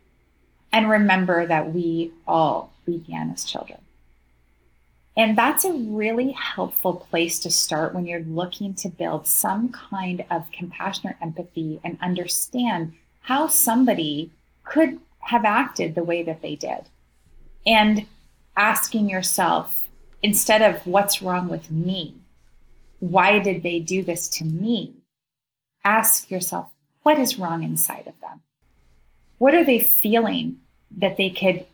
and 0.71 0.89
remember 0.89 1.45
that 1.45 1.73
we 1.73 2.11
all 2.27 2.73
began 2.85 3.31
as 3.31 3.43
children. 3.43 3.79
And 5.17 5.37
that's 5.37 5.63
a 5.63 5.71
really 5.71 6.31
helpful 6.31 6.93
place 6.93 7.39
to 7.39 7.49
start 7.49 7.95
when 7.95 8.05
you're 8.05 8.19
looking 8.19 8.73
to 8.75 8.89
build 8.89 9.27
some 9.27 9.69
kind 9.69 10.25
of 10.29 10.51
compassion 10.51 11.09
or 11.09 11.17
empathy 11.21 11.79
and 11.83 11.97
understand 12.01 12.93
how 13.21 13.47
somebody 13.47 14.31
could 14.65 14.99
have 15.19 15.45
acted 15.45 15.95
the 15.95 16.03
way 16.03 16.21
that 16.23 16.41
they 16.41 16.55
did. 16.55 16.89
And 17.65 18.05
asking 18.57 19.09
yourself, 19.09 19.84
instead 20.25 20.61
of 20.61 20.85
what's 20.85 21.21
wrong 21.21 21.47
with 21.47 21.71
me, 21.71 22.15
why 22.99 23.39
did 23.39 23.63
they 23.63 23.79
do 23.79 24.03
this 24.03 24.27
to 24.29 24.43
me? 24.45 24.93
Ask 25.83 26.31
yourself, 26.31 26.67
what 27.03 27.19
is 27.19 27.39
wrong 27.39 27.63
inside 27.63 28.07
of 28.07 28.19
them? 28.21 28.41
What 29.37 29.53
are 29.53 29.63
they 29.63 29.79
feeling 29.79 30.57
that 30.97 31.17
they 31.17 31.29
could 31.29 31.65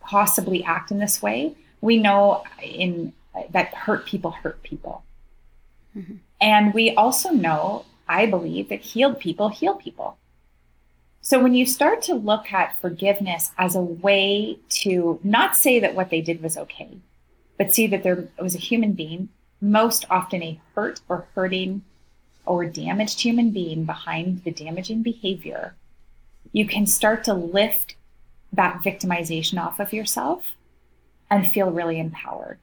possibly 0.00 0.62
act 0.64 0.90
in 0.90 0.98
this 0.98 1.22
way? 1.22 1.56
we 1.84 1.98
know 1.98 2.42
in 2.62 3.12
that 3.50 3.74
hurt 3.74 4.06
people 4.06 4.30
hurt 4.30 4.62
people. 4.62 5.04
Mm-hmm. 5.94 6.14
And 6.40 6.72
we 6.72 6.94
also 6.94 7.28
know, 7.28 7.84
I 8.08 8.24
believe, 8.24 8.70
that 8.70 8.80
healed 8.80 9.20
people 9.20 9.50
heal 9.50 9.74
people. 9.74 10.16
So 11.20 11.42
when 11.42 11.54
you 11.54 11.66
start 11.66 12.00
to 12.02 12.14
look 12.14 12.52
at 12.52 12.80
forgiveness 12.80 13.50
as 13.58 13.76
a 13.76 13.82
way 13.82 14.58
to 14.80 15.20
not 15.22 15.56
say 15.56 15.78
that 15.80 15.94
what 15.94 16.08
they 16.08 16.22
did 16.22 16.42
was 16.42 16.56
okay, 16.56 16.96
but 17.58 17.74
see 17.74 17.86
that 17.86 18.02
there 18.02 18.28
was 18.38 18.54
a 18.54 18.58
human 18.58 18.92
being, 18.92 19.28
most 19.60 20.04
often 20.10 20.42
a 20.42 20.60
hurt 20.74 21.00
or 21.08 21.26
hurting 21.34 21.82
or 22.46 22.64
damaged 22.66 23.20
human 23.20 23.50
being 23.50 23.84
behind 23.84 24.44
the 24.44 24.50
damaging 24.50 25.02
behavior, 25.02 25.74
you 26.52 26.66
can 26.66 26.86
start 26.86 27.24
to 27.24 27.34
lift 27.34 27.96
that 28.52 28.82
victimization 28.82 29.58
off 29.58 29.80
of 29.80 29.92
yourself 29.92 30.52
and 31.30 31.50
feel 31.50 31.70
really 31.70 31.98
empowered 31.98 32.58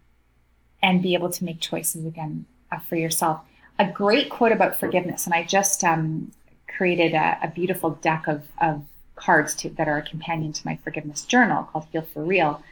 and 0.81 1.01
be 1.01 1.13
able 1.13 1.29
to 1.29 1.43
make 1.43 1.59
choices 1.59 2.05
again 2.05 2.45
uh, 2.71 2.79
for 2.79 2.95
yourself. 2.95 3.41
A 3.79 3.85
great 3.85 4.29
quote 4.29 4.51
about 4.51 4.79
forgiveness, 4.79 5.25
and 5.25 5.33
I 5.33 5.43
just 5.43 5.83
um, 5.83 6.31
created 6.67 7.13
a, 7.13 7.37
a, 7.43 7.47
beautiful 7.47 7.91
deck 7.91 8.27
of, 8.27 8.43
of 8.61 8.83
cards 9.15 9.55
to, 9.55 9.69
that 9.71 9.87
are 9.87 9.97
a 9.97 10.01
companion 10.03 10.53
to 10.53 10.65
my 10.65 10.77
forgiveness 10.83 11.23
journal 11.23 11.63
called 11.63 11.87
Heal 11.91 12.03
for 12.13 12.23
Real. 12.23 12.63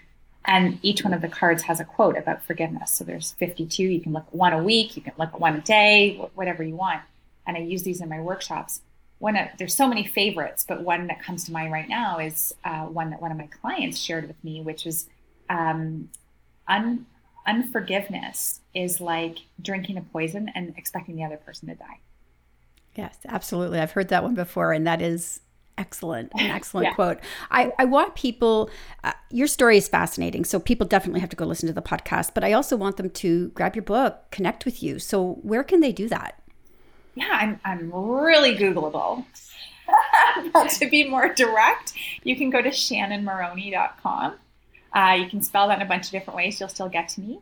And 0.49 0.79
each 0.81 1.03
one 1.03 1.13
of 1.13 1.21
the 1.21 1.27
cards 1.27 1.61
has 1.63 1.79
a 1.79 1.85
quote 1.85 2.17
about 2.17 2.43
forgiveness. 2.43 2.89
So 2.89 3.03
there's 3.03 3.33
52. 3.33 3.83
You 3.83 4.01
can 4.01 4.13
look 4.13 4.25
at 4.25 4.33
one 4.33 4.51
a 4.51 4.63
week, 4.63 4.97
you 4.97 5.03
can 5.03 5.13
look 5.15 5.29
at 5.31 5.39
one 5.39 5.55
a 5.55 5.61
day, 5.61 6.17
whatever 6.33 6.63
you 6.63 6.75
want. 6.75 7.01
And 7.45 7.55
I 7.55 7.59
use 7.59 7.83
these 7.83 8.01
in 8.01 8.09
my 8.09 8.19
workshops. 8.19 8.81
One 9.19 9.35
of, 9.35 9.47
there's 9.59 9.75
so 9.75 9.87
many 9.87 10.07
favorites, 10.07 10.65
but 10.67 10.81
one 10.81 11.05
that 11.05 11.21
comes 11.21 11.43
to 11.43 11.51
mind 11.51 11.71
right 11.71 11.87
now 11.87 12.17
is 12.17 12.55
uh, 12.65 12.85
one 12.85 13.11
that 13.11 13.21
one 13.21 13.31
of 13.31 13.37
my 13.37 13.47
clients 13.61 13.99
shared 13.99 14.27
with 14.27 14.43
me, 14.43 14.61
which 14.61 14.87
is 14.87 15.07
um, 15.51 16.09
un, 16.67 17.05
unforgiveness 17.45 18.61
is 18.73 18.99
like 18.99 19.37
drinking 19.61 19.97
a 19.97 20.01
poison 20.01 20.49
and 20.55 20.73
expecting 20.77 21.15
the 21.15 21.23
other 21.23 21.37
person 21.37 21.69
to 21.69 21.75
die. 21.75 21.99
Yes, 22.95 23.19
absolutely. 23.27 23.79
I've 23.79 23.91
heard 23.91 24.09
that 24.09 24.23
one 24.23 24.33
before, 24.33 24.73
and 24.73 24.87
that 24.87 24.99
is 24.99 25.41
excellent 25.79 26.31
an 26.35 26.51
excellent 26.51 26.85
yeah. 26.85 26.93
quote 26.93 27.19
I, 27.49 27.71
I 27.79 27.85
want 27.85 28.15
people 28.15 28.69
uh, 29.03 29.13
your 29.31 29.47
story 29.47 29.77
is 29.77 29.87
fascinating 29.87 30.45
so 30.45 30.59
people 30.59 30.85
definitely 30.85 31.21
have 31.21 31.29
to 31.29 31.35
go 31.35 31.45
listen 31.45 31.67
to 31.67 31.73
the 31.73 31.81
podcast 31.81 32.33
but 32.33 32.43
i 32.43 32.53
also 32.53 32.75
want 32.75 32.97
them 32.97 33.09
to 33.09 33.49
grab 33.49 33.75
your 33.75 33.83
book 33.83 34.29
connect 34.31 34.65
with 34.65 34.83
you 34.83 34.99
so 34.99 35.39
where 35.41 35.63
can 35.63 35.79
they 35.79 35.91
do 35.91 36.07
that 36.09 36.41
yeah 37.15 37.29
i'm, 37.31 37.59
I'm 37.65 37.91
really 37.91 38.55
googleable 38.55 39.25
but 40.53 40.69
to 40.69 40.87
be 40.87 41.09
more 41.09 41.33
direct 41.33 41.93
you 42.23 42.35
can 42.35 42.51
go 42.51 42.61
to 42.61 42.69
shannonmaroney.com 42.69 44.35
uh, 44.93 45.15
you 45.19 45.27
can 45.27 45.41
spell 45.41 45.67
that 45.67 45.77
in 45.77 45.81
a 45.81 45.87
bunch 45.87 46.05
of 46.05 46.11
different 46.11 46.35
ways. 46.35 46.59
You'll 46.59 46.69
still 46.69 46.89
get 46.89 47.09
to 47.09 47.21
me. 47.21 47.39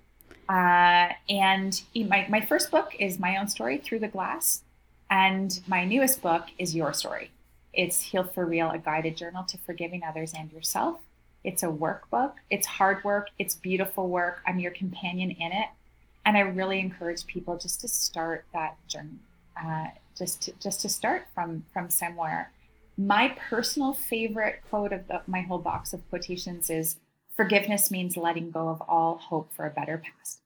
Uh, 0.50 1.10
and 1.30 1.82
my, 1.96 2.26
my 2.30 2.42
first 2.42 2.72
book 2.72 2.96
is 3.00 3.20
my 3.20 3.38
own 3.38 3.48
story, 3.48 3.78
Through 3.78 4.00
the 4.00 4.08
Glass. 4.08 4.64
And 5.10 5.60
my 5.68 5.86
newest 5.86 6.22
book 6.22 6.46
is 6.58 6.76
Your 6.76 6.94
Story. 6.94 7.32
It's 7.78 8.02
Heal 8.02 8.24
for 8.24 8.46
Real, 8.46 8.72
a 8.72 8.80
guided 8.80 9.16
journal 9.16 9.44
to 9.44 9.58
forgiving 9.60 10.02
others 10.04 10.34
and 10.36 10.52
yourself. 10.52 10.98
It's 11.44 11.62
a 11.62 11.68
workbook. 11.68 12.34
It's 12.50 12.66
hard 12.66 13.04
work. 13.04 13.28
It's 13.38 13.54
beautiful 13.54 14.10
work. 14.10 14.42
I'm 14.48 14.60
your 14.60 14.72
companion 14.72 15.30
in 15.32 15.52
it. 15.52 15.68
And 16.26 16.36
I 16.36 16.42
really 16.42 16.80
encourage 16.80 17.26
people 17.28 17.56
just 17.56 17.80
to 17.82 17.88
start 17.88 18.46
that 18.52 18.76
journey, 18.88 19.20
uh, 19.64 19.90
just 20.18 20.42
to, 20.42 20.54
just 20.60 20.82
to 20.82 20.90
start 20.90 21.28
from 21.36 21.64
from 21.72 21.90
somewhere. 21.90 22.52
My 22.98 23.38
personal 23.50 23.94
favorite 23.94 24.64
quote 24.70 24.92
of 24.92 25.08
the, 25.08 25.22
my 25.28 25.42
whole 25.42 25.60
box 25.60 25.94
of 25.94 26.10
quotations 26.10 26.72
is 26.72 26.98
forgiveness 27.36 27.92
means 27.92 28.18
letting 28.18 28.50
go 28.50 28.70
of 28.70 28.82
all 28.90 29.20
hope 29.20 29.54
for 29.54 29.68
a 29.68 29.70
better 29.70 30.00
past. 30.04 30.40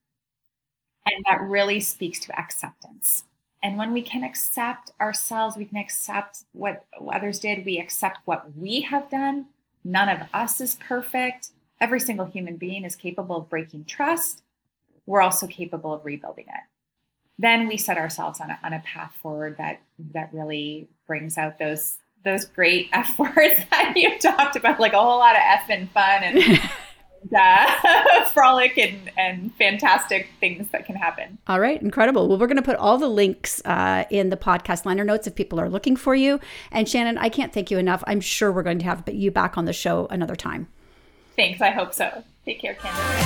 And 1.06 1.24
that 1.28 1.42
really 1.42 1.80
speaks 1.80 2.20
to 2.20 2.38
acceptance. 2.38 3.24
And 3.64 3.78
when 3.78 3.94
we 3.94 4.02
can 4.02 4.24
accept 4.24 4.92
ourselves, 5.00 5.56
we 5.56 5.66
can 5.66 5.78
accept 5.78 6.46
what 6.54 6.86
others 7.12 7.40
did, 7.40 7.66
we 7.66 7.78
accept 7.80 8.20
what 8.26 8.56
we 8.58 8.82
have 8.82 9.10
done. 9.10 9.48
None 9.84 10.10
of 10.10 10.28
us 10.34 10.60
is 10.62 10.76
perfect. 10.76 11.50
Every 11.80 12.00
single 12.00 12.26
human 12.26 12.58
being 12.58 12.86
is 12.86 12.96
capable 12.96 13.38
of 13.38 13.50
breaking 13.50 13.86
trust. 13.86 14.44
we're 15.06 15.22
also 15.22 15.48
capable 15.48 15.94
of 15.94 16.06
rebuilding 16.06 16.46
it. 16.48 16.64
Then 17.40 17.68
we 17.68 17.76
set 17.78 17.98
ourselves 17.98 18.40
on 18.40 18.52
a, 18.52 18.60
on 18.64 18.74
a 18.74 18.80
path 18.80 19.14
forward 19.22 19.58
that 19.58 19.82
that 20.14 20.30
really 20.32 20.88
brings 21.08 21.38
out 21.38 21.58
those 21.58 21.98
those 22.24 22.46
great 22.46 22.90
F 22.94 23.18
words 23.18 23.60
that 23.72 23.94
you 23.96 24.18
talked 24.20 24.56
about, 24.56 24.80
like 24.80 24.94
a 24.94 25.00
whole 25.00 25.18
lot 25.20 25.36
of 25.36 25.42
F 25.44 25.70
and 25.70 25.90
fun 25.92 26.24
and 26.24 26.60
uh, 27.34 28.26
frolic 28.34 28.78
and, 28.78 29.12
and 29.18 29.54
fantastic 29.56 30.30
things 30.40 30.68
that 30.72 30.86
can 30.86 30.96
happen. 30.96 31.38
All 31.48 31.60
right, 31.60 31.82
incredible. 31.82 32.28
Well, 32.28 32.38
we're 32.38 32.48
going 32.48 32.58
to 32.58 32.64
put 32.64 32.78
all 32.78 32.98
the 32.98 33.08
links 33.08 33.62
uh, 33.66 34.06
in 34.10 34.30
the 34.30 34.38
podcast 34.38 34.86
liner 34.86 35.04
notes 35.04 35.28
if 35.28 35.36
people 35.36 35.60
are 35.60 35.70
looking 35.70 35.96
for 35.96 36.16
you. 36.16 36.40
And 36.72 36.88
Shannon, 36.88 37.18
I 37.18 37.30
can't 37.30 37.54
thank 37.54 37.72
you 37.72 37.78
enough. 37.78 38.04
I'm 38.08 38.22
sure 38.22 38.52
we're 38.52 38.64
going 38.64 38.80
to 38.80 38.86
have 38.86 39.04
you 39.08 39.32
back 39.32 39.58
on 39.58 39.66
the 39.66 39.74
show 39.74 40.08
another 40.08 40.36
time. 40.36 40.68
Thanks. 41.36 41.62
I 41.62 41.72
hope 41.72 41.94
so. 41.94 42.24
Take 42.46 42.60
care, 42.62 42.76
Candace. 42.76 43.22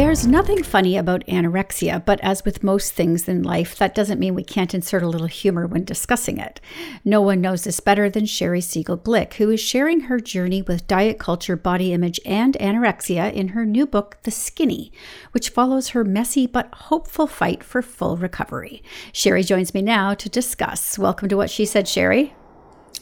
There's 0.00 0.26
nothing 0.26 0.62
funny 0.62 0.96
about 0.96 1.26
anorexia, 1.26 2.02
but 2.02 2.20
as 2.22 2.42
with 2.42 2.62
most 2.62 2.94
things 2.94 3.28
in 3.28 3.42
life, 3.42 3.76
that 3.76 3.94
doesn't 3.94 4.18
mean 4.18 4.34
we 4.34 4.42
can't 4.42 4.72
insert 4.72 5.02
a 5.02 5.08
little 5.08 5.26
humor 5.26 5.66
when 5.66 5.84
discussing 5.84 6.38
it. 6.38 6.58
No 7.04 7.20
one 7.20 7.42
knows 7.42 7.64
this 7.64 7.80
better 7.80 8.08
than 8.08 8.24
Sheri 8.24 8.62
Segal 8.62 8.98
Glick, 8.98 9.34
who 9.34 9.50
is 9.50 9.60
sharing 9.60 10.00
her 10.00 10.18
journey 10.18 10.62
with 10.62 10.86
diet 10.86 11.18
culture, 11.18 11.54
body 11.54 11.92
image, 11.92 12.18
and 12.24 12.54
anorexia 12.54 13.30
in 13.30 13.48
her 13.48 13.66
new 13.66 13.86
book, 13.86 14.16
The 14.22 14.30
Skinny, 14.30 14.90
which 15.32 15.50
follows 15.50 15.90
her 15.90 16.02
messy 16.02 16.46
but 16.46 16.72
hopeful 16.72 17.26
fight 17.26 17.62
for 17.62 17.82
full 17.82 18.16
recovery. 18.16 18.82
Sheri 19.12 19.46
joins 19.46 19.74
me 19.74 19.82
now 19.82 20.14
to 20.14 20.30
discuss. 20.30 20.98
Welcome 20.98 21.28
to 21.28 21.36
What 21.36 21.50
She 21.50 21.66
Said, 21.66 21.84
Sheri. 21.84 22.32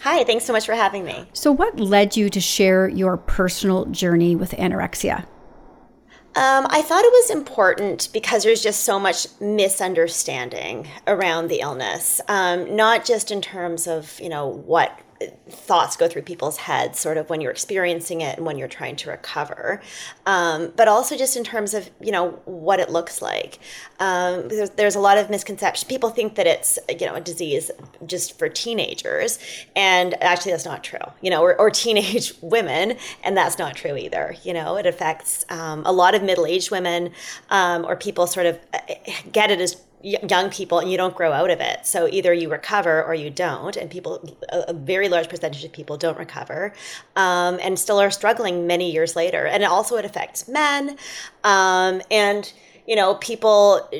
Hi, 0.00 0.24
thanks 0.24 0.46
so 0.46 0.52
much 0.52 0.66
for 0.66 0.74
having 0.74 1.04
me. 1.04 1.28
So, 1.32 1.52
what 1.52 1.78
led 1.78 2.16
you 2.16 2.28
to 2.28 2.40
share 2.40 2.88
your 2.88 3.16
personal 3.16 3.84
journey 3.84 4.34
with 4.34 4.50
anorexia? 4.50 5.26
Um, 6.34 6.66
I 6.70 6.82
thought 6.82 7.04
it 7.04 7.12
was 7.12 7.30
important 7.30 8.08
because 8.12 8.44
there's 8.44 8.62
just 8.62 8.84
so 8.84 9.00
much 9.00 9.26
misunderstanding 9.40 10.86
around 11.06 11.48
the 11.48 11.60
illness, 11.60 12.20
um, 12.28 12.76
not 12.76 13.04
just 13.04 13.30
in 13.30 13.40
terms 13.40 13.86
of 13.86 14.20
you 14.20 14.28
know 14.28 14.46
what 14.46 14.96
thoughts 15.48 15.96
go 15.96 16.08
through 16.08 16.22
people's 16.22 16.56
heads 16.56 16.98
sort 16.98 17.16
of 17.16 17.28
when 17.28 17.40
you're 17.40 17.50
experiencing 17.50 18.20
it 18.20 18.36
and 18.36 18.46
when 18.46 18.58
you're 18.58 18.68
trying 18.68 18.96
to 18.96 19.10
recover. 19.10 19.80
Um, 20.26 20.72
but 20.76 20.88
also 20.88 21.16
just 21.16 21.36
in 21.36 21.44
terms 21.44 21.74
of 21.74 21.90
you 22.00 22.12
know 22.12 22.40
what 22.44 22.80
it 22.80 22.90
looks 22.90 23.20
like. 23.20 23.58
Um, 24.00 24.48
there's, 24.48 24.70
there's, 24.70 24.94
a 24.94 25.00
lot 25.00 25.18
of 25.18 25.30
misconception. 25.30 25.88
People 25.88 26.10
think 26.10 26.34
that 26.36 26.46
it's 26.46 26.78
you 26.88 27.06
know 27.06 27.14
a 27.14 27.20
disease 27.20 27.70
just 28.06 28.38
for 28.38 28.48
teenagers 28.48 29.38
and 29.76 30.20
actually 30.22 30.52
that's 30.52 30.64
not 30.64 30.84
true 30.84 30.98
you 31.20 31.30
know 31.30 31.42
or, 31.42 31.58
or 31.58 31.70
teenage 31.84 32.32
women 32.40 32.96
and 33.22 33.36
that's 33.36 33.58
not 33.58 33.76
true 33.76 33.96
either 33.96 34.34
you 34.44 34.52
know. 34.52 34.76
It 34.76 34.86
affects 34.86 35.44
um, 35.48 35.82
a 35.84 35.92
lot 35.92 36.14
of 36.14 36.22
middle-aged 36.22 36.70
women 36.70 37.12
um, 37.50 37.84
or 37.84 37.96
people 37.96 38.26
sort 38.26 38.46
of 38.46 38.58
uh, 38.72 38.78
get 39.32 39.50
it 39.50 39.60
as 39.60 39.76
young 40.02 40.50
people 40.50 40.78
and 40.78 40.90
you 40.90 40.96
don't 40.96 41.14
grow 41.14 41.32
out 41.32 41.50
of 41.50 41.60
it. 41.60 41.86
So 41.86 42.08
either 42.08 42.32
you 42.32 42.50
recover 42.50 43.02
or 43.02 43.14
you 43.14 43.30
don't. 43.30 43.76
And 43.76 43.90
people, 43.90 44.36
a, 44.50 44.72
very 44.72 45.08
large 45.08 45.28
percentage 45.28 45.64
of 45.64 45.72
people 45.72 45.96
don't 45.96 46.18
recover 46.18 46.72
um, 47.16 47.58
and 47.62 47.78
still 47.78 48.00
are 48.00 48.10
struggling 48.10 48.66
many 48.66 48.90
years 48.92 49.16
later. 49.16 49.46
And 49.46 49.64
also 49.64 49.96
it 49.96 50.04
affects 50.04 50.48
men. 50.48 50.96
Um, 51.42 52.00
and, 52.10 52.52
you 52.86 52.94
know, 52.94 53.16
people 53.16 53.90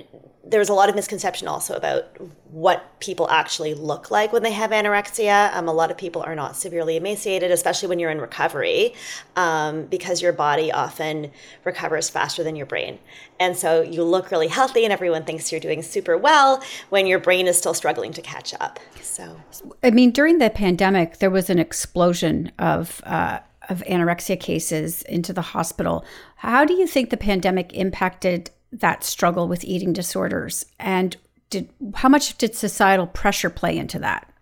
there's 0.51 0.68
a 0.68 0.74
lot 0.74 0.88
of 0.88 0.94
misconception 0.94 1.46
also 1.46 1.74
about 1.74 2.05
what 2.51 2.99
people 3.01 3.28
actually 3.28 3.74
look 3.74 4.11
like 4.11 4.32
when 4.32 4.42
they 4.42 4.53
have 4.53 4.70
anorexia. 4.70 5.53
Um, 5.55 5.68
a 5.68 5.72
lot 5.72 5.90
of 5.90 5.99
people 5.99 6.22
are 6.22 6.34
not 6.34 6.57
severely 6.57 6.96
emaciated, 6.96 7.51
especially 7.51 7.88
when 7.88 7.99
you're 7.99 8.11
in 8.11 8.20
recovery, 8.20 8.94
um, 9.36 9.84
because 9.86 10.22
your 10.22 10.32
body 10.32 10.72
often 10.72 11.30
recovers 11.64 12.09
faster 12.09 12.42
than 12.42 12.57
your 12.57 12.66
brain. 12.66 12.99
And 13.38 13.57
so 13.57 13.82
you 13.82 14.03
look 14.03 14.30
really 14.30 14.49
healthy, 14.49 14.84
and 14.84 14.92
everyone 14.92 15.24
thinks 15.24 15.53
you're 15.53 15.61
doing 15.61 15.82
super 15.82 16.16
well 16.16 16.62
when 16.88 17.07
your 17.07 17.18
brain 17.18 17.46
is 17.46 17.59
still 17.59 17.74
struggling 17.74 18.12
to 18.14 18.22
catch 18.22 18.55
up. 18.59 18.80
So, 19.03 19.36
I 19.82 19.90
mean, 19.90 20.11
during 20.11 20.38
the 20.38 20.51
pandemic, 20.51 21.18
there 21.18 21.30
was 21.30 21.51
an 21.51 21.59
explosion 21.59 22.53
of. 22.59 23.01
Uh, 23.05 23.40
of 23.68 23.82
anorexia 23.86 24.40
cases 24.40 25.03
into 25.03 25.30
the 25.30 25.42
hospital. 25.42 26.03
How 26.36 26.64
do 26.64 26.72
you 26.72 26.86
think 26.86 27.11
the 27.11 27.18
pandemic 27.18 27.74
impacted 27.74 28.51
that 28.72 29.04
struggle 29.04 29.48
with 29.48 29.64
eating 29.64 29.92
disorders 29.92 30.64
and 30.78 31.16
did 31.50 31.68
how 31.96 32.08
much 32.08 32.36
did 32.38 32.54
societal 32.54 33.06
pressure 33.06 33.50
play 33.50 33.76
into 33.76 33.98
that 33.98 34.32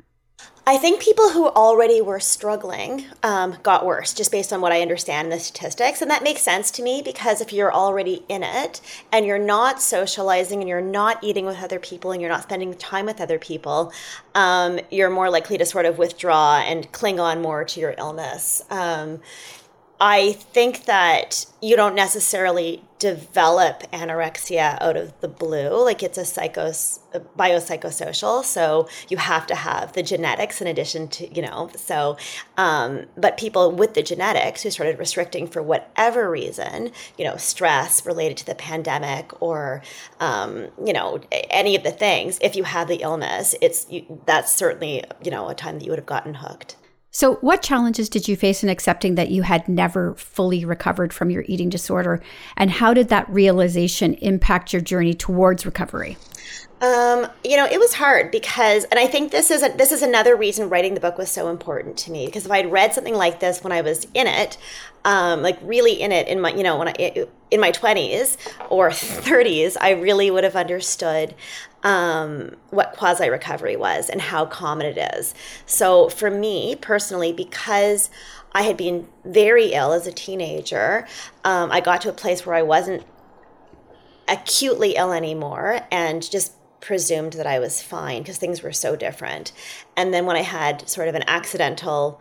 I 0.68 0.78
think 0.78 1.00
people 1.00 1.30
who 1.30 1.46
already 1.46 2.00
were 2.00 2.18
struggling 2.18 3.04
um, 3.22 3.56
got 3.62 3.86
worse, 3.86 4.12
just 4.12 4.32
based 4.32 4.52
on 4.52 4.60
what 4.60 4.72
I 4.72 4.82
understand 4.82 5.26
in 5.26 5.30
the 5.30 5.38
statistics. 5.38 6.02
And 6.02 6.10
that 6.10 6.24
makes 6.24 6.42
sense 6.42 6.72
to 6.72 6.82
me 6.82 7.02
because 7.04 7.40
if 7.40 7.52
you're 7.52 7.72
already 7.72 8.24
in 8.28 8.42
it 8.42 8.80
and 9.12 9.24
you're 9.24 9.38
not 9.38 9.80
socializing 9.80 10.58
and 10.58 10.68
you're 10.68 10.80
not 10.80 11.22
eating 11.22 11.46
with 11.46 11.62
other 11.62 11.78
people 11.78 12.10
and 12.10 12.20
you're 12.20 12.30
not 12.30 12.42
spending 12.42 12.74
time 12.74 13.06
with 13.06 13.20
other 13.20 13.38
people, 13.38 13.92
um, 14.34 14.80
you're 14.90 15.08
more 15.08 15.30
likely 15.30 15.56
to 15.56 15.64
sort 15.64 15.86
of 15.86 15.98
withdraw 15.98 16.58
and 16.58 16.90
cling 16.90 17.20
on 17.20 17.40
more 17.40 17.64
to 17.64 17.78
your 17.78 17.94
illness. 17.96 18.64
Um, 18.68 19.20
I 19.98 20.32
think 20.32 20.84
that 20.84 21.46
you 21.62 21.74
don't 21.74 21.94
necessarily 21.94 22.82
develop 22.98 23.82
anorexia 23.92 24.76
out 24.80 24.96
of 24.96 25.18
the 25.20 25.28
blue. 25.28 25.70
Like 25.84 26.02
it's 26.02 26.18
a 26.18 26.22
psychos 26.22 27.00
biopsychosocial, 27.38 28.44
so 28.44 28.88
you 29.08 29.16
have 29.16 29.46
to 29.46 29.54
have 29.54 29.94
the 29.94 30.02
genetics 30.02 30.60
in 30.60 30.66
addition 30.66 31.08
to 31.08 31.34
you 31.34 31.40
know. 31.40 31.70
So, 31.76 32.18
um, 32.58 33.06
but 33.16 33.38
people 33.38 33.72
with 33.72 33.94
the 33.94 34.02
genetics 34.02 34.62
who 34.62 34.70
started 34.70 34.98
restricting 34.98 35.46
for 35.46 35.62
whatever 35.62 36.30
reason, 36.30 36.90
you 37.16 37.24
know, 37.24 37.36
stress 37.36 38.04
related 38.04 38.36
to 38.38 38.46
the 38.46 38.54
pandemic 38.54 39.40
or 39.40 39.82
um, 40.20 40.68
you 40.84 40.92
know 40.92 41.20
any 41.32 41.74
of 41.74 41.84
the 41.84 41.92
things. 41.92 42.38
If 42.42 42.54
you 42.54 42.64
have 42.64 42.88
the 42.88 42.96
illness, 42.96 43.54
it's 43.62 43.86
you, 43.90 44.20
that's 44.26 44.52
certainly 44.52 45.04
you 45.24 45.30
know 45.30 45.48
a 45.48 45.54
time 45.54 45.78
that 45.78 45.84
you 45.84 45.90
would 45.90 45.98
have 45.98 46.06
gotten 46.06 46.34
hooked. 46.34 46.76
So, 47.16 47.36
what 47.36 47.62
challenges 47.62 48.10
did 48.10 48.28
you 48.28 48.36
face 48.36 48.62
in 48.62 48.68
accepting 48.68 49.14
that 49.14 49.30
you 49.30 49.40
had 49.40 49.70
never 49.70 50.14
fully 50.16 50.66
recovered 50.66 51.14
from 51.14 51.30
your 51.30 51.46
eating 51.48 51.70
disorder? 51.70 52.20
And 52.58 52.70
how 52.70 52.92
did 52.92 53.08
that 53.08 53.26
realization 53.30 54.12
impact 54.20 54.74
your 54.74 54.82
journey 54.82 55.14
towards 55.14 55.64
recovery? 55.64 56.18
Um, 56.82 57.26
you 57.42 57.56
know, 57.56 57.64
it 57.64 57.80
was 57.80 57.94
hard 57.94 58.30
because, 58.30 58.84
and 58.84 59.00
I 59.00 59.06
think 59.06 59.32
this 59.32 59.50
is 59.50 59.62
a, 59.62 59.70
this 59.70 59.92
is 59.92 60.02
another 60.02 60.36
reason 60.36 60.68
writing 60.68 60.92
the 60.92 61.00
book 61.00 61.16
was 61.16 61.30
so 61.30 61.48
important 61.48 61.96
to 62.00 62.12
me 62.12 62.26
because 62.26 62.44
if 62.44 62.52
I'd 62.52 62.70
read 62.70 62.92
something 62.92 63.14
like 63.14 63.40
this 63.40 63.64
when 63.64 63.72
I 63.72 63.80
was 63.80 64.06
in 64.12 64.26
it, 64.26 64.58
um, 65.06 65.40
like 65.40 65.58
really 65.62 65.94
in 65.94 66.12
it 66.12 66.28
in 66.28 66.38
my, 66.38 66.52
you 66.52 66.62
know, 66.62 66.76
when 66.76 66.88
I 66.88 67.26
in 67.50 67.60
my 67.60 67.70
twenties 67.70 68.36
or 68.68 68.92
thirties, 68.92 69.78
I 69.78 69.92
really 69.92 70.30
would 70.30 70.44
have 70.44 70.54
understood 70.54 71.34
um, 71.86 72.56
what 72.70 72.94
quasi 72.94 73.30
recovery 73.30 73.76
was 73.76 74.10
and 74.10 74.20
how 74.20 74.44
common 74.44 74.86
it 74.86 74.98
is. 75.14 75.34
So 75.66 76.08
for 76.08 76.32
me 76.32 76.74
personally, 76.74 77.32
because 77.32 78.10
I 78.50 78.62
had 78.62 78.76
been 78.76 79.06
very 79.24 79.72
ill 79.72 79.92
as 79.92 80.04
a 80.04 80.12
teenager, 80.12 81.06
um, 81.44 81.70
I 81.70 81.80
got 81.80 82.00
to 82.00 82.08
a 82.08 82.12
place 82.12 82.44
where 82.44 82.56
I 82.56 82.62
wasn't 82.62 83.04
acutely 84.26 84.96
ill 84.96 85.12
anymore 85.12 85.78
and 85.92 86.28
just 86.28 86.54
presumed 86.80 87.34
that 87.34 87.46
I 87.46 87.60
was 87.60 87.80
fine 87.82 88.22
because 88.22 88.36
things 88.36 88.64
were 88.64 88.72
so 88.72 88.96
different. 88.96 89.52
And 89.96 90.12
then 90.12 90.26
when 90.26 90.34
I 90.34 90.42
had 90.42 90.88
sort 90.88 91.06
of 91.06 91.14
an 91.14 91.22
accidental 91.28 92.20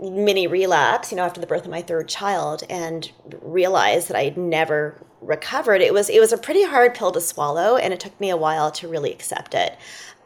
mini 0.00 0.48
relapse, 0.48 1.12
you 1.12 1.16
know, 1.16 1.24
after 1.24 1.40
the 1.40 1.46
birth 1.46 1.64
of 1.64 1.70
my 1.70 1.82
third 1.82 2.08
child 2.08 2.64
and 2.68 3.12
realized 3.42 4.08
that 4.08 4.16
I'd 4.16 4.36
never 4.36 5.00
recovered, 5.22 5.80
it 5.80 5.92
was 5.92 6.10
it 6.10 6.20
was 6.20 6.32
a 6.32 6.38
pretty 6.38 6.64
hard 6.64 6.94
pill 6.94 7.12
to 7.12 7.20
swallow 7.20 7.76
and 7.76 7.92
it 7.92 8.00
took 8.00 8.18
me 8.20 8.30
a 8.30 8.36
while 8.36 8.70
to 8.72 8.88
really 8.88 9.12
accept 9.12 9.54
it. 9.54 9.76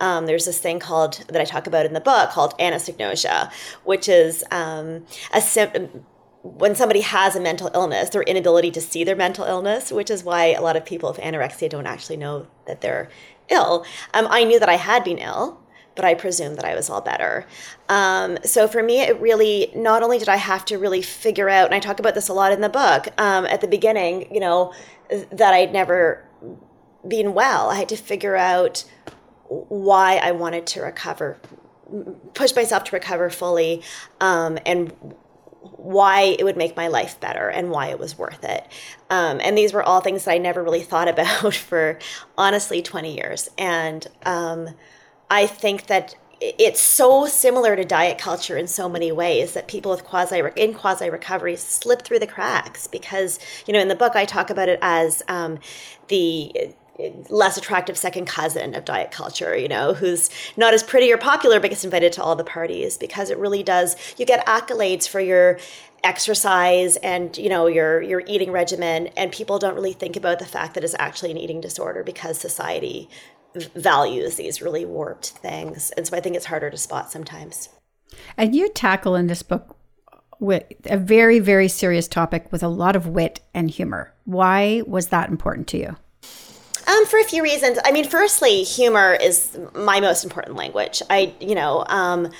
Um, 0.01 0.27
there's 0.27 0.45
this 0.45 0.59
thing 0.59 0.79
called 0.79 1.25
that 1.29 1.41
I 1.41 1.45
talk 1.45 1.67
about 1.67 1.87
in 1.87 1.95
the 1.95 2.01
book 2.01 2.31
called 2.31 2.57
anosognosia, 2.59 3.51
which 3.85 4.09
is 4.09 4.45
um, 4.51 5.07
a 5.33 5.89
when 6.43 6.75
somebody 6.75 7.01
has 7.01 7.35
a 7.35 7.41
mental 7.41 7.71
illness, 7.75 8.11
their 8.11 8.23
inability 8.23 8.71
to 8.71 8.81
see 8.81 9.03
their 9.03 9.17
mental 9.17 9.45
illness, 9.45 9.91
which 9.91 10.11
is 10.11 10.23
why 10.23 10.53
a 10.53 10.63
lot 10.63 10.77
of 10.77 10.85
people 10.85 11.11
with 11.11 11.19
anorexia 11.19 11.69
don't 11.69 11.87
actually 11.87 12.17
know 12.17 12.47
that 12.67 12.81
they're 12.81 13.09
ill. 13.49 13.85
Um, 14.15 14.27
I 14.31 14.45
knew 14.45 14.61
that 14.61 14.69
I 14.69 14.77
had 14.77 15.03
been 15.03 15.19
ill 15.19 15.61
but 15.97 16.05
I 16.05 16.15
presume 16.15 16.55
that 16.55 16.65
I 16.65 16.75
was 16.75 16.89
all 16.89 17.01
better. 17.01 17.47
Um, 17.89 18.39
so 18.45 18.69
for 18.69 18.83
me, 18.83 19.01
it 19.01 19.19
really 19.21 19.73
not 19.75 20.03
only 20.03 20.19
did 20.19 20.29
I 20.29 20.37
have 20.37 20.65
to 20.67 20.79
really 20.79 21.03
figure 21.03 21.49
out, 21.49 21.67
and 21.67 21.75
I 21.75 21.81
talk 21.81 21.99
about 21.99 22.15
this 22.15 22.29
a 22.29 22.35
lot 22.35 22.53
in 22.53 22.61
the 22.61 22.69
book 22.69 23.09
um, 23.19 23.47
at 23.47 23.63
the 23.63 23.69
beginning, 23.69 24.33
you 24.33 24.41
know, 24.41 24.73
that 25.33 25.55
I'd 25.55 25.73
never 25.73 26.23
been 27.07 27.35
well. 27.35 27.71
I 27.71 27.77
had 27.77 27.89
to 27.89 27.97
figure 27.97 28.37
out 28.37 28.85
why 29.49 30.17
I 30.17 30.33
wanted 30.33 30.67
to 30.69 30.83
recover, 30.83 31.39
push 32.35 32.55
myself 32.55 32.85
to 32.85 32.93
recover 32.93 33.31
fully, 33.31 33.83
um, 34.21 34.59
and 34.67 34.93
why 35.61 36.37
it 36.39 36.45
would 36.45 36.57
make 36.57 36.77
my 36.77 36.89
life 36.89 37.19
better 37.21 37.49
and 37.49 37.71
why 37.71 37.89
it 37.89 37.99
was 37.99 38.19
worth 38.19 38.45
it. 38.45 38.67
Um, 39.09 39.41
and 39.43 39.57
these 39.57 39.73
were 39.73 39.83
all 39.83 40.01
things 40.01 40.25
that 40.25 40.33
I 40.33 40.39
never 40.39 40.63
really 40.63 40.83
thought 40.83 41.09
about 41.19 41.55
for 41.55 41.99
honestly 42.37 42.83
20 42.83 43.15
years. 43.15 43.49
And 43.57 44.07
um, 44.25 44.71
I 45.31 45.47
think 45.47 45.87
that 45.87 46.15
it's 46.41 46.81
so 46.81 47.27
similar 47.27 47.77
to 47.77 47.85
diet 47.85 48.19
culture 48.19 48.59
in 48.59 48.67
so 48.67 48.89
many 48.89 49.11
ways 49.11 49.55
that 49.55 49.69
people 49.69 49.91
with 49.91 50.05
quasi 50.05 50.43
in 50.57 50.75
quasi 50.75 51.09
recovery 51.09 51.57
slip 51.57 52.03
through 52.03 52.19
the 52.19 52.27
cracks 52.27 52.87
because 52.87 53.39
you 53.67 53.73
know 53.73 53.81
in 53.81 53.89
the 53.89 53.95
book 53.95 54.15
I 54.17 54.27
talk 54.27 54.51
about 54.51 54.69
it 54.69 54.79
as 54.83 55.23
um, 55.29 55.59
the 56.09 56.75
less 57.29 57.57
attractive 57.57 57.97
second 57.97 58.27
cousin 58.27 58.75
of 58.75 58.85
diet 58.85 59.11
culture, 59.11 59.57
you 59.57 59.69
know, 59.69 59.95
who's 59.95 60.31
not 60.57 60.75
as 60.75 60.83
pretty 60.83 61.13
or 61.13 61.19
popular 61.19 61.61
but 61.61 61.71
gets 61.71 61.85
invited 61.85 62.13
to 62.15 62.23
all 62.23 62.37
the 62.37 62.45
parties 62.45 62.97
because 62.97 63.31
it 63.31 63.39
really 63.39 63.63
does. 63.63 63.97
You 64.17 64.25
get 64.25 64.47
accolades 64.47 65.09
for 65.09 65.21
your 65.21 65.59
exercise 66.05 66.97
and 66.99 67.37
you 67.37 67.49
know 67.49 67.67
your 67.67 68.01
your 68.01 68.23
eating 68.27 68.53
regimen 68.53 69.09
and 69.17 69.33
people 69.33 69.59
don't 69.59 69.75
really 69.75 69.93
think 69.93 70.15
about 70.15 70.39
the 70.39 70.45
fact 70.45 70.75
that 70.75 70.85
it's 70.85 70.95
actually 70.99 71.33
an 71.33 71.37
eating 71.37 71.61
disorder 71.61 72.05
because 72.05 72.39
society 72.39 73.09
values 73.75 74.37
these 74.37 74.63
really 74.63 74.85
warped 74.85 75.31
things 75.31 75.91
and 75.97 76.07
so 76.07 76.17
i 76.17 76.21
think 76.21 76.37
it's 76.37 76.47
harder 76.47 76.71
to 76.71 76.77
spot 76.77 77.11
sometimes 77.11 77.69
and 78.37 78.55
you 78.55 78.69
tackle 78.71 79.15
in 79.15 79.27
this 79.27 79.43
book 79.43 79.77
with 80.39 80.65
a 80.87 80.97
very 80.97 81.39
very 81.39 81.69
serious 81.69 82.09
topic 82.09 82.51
with 82.53 82.63
a 82.63 82.69
lot 82.69 82.97
of 82.97 83.07
wit 83.07 83.41
and 83.55 83.71
humor 83.71 84.13
why 84.25 84.83
was 84.87 85.09
that 85.09 85.29
important 85.29 85.67
to 85.67 85.79
you 85.79 85.97
um, 86.89 87.05
for 87.07 87.19
a 87.19 87.25
few 87.25 87.43
reasons. 87.43 87.79
I 87.85 87.91
mean, 87.91 88.05
firstly, 88.05 88.63
humor 88.63 89.15
is 89.21 89.59
my 89.75 89.99
most 89.99 90.23
important 90.23 90.57
language. 90.57 91.03
I, 91.11 91.35
you 91.41 91.57
know, 91.57 91.85
um, 91.89 92.31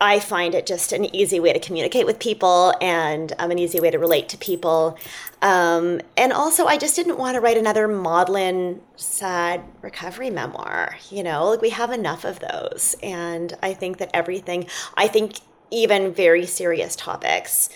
I 0.00 0.18
find 0.18 0.54
it 0.54 0.64
just 0.64 0.92
an 0.92 1.14
easy 1.14 1.40
way 1.40 1.52
to 1.52 1.58
communicate 1.58 2.06
with 2.06 2.18
people 2.18 2.72
and 2.80 3.34
um, 3.38 3.50
an 3.50 3.58
easy 3.58 3.80
way 3.80 3.90
to 3.90 3.98
relate 3.98 4.30
to 4.30 4.38
people. 4.38 4.98
Um, 5.42 6.00
and 6.16 6.32
also, 6.32 6.66
I 6.66 6.78
just 6.78 6.96
didn't 6.96 7.18
want 7.18 7.34
to 7.34 7.40
write 7.40 7.58
another 7.58 7.86
maudlin, 7.86 8.80
sad 8.96 9.62
recovery 9.82 10.30
memoir. 10.30 10.96
You 11.10 11.22
know, 11.22 11.50
like 11.50 11.60
we 11.60 11.70
have 11.70 11.90
enough 11.90 12.24
of 12.24 12.40
those. 12.40 12.96
And 13.02 13.56
I 13.62 13.74
think 13.74 13.98
that 13.98 14.10
everything, 14.14 14.66
I 14.96 15.06
think 15.06 15.40
even 15.70 16.14
very 16.14 16.46
serious 16.46 16.96
topics 16.96 17.68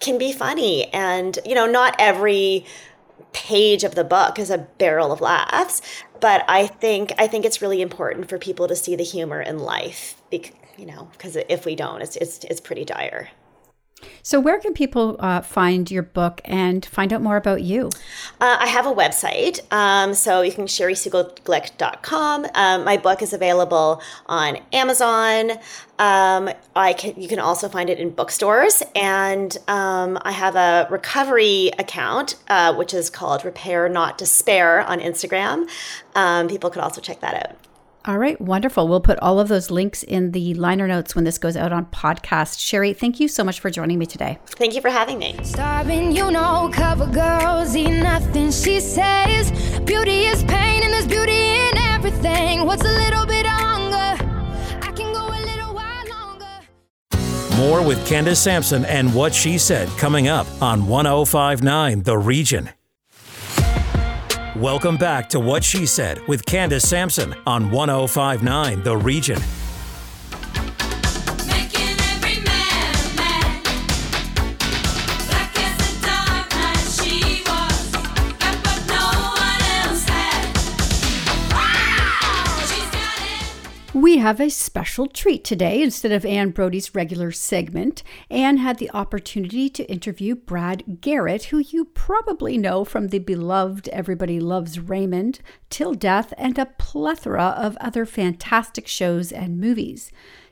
can 0.00 0.18
be 0.18 0.32
funny. 0.32 0.92
And, 0.92 1.38
you 1.46 1.54
know, 1.54 1.66
not 1.66 1.94
every 1.98 2.66
page 3.32 3.84
of 3.84 3.94
the 3.94 4.04
book 4.04 4.38
is 4.38 4.50
a 4.50 4.58
barrel 4.58 5.12
of 5.12 5.20
laughs 5.20 5.80
but 6.20 6.44
i 6.48 6.66
think 6.66 7.12
i 7.18 7.28
think 7.28 7.44
it's 7.44 7.62
really 7.62 7.80
important 7.80 8.28
for 8.28 8.38
people 8.38 8.66
to 8.66 8.74
see 8.74 8.96
the 8.96 9.04
humor 9.04 9.40
in 9.40 9.58
life 9.58 10.20
you 10.80 10.86
know 10.86 11.08
because 11.12 11.36
if 11.36 11.64
we 11.66 11.76
don't 11.76 12.00
it's 12.00 12.16
it's, 12.16 12.44
it's 12.44 12.60
pretty 12.60 12.84
dire 12.84 13.28
so, 14.22 14.38
where 14.38 14.58
can 14.58 14.74
people 14.74 15.16
uh, 15.18 15.40
find 15.40 15.90
your 15.90 16.02
book 16.02 16.40
and 16.44 16.84
find 16.84 17.12
out 17.12 17.22
more 17.22 17.36
about 17.36 17.62
you? 17.62 17.88
Uh, 18.40 18.56
I 18.60 18.66
have 18.66 18.86
a 18.86 18.92
website. 18.92 19.60
Um, 19.72 20.14
so, 20.14 20.42
you 20.42 20.52
can 20.52 20.66
sherisegalglick.com. 20.66 22.46
Um, 22.54 22.84
my 22.84 22.96
book 22.96 23.22
is 23.22 23.32
available 23.32 24.02
on 24.26 24.58
Amazon. 24.72 25.52
Um, 25.98 26.50
I 26.74 26.92
can, 26.94 27.20
you 27.20 27.28
can 27.28 27.38
also 27.38 27.68
find 27.68 27.90
it 27.90 27.98
in 27.98 28.10
bookstores. 28.10 28.82
And 28.94 29.56
um, 29.68 30.18
I 30.22 30.32
have 30.32 30.56
a 30.56 30.86
recovery 30.90 31.70
account, 31.78 32.36
uh, 32.48 32.74
which 32.74 32.94
is 32.94 33.10
called 33.10 33.44
Repair 33.44 33.88
Not 33.88 34.18
Despair 34.18 34.80
on 34.80 35.00
Instagram. 35.00 35.68
Um, 36.14 36.48
people 36.48 36.70
could 36.70 36.82
also 36.82 37.00
check 37.00 37.20
that 37.20 37.46
out. 37.46 37.69
All 38.06 38.16
right, 38.16 38.40
wonderful. 38.40 38.88
We'll 38.88 39.02
put 39.02 39.18
all 39.18 39.38
of 39.38 39.48
those 39.48 39.70
links 39.70 40.02
in 40.02 40.30
the 40.32 40.54
liner 40.54 40.88
notes 40.88 41.14
when 41.14 41.24
this 41.24 41.36
goes 41.36 41.54
out 41.54 41.70
on 41.70 41.84
podcast. 41.86 42.56
Sheri, 42.56 42.96
thank 42.96 43.20
you 43.20 43.28
so 43.28 43.44
much 43.44 43.60
for 43.60 43.68
joining 43.68 43.98
me 43.98 44.06
today. 44.06 44.38
Thank 44.46 44.74
you 44.74 44.80
for 44.80 44.88
having 44.88 45.18
me. 45.18 45.38
Starving, 45.42 46.12
you 46.12 46.30
know, 46.30 46.70
cover 46.72 47.06
girls 47.06 47.76
eat 47.76 48.00
nothing. 48.00 48.52
She 48.52 48.80
says, 48.80 49.50
beauty 49.80 50.22
is 50.22 50.42
pain 50.44 50.82
and 50.82 50.94
there's 50.94 51.06
beauty 51.06 51.32
in 51.32 51.76
everything. 51.76 52.64
What's 52.64 52.84
a 52.84 52.88
little 52.88 53.26
bit 53.26 53.44
longer? 53.44 54.16
I 54.80 54.92
can 54.96 55.12
go 55.12 55.26
a 55.26 55.40
little 55.44 55.74
while 55.74 56.08
longer. 56.08 57.56
More 57.58 57.86
with 57.86 58.04
Candace 58.06 58.40
Sampson 58.40 58.86
and 58.86 59.14
what 59.14 59.34
she 59.34 59.58
said 59.58 59.88
coming 59.98 60.26
up 60.26 60.46
on 60.62 60.86
1059 60.86 62.04
The 62.04 62.16
Region. 62.16 62.70
Welcome 64.60 64.98
back 64.98 65.26
to 65.30 65.40
What 65.40 65.64
She 65.64 65.86
Said 65.86 66.20
with 66.28 66.44
Candace 66.44 66.86
Sampson 66.86 67.34
on 67.46 67.70
1059 67.70 68.82
The 68.82 68.94
Region. 68.94 69.38
We 84.10 84.18
have 84.18 84.40
a 84.40 84.50
special 84.50 85.06
treat 85.06 85.44
today. 85.44 85.84
Instead 85.84 86.10
of 86.10 86.26
Anne 86.26 86.50
Brodie's 86.50 86.96
regular 86.96 87.30
segment, 87.30 88.02
Anne 88.28 88.56
had 88.56 88.78
the 88.78 88.90
opportunity 88.90 89.70
to 89.70 89.88
interview 89.88 90.34
Brad 90.34 91.00
Garrett, 91.00 91.44
who 91.44 91.58
you 91.58 91.84
probably 91.84 92.58
know 92.58 92.84
from 92.84 93.06
the 93.06 93.20
beloved 93.20 93.88
Everybody 93.90 94.40
Loves 94.40 94.80
Raymond, 94.80 95.38
Till 95.70 95.94
Death, 95.94 96.34
and 96.36 96.58
a 96.58 96.66
plethora 96.66 97.54
of 97.56 97.76
other 97.80 98.04
fantastic 98.04 98.88
shows 98.88 99.30
and 99.30 99.60
movies. 99.60 100.10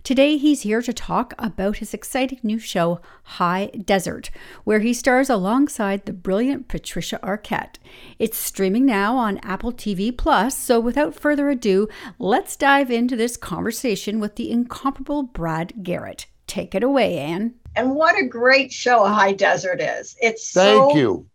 Today, 0.09 0.39
he's 0.39 0.63
here 0.63 0.81
to 0.81 0.93
talk 0.95 1.35
about 1.39 1.77
his 1.77 1.93
exciting 1.93 2.41
new 2.43 2.59
show, 2.59 3.03
High 3.25 3.67
Desert, 3.67 4.31
where 4.65 4.79
he 4.79 4.95
stars 4.95 5.29
alongside 5.29 6.07
the 6.07 6.15
brilliant 6.15 6.67
Patricia 6.67 7.21
Arquette. 7.23 7.77
It's 8.19 8.39
streaming 8.39 8.87
now 8.87 9.19
on 9.19 9.37
Apple 9.43 9.71
TV 9.71 10.17
Plus, 10.17 10.57
so 10.57 10.81
without 10.81 11.15
further 11.15 11.51
ado, 11.51 11.89
let's 12.19 12.57
dive 12.57 12.91
into 12.91 13.17
this 13.17 13.37
conversation 13.37 14.19
with 14.19 14.37
the 14.37 14.51
incomparable 14.51 15.25
Brad 15.25 15.75
Garrett. 15.83 16.25
Take 16.47 16.75
it 16.75 16.83
away, 16.83 17.19
Anne. 17.19 17.57
And 17.77 17.95
what 17.95 18.19
a 18.19 18.27
great 18.27 18.73
show 18.73 19.05
High 19.05 19.33
Desert 19.33 19.83
is. 19.83 20.17
It's 20.23 20.53
Thank 20.53 20.91
so 20.93 20.97
you. 20.97 21.27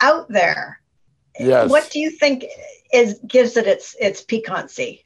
out 0.00 0.26
there. 0.30 0.80
Yes. 1.38 1.68
What 1.68 1.90
do 1.90 2.00
you 2.00 2.08
think 2.08 2.46
is 2.94 3.20
gives 3.26 3.58
it 3.58 3.66
its 3.66 3.94
its 4.00 4.22
piquancy? 4.22 5.04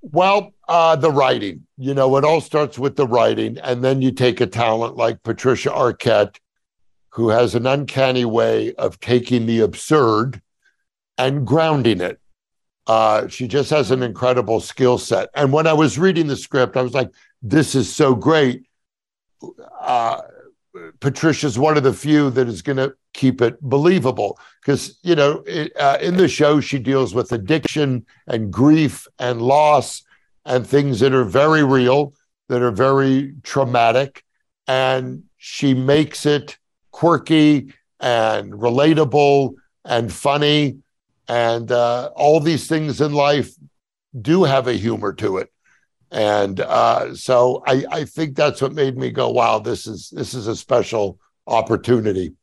Well, 0.00 0.52
uh, 0.68 0.96
the 0.96 1.10
writing. 1.10 1.66
You 1.76 1.94
know, 1.94 2.16
it 2.16 2.24
all 2.24 2.40
starts 2.40 2.78
with 2.78 2.96
the 2.96 3.06
writing, 3.06 3.58
and 3.58 3.82
then 3.82 4.02
you 4.02 4.12
take 4.12 4.40
a 4.40 4.46
talent 4.46 4.96
like 4.96 5.22
Patricia 5.22 5.70
Arquette, 5.70 6.36
who 7.10 7.30
has 7.30 7.54
an 7.54 7.66
uncanny 7.66 8.24
way 8.24 8.74
of 8.74 9.00
taking 9.00 9.46
the 9.46 9.60
absurd 9.60 10.40
and 11.16 11.46
grounding 11.46 12.00
it. 12.00 12.20
Uh, 12.86 13.26
she 13.28 13.48
just 13.48 13.70
has 13.70 13.90
an 13.90 14.02
incredible 14.02 14.60
skill 14.60 14.98
set. 14.98 15.28
And 15.34 15.52
when 15.52 15.66
I 15.66 15.72
was 15.72 15.98
reading 15.98 16.26
the 16.26 16.36
script, 16.36 16.76
I 16.76 16.82
was 16.82 16.94
like, 16.94 17.10
"This 17.42 17.74
is 17.74 17.94
so 17.94 18.14
great." 18.14 18.62
Uh, 19.80 20.20
Patricia's 21.00 21.58
one 21.58 21.76
of 21.76 21.82
the 21.82 21.92
few 21.92 22.30
that 22.30 22.48
is 22.48 22.62
going 22.62 22.76
to 22.76 22.94
keep 23.14 23.40
it 23.40 23.60
believable 23.60 24.38
because 24.60 24.98
you 25.02 25.14
know 25.14 25.42
it, 25.46 25.72
uh, 25.76 25.98
in 26.00 26.16
the 26.16 26.28
show 26.28 26.60
she 26.60 26.78
deals 26.78 27.14
with 27.14 27.32
addiction 27.32 28.04
and 28.26 28.52
grief 28.52 29.06
and 29.18 29.42
loss 29.42 30.02
and 30.44 30.66
things 30.66 31.00
that 31.00 31.12
are 31.12 31.24
very 31.24 31.64
real 31.64 32.12
that 32.48 32.62
are 32.62 32.70
very 32.70 33.34
traumatic 33.42 34.24
and 34.66 35.22
she 35.36 35.74
makes 35.74 36.26
it 36.26 36.58
quirky 36.90 37.72
and 38.00 38.52
relatable 38.52 39.54
and 39.84 40.12
funny 40.12 40.78
and 41.28 41.72
uh, 41.72 42.10
all 42.14 42.40
these 42.40 42.68
things 42.68 43.00
in 43.00 43.12
life 43.12 43.52
do 44.20 44.44
have 44.44 44.66
a 44.66 44.74
humor 44.74 45.12
to 45.12 45.38
it 45.38 45.50
and 46.10 46.60
uh, 46.60 47.14
so 47.14 47.62
I, 47.66 47.84
I 47.90 48.04
think 48.04 48.34
that's 48.34 48.62
what 48.62 48.72
made 48.72 48.96
me 48.96 49.10
go, 49.10 49.30
wow, 49.30 49.58
this 49.58 49.86
is 49.86 50.10
this 50.10 50.34
is 50.34 50.46
a 50.46 50.56
special 50.56 51.18
opportunity. 51.46 52.34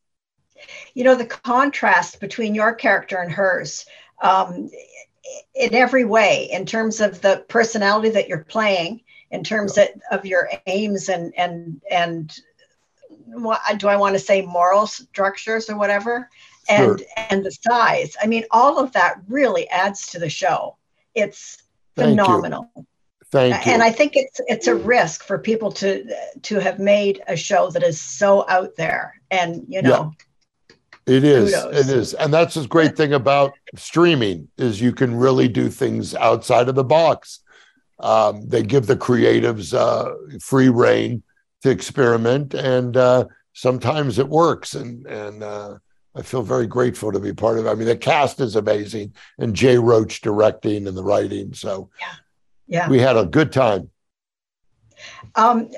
You 0.93 1.03
know, 1.03 1.15
the 1.15 1.25
contrast 1.25 2.19
between 2.19 2.55
your 2.55 2.73
character 2.73 3.17
and 3.17 3.31
hers, 3.31 3.85
um, 4.21 4.69
in 5.55 5.73
every 5.73 6.05
way, 6.05 6.49
in 6.51 6.65
terms 6.65 7.01
of 7.01 7.21
the 7.21 7.43
personality 7.47 8.09
that 8.09 8.27
you're 8.27 8.43
playing, 8.45 9.01
in 9.31 9.43
terms 9.43 9.77
of, 9.77 9.87
of 10.11 10.25
your 10.25 10.49
aims 10.67 11.09
and 11.09 11.33
and 11.37 11.81
and 11.89 12.37
what 13.25 13.61
do 13.77 13.87
I 13.87 13.95
want 13.95 14.13
to 14.13 14.19
say 14.19 14.41
moral 14.43 14.85
structures 14.85 15.69
or 15.69 15.77
whatever, 15.77 16.29
and 16.69 16.99
Sure. 16.99 17.07
and 17.29 17.43
the 17.43 17.51
size. 17.51 18.15
I 18.21 18.27
mean, 18.27 18.45
all 18.51 18.79
of 18.79 18.91
that 18.93 19.21
really 19.27 19.67
adds 19.69 20.07
to 20.11 20.19
the 20.19 20.29
show. 20.29 20.77
It's 21.15 21.63
Thank 21.95 22.19
you. 22.19 22.75
Thank 23.35 23.65
you. 23.65 23.73
and 23.73 23.83
I 23.83 23.91
think 23.91 24.15
it's 24.15 24.39
it's 24.47 24.67
a 24.67 24.75
risk 24.75 25.21
for 25.21 25.37
people 25.37 25.69
to 25.73 26.05
to 26.43 26.59
have 26.59 26.79
made 26.79 27.21
a 27.27 27.35
show 27.35 27.69
that 27.71 27.83
is 27.83 27.99
so 27.99 28.45
out 28.47 28.77
there, 28.77 29.19
and 29.29 29.65
you 29.67 29.81
know, 29.81 30.13
It 31.05 31.25
is. 31.25 31.53
Kudos. 31.53 31.75
It 31.77 31.97
is. 31.97 32.13
And 32.13 32.33
that's 32.33 32.53
the 32.53 32.65
great 32.65 32.95
thing 32.95 33.11
about 33.11 33.51
streaming 33.75 34.47
is 34.57 34.79
you 34.79 34.93
can 34.93 35.13
really 35.13 35.49
do 35.49 35.69
things 35.69 36.15
outside 36.15 36.69
of 36.69 36.75
the 36.75 36.85
box. 36.85 37.41
Um, 37.99 38.47
they 38.47 38.63
give 38.63 38.87
the 38.87 38.95
creatives 38.95 39.73
uh, 39.73 40.13
free 40.39 40.69
reign 40.69 41.21
to 41.63 41.69
experiment, 41.69 42.53
and 42.53 42.95
uh, 42.95 43.25
sometimes 43.51 44.17
it 44.17 44.29
works. 44.29 44.75
And 44.75 45.05
and 45.07 45.43
uh, 45.43 45.75
I 46.15 46.21
feel 46.21 46.41
very 46.41 46.67
grateful 46.67 47.11
to 47.11 47.19
be 47.19 47.33
part 47.33 47.59
of 47.59 47.65
it. 47.65 47.69
I 47.69 47.75
mean, 47.75 47.89
the 47.89 47.97
cast 47.97 48.39
is 48.39 48.55
amazing, 48.55 49.13
and 49.39 49.53
Jay 49.53 49.77
Roach 49.77 50.21
directing 50.21 50.87
and 50.87 50.95
the 50.95 51.03
writing. 51.03 51.53
So 51.53 51.89
Yeah. 51.99 52.13
We 52.67 52.99
had 52.99 53.17
a 53.17 53.25
good 53.25 53.51
time. 53.51 53.89
Um, 55.35 55.69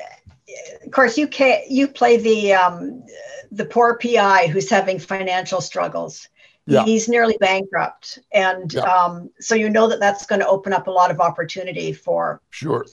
of 0.86 0.92
course, 0.92 1.18
you 1.18 1.28
can 1.28 1.62
you 1.70 1.88
play 1.88 2.18
the 2.18 2.54
um, 2.54 3.04
the 3.52 3.66
poor 3.66 3.98
PI 3.98 4.48
who's 4.48 4.70
having 4.70 5.00
financial 5.00 5.62
struggles. 5.62 6.28
Yeah. 6.66 6.84
He's 6.84 7.08
nearly 7.08 7.38
bankrupt, 7.40 8.20
and 8.34 8.74
Yeah. 8.74 8.82
um, 8.82 9.30
so 9.40 9.56
you 9.56 9.70
know 9.70 9.88
that 9.88 10.00
that's 10.00 10.26
going 10.26 10.42
to 10.42 10.48
open 10.48 10.74
up 10.74 10.88
a 10.88 10.92
lot 10.92 11.12
of 11.12 11.22
opportunity 11.22 11.94
for 11.94 12.42
Sure. 12.50 12.86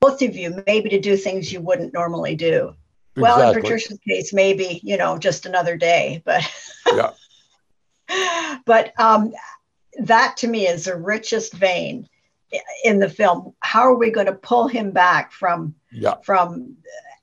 both 0.00 0.20
of 0.20 0.36
you, 0.36 0.62
maybe 0.66 0.90
to 0.90 1.00
do 1.00 1.16
things 1.16 1.50
you 1.50 1.60
wouldn't 1.60 1.94
normally 1.94 2.34
do. 2.34 2.74
Well, 3.16 3.48
in 3.48 3.54
Patricia's 3.54 3.98
case, 4.06 4.34
maybe 4.34 4.80
you 4.82 4.98
know 4.98 5.16
just 5.18 5.46
another 5.46 5.76
day, 5.78 6.22
but 6.26 6.42
Yeah. 6.94 7.12
but 8.66 8.92
um, 9.00 9.32
that 9.98 10.36
to 10.38 10.46
me 10.46 10.66
is 10.68 10.84
the 10.84 10.96
richest 10.96 11.54
vein 11.54 12.08
in 12.84 12.98
the 13.00 13.08
film. 13.08 13.54
How 13.60 13.82
are 13.82 13.94
we 13.96 14.10
going 14.10 14.26
to 14.26 14.32
pull 14.32 14.68
him 14.68 14.90
back 14.90 15.32
from 15.32 15.74
Yeah. 15.92 16.14
from 16.24 16.76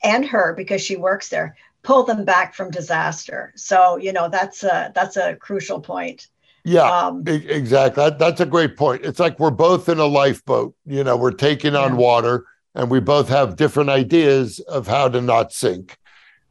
and 0.03 0.25
her 0.25 0.53
because 0.55 0.81
she 0.81 0.95
works 0.97 1.29
there 1.29 1.55
pull 1.81 2.03
them 2.03 2.23
back 2.25 2.53
from 2.53 2.69
disaster 2.71 3.51
so 3.55 3.97
you 3.97 4.11
know 4.11 4.27
that's 4.29 4.63
a 4.63 4.91
that's 4.95 5.15
a 5.17 5.35
crucial 5.37 5.79
point 5.79 6.27
Yeah. 6.65 6.83
um 6.89 7.23
E- 7.27 7.45
Exactly. 7.49 8.03
That, 8.03 8.19
that's 8.19 8.39
a 8.41 8.45
great 8.45 8.75
point. 8.77 9.03
It's 9.05 9.19
like 9.19 9.39
we're 9.39 9.49
both 9.51 9.87
in 9.89 9.99
a 9.99 10.05
lifeboat. 10.05 10.75
You 10.85 11.03
know, 11.03 11.15
we're 11.17 11.31
taking 11.31 11.75
on 11.75 11.91
Yeah. 11.91 11.97
water, 11.97 12.45
and 12.75 12.89
we 12.89 12.99
both 12.99 13.27
have 13.29 13.55
different 13.57 13.89
ideas 13.89 14.59
of 14.61 14.87
how 14.87 15.07
to 15.09 15.19
not 15.21 15.51
sink. 15.53 15.97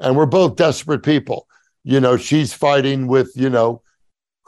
And 0.01 0.17
we're 0.17 0.27
both 0.27 0.57
desperate 0.57 1.03
people. 1.03 1.47
You 1.85 1.99
know, 2.01 2.17
she's 2.19 2.53
fighting 2.53 3.07
with 3.07 3.33
you 3.35 3.49
know 3.51 3.83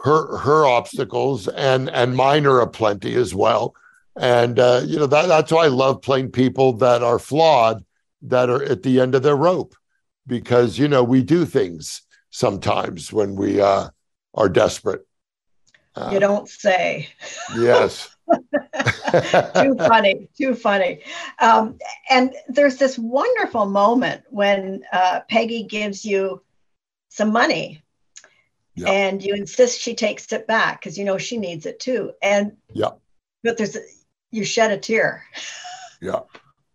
her 0.04 0.36
her 0.38 0.66
obstacles, 0.66 1.48
and 1.48 1.88
and 1.90 2.14
mine 2.16 2.44
are 2.46 2.60
aplenty 2.60 3.14
as 3.16 3.34
well. 3.34 3.74
And 4.16 4.58
uh, 4.58 4.82
you 4.84 4.98
know 4.98 5.06
that 5.06 5.26
that's 5.26 5.50
why 5.50 5.64
I 5.64 5.68
love 5.68 6.02
playing 6.02 6.30
people 6.30 6.74
that 6.74 7.02
are 7.02 7.18
flawed, 7.18 7.84
that 8.22 8.48
are 8.48 8.62
at 8.62 8.82
the 8.82 9.00
end 9.00 9.14
of 9.14 9.22
their 9.22 9.36
rope, 9.36 9.74
because 10.26 10.78
you 10.78 10.86
know 10.88 11.02
we 11.02 11.22
do 11.22 11.44
things 11.44 12.02
sometimes 12.30 13.12
when 13.12 13.34
we 13.34 13.60
uh, 13.60 13.88
are 14.34 14.48
desperate. 14.48 15.06
Uh, 15.96 16.10
you 16.12 16.20
don't 16.20 16.48
say 16.48 17.08
Yes. 17.58 18.10
too 19.54 19.76
funny 19.78 20.28
too 20.36 20.54
funny 20.54 21.02
um 21.40 21.78
and 22.10 22.34
there's 22.48 22.76
this 22.76 22.98
wonderful 22.98 23.66
moment 23.66 24.22
when 24.30 24.82
uh 24.92 25.20
peggy 25.28 25.62
gives 25.62 26.04
you 26.04 26.42
some 27.10 27.30
money 27.30 27.82
Yeah. 28.74 28.90
and 28.90 29.22
you 29.22 29.34
insist 29.34 29.80
she 29.80 29.94
takes 29.94 30.32
it 30.32 30.46
back 30.46 30.80
because 30.80 30.98
you 30.98 31.04
know 31.04 31.18
she 31.18 31.36
needs 31.36 31.66
it 31.66 31.78
too 31.78 32.12
and 32.22 32.56
Yeah. 32.72 32.90
but 33.42 33.56
there's 33.56 33.76
a, 33.76 33.80
you 34.34 34.44
shed 34.44 34.70
a 34.72 34.78
tear 34.78 35.24
Yeah. 36.00 36.20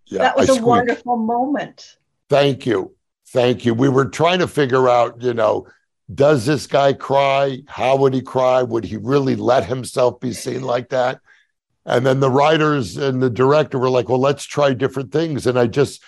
Yeah. 0.06 0.20
that 0.20 0.38
was 0.38 0.50
I 0.50 0.54
a 0.54 0.56
squeaked. 0.56 0.68
wonderful 0.68 1.18
moment 1.18 1.98
Thank 2.30 2.68
you. 2.68 2.96
Thank 3.30 3.66
you. 3.66 3.74
We 3.74 3.90
were 3.90 4.06
trying 4.06 4.38
to 4.40 4.48
figure 4.48 4.88
out, 4.88 5.20
you 5.20 5.34
know, 5.34 5.66
does 6.14 6.46
this 6.46 6.68
guy 6.68 6.94
cry? 6.94 7.64
How 7.68 7.96
would 7.98 8.14
he 8.14 8.22
cry? 8.22 8.62
Would 8.62 8.84
he 8.86 8.98
really 8.98 9.36
let 9.36 9.66
himself 9.66 10.20
be 10.20 10.32
seen 10.34 10.62
like 10.62 10.90
that? 10.90 11.22
And 11.88 12.06
then 12.06 12.20
the 12.20 12.30
writers 12.30 12.98
and 12.98 13.20
the 13.22 13.32
director 13.32 13.80
were 13.80 13.90
like, 13.90 14.10
well, 14.10 14.20
let's 14.20 14.46
try 14.46 14.74
different 14.76 15.12
things. 15.12 15.48
And 15.48 15.58
I 15.58 15.66
just, 15.66 16.04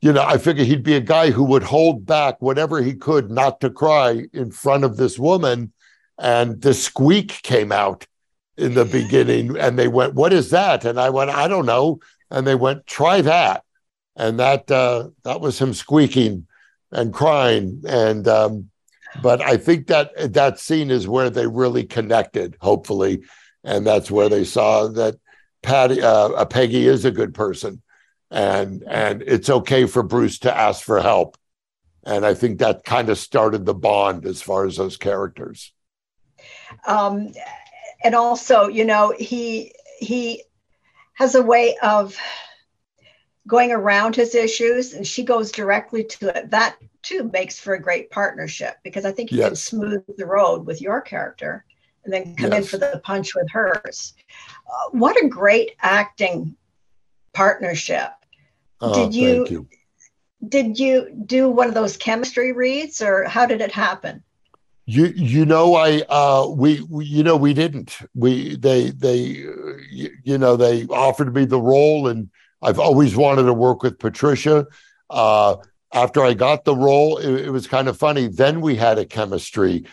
you 0.00 0.12
know, 0.12 0.22
I 0.24 0.38
figured 0.38 0.66
he'd 0.66 0.82
be 0.82 0.96
a 0.96 1.00
guy 1.00 1.30
who 1.30 1.44
would 1.44 1.62
hold 1.62 2.04
back 2.04 2.42
whatever 2.42 2.82
he 2.82 2.94
could 2.94 3.30
not 3.30 3.60
to 3.60 3.70
cry 3.70 4.24
in 4.32 4.50
front 4.50 4.82
of 4.82 4.96
this 4.96 5.20
woman. 5.20 5.72
And 6.18 6.60
the 6.60 6.74
squeak 6.74 7.42
came 7.42 7.70
out 7.70 8.08
in 8.56 8.74
the 8.74 8.84
beginning. 8.84 9.56
And 9.58 9.78
they 9.78 9.88
went, 9.88 10.14
what 10.14 10.32
is 10.32 10.50
that? 10.50 10.84
And 10.84 10.98
I 10.98 11.10
went, 11.10 11.30
I 11.30 11.48
don't 11.48 11.66
know. 11.66 12.00
And 12.30 12.46
they 12.46 12.54
went, 12.54 12.86
try 12.86 13.20
that. 13.22 13.62
And 14.16 14.38
that 14.38 14.70
uh, 14.70 15.08
that 15.24 15.40
was 15.40 15.60
him 15.60 15.74
squeaking 15.74 16.46
and 16.92 17.12
crying. 17.12 17.82
And 17.86 18.28
um, 18.28 18.70
but 19.22 19.40
I 19.40 19.56
think 19.56 19.88
that 19.88 20.32
that 20.34 20.58
scene 20.58 20.90
is 20.90 21.08
where 21.08 21.30
they 21.30 21.46
really 21.46 21.84
connected, 21.84 22.56
hopefully, 22.60 23.22
and 23.64 23.86
that's 23.86 24.10
where 24.10 24.28
they 24.28 24.44
saw 24.44 24.88
that 24.88 25.16
Patty 25.62 26.00
uh, 26.00 26.28
uh, 26.28 26.44
Peggy 26.44 26.86
is 26.86 27.04
a 27.04 27.10
good 27.10 27.34
person, 27.34 27.82
and 28.30 28.84
and 28.86 29.22
it's 29.22 29.50
okay 29.50 29.86
for 29.86 30.02
Bruce 30.02 30.38
to 30.40 30.56
ask 30.56 30.84
for 30.84 31.00
help. 31.00 31.36
And 32.04 32.26
I 32.26 32.34
think 32.34 32.58
that 32.58 32.84
kind 32.84 33.08
of 33.08 33.18
started 33.18 33.64
the 33.64 33.74
bond 33.74 34.26
as 34.26 34.42
far 34.42 34.66
as 34.66 34.76
those 34.76 34.96
characters. 34.96 35.72
um, 36.86 37.32
and 38.04 38.14
also 38.14 38.68
you 38.68 38.84
know 38.84 39.12
he 39.18 39.72
he 39.98 40.44
has 41.14 41.34
a 41.34 41.42
way 41.42 41.76
of 41.82 42.16
going 43.46 43.72
around 43.72 44.14
his 44.16 44.34
issues 44.34 44.94
and 44.94 45.06
she 45.06 45.22
goes 45.22 45.52
directly 45.52 46.02
to 46.04 46.36
it. 46.36 46.50
That 46.50 46.76
too 47.02 47.28
makes 47.32 47.58
for 47.58 47.74
a 47.74 47.80
great 47.82 48.10
partnership 48.10 48.76
because 48.82 49.04
i 49.04 49.12
think 49.12 49.30
you 49.30 49.38
can 49.48 49.56
smooth 49.56 50.02
the 50.16 50.24
road 50.24 50.64
with 50.64 50.80
your 50.80 51.02
character 51.02 51.64
and 52.04 52.12
then 52.12 52.34
come 52.36 52.52
in 52.52 52.64
for 52.64 52.78
the 52.78 53.00
punch 53.04 53.34
with 53.34 53.50
hers. 53.50 54.14
Uh, 54.66 54.90
what 54.92 55.22
a 55.22 55.28
great 55.28 55.72
acting 55.80 56.56
partnership. 57.32 58.10
Oh, 58.80 58.94
Did 58.94 59.14
you- 59.14 59.46
you. 59.50 59.68
did 60.48 60.78
you 60.78 61.10
do 61.26 61.48
one 61.48 61.68
of 61.68 61.74
those 61.74 61.96
chemistry 61.96 62.52
reads 62.52 63.00
or 63.02 63.24
how 63.24 63.46
did 63.46 63.60
it 63.62 63.72
happen 63.72 64.22
You 64.86 65.06
you 65.16 65.46
know 65.46 65.76
I 65.76 66.02
uh 66.08 66.48
we, 66.48 66.82
we 66.90 67.06
you 67.06 67.22
know 67.22 67.36
we 67.36 67.54
didn't 67.54 67.98
we 68.14 68.56
they 68.56 68.90
they 68.90 69.44
uh, 69.46 69.76
you, 69.90 70.10
you 70.22 70.38
know 70.38 70.56
they 70.56 70.84
offered 70.86 71.34
me 71.34 71.46
the 71.46 71.60
role 71.60 72.08
and 72.08 72.28
I've 72.60 72.78
always 72.78 73.16
wanted 73.16 73.44
to 73.44 73.52
work 73.52 73.82
with 73.82 73.98
Patricia. 73.98 74.66
Uh, 75.10 75.56
after 75.92 76.24
I 76.24 76.34
got 76.34 76.64
the 76.64 76.74
role, 76.74 77.18
it, 77.18 77.46
it 77.46 77.50
was 77.50 77.66
kind 77.66 77.88
of 77.88 77.96
funny. 77.96 78.26
Then 78.26 78.60
we 78.60 78.74
had 78.74 78.98
a 78.98 79.04
chemistry 79.04 79.84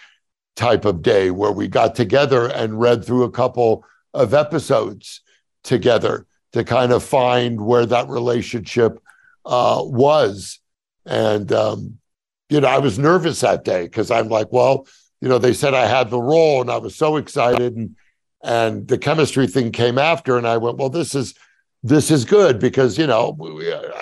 type 0.55 0.85
of 0.85 1.01
day 1.01 1.31
where 1.31 1.51
we 1.51 1.67
got 1.67 1.95
together 1.95 2.47
and 2.47 2.79
read 2.79 3.05
through 3.05 3.23
a 3.23 3.31
couple 3.31 3.85
of 4.13 4.33
episodes 4.33 5.21
together 5.63 6.25
to 6.53 6.63
kind 6.63 6.91
of 6.91 7.03
find 7.03 7.61
where 7.61 7.85
that 7.85 8.09
relationship 8.09 8.99
uh, 9.45 9.81
was. 9.83 10.59
And 11.05 11.51
um, 11.51 11.97
you 12.51 12.59
know, 12.59 12.67
I 12.67 12.79
was 12.79 12.99
nervous 12.99 13.39
that 13.39 13.63
day 13.63 13.83
because 13.83 14.11
I'm 14.11 14.27
like, 14.27 14.51
well, 14.51 14.85
you 15.21 15.29
know, 15.29 15.37
they 15.37 15.53
said 15.53 15.73
I 15.73 15.85
had 15.85 16.09
the 16.09 16.21
role 16.21 16.59
and 16.59 16.69
I 16.69 16.77
was 16.77 16.95
so 16.95 17.15
excited 17.15 17.77
and 17.77 17.95
and 18.43 18.87
the 18.87 18.97
chemistry 18.97 19.47
thing 19.47 19.71
came 19.71 19.97
after 19.97 20.37
and 20.37 20.47
I 20.47 20.57
went, 20.57 20.77
well, 20.77 20.89
this 20.89 21.15
is 21.15 21.33
this 21.81 22.11
is 22.11 22.25
good 22.25 22.59
because 22.59 22.97
you 22.97 23.07
know 23.07 23.37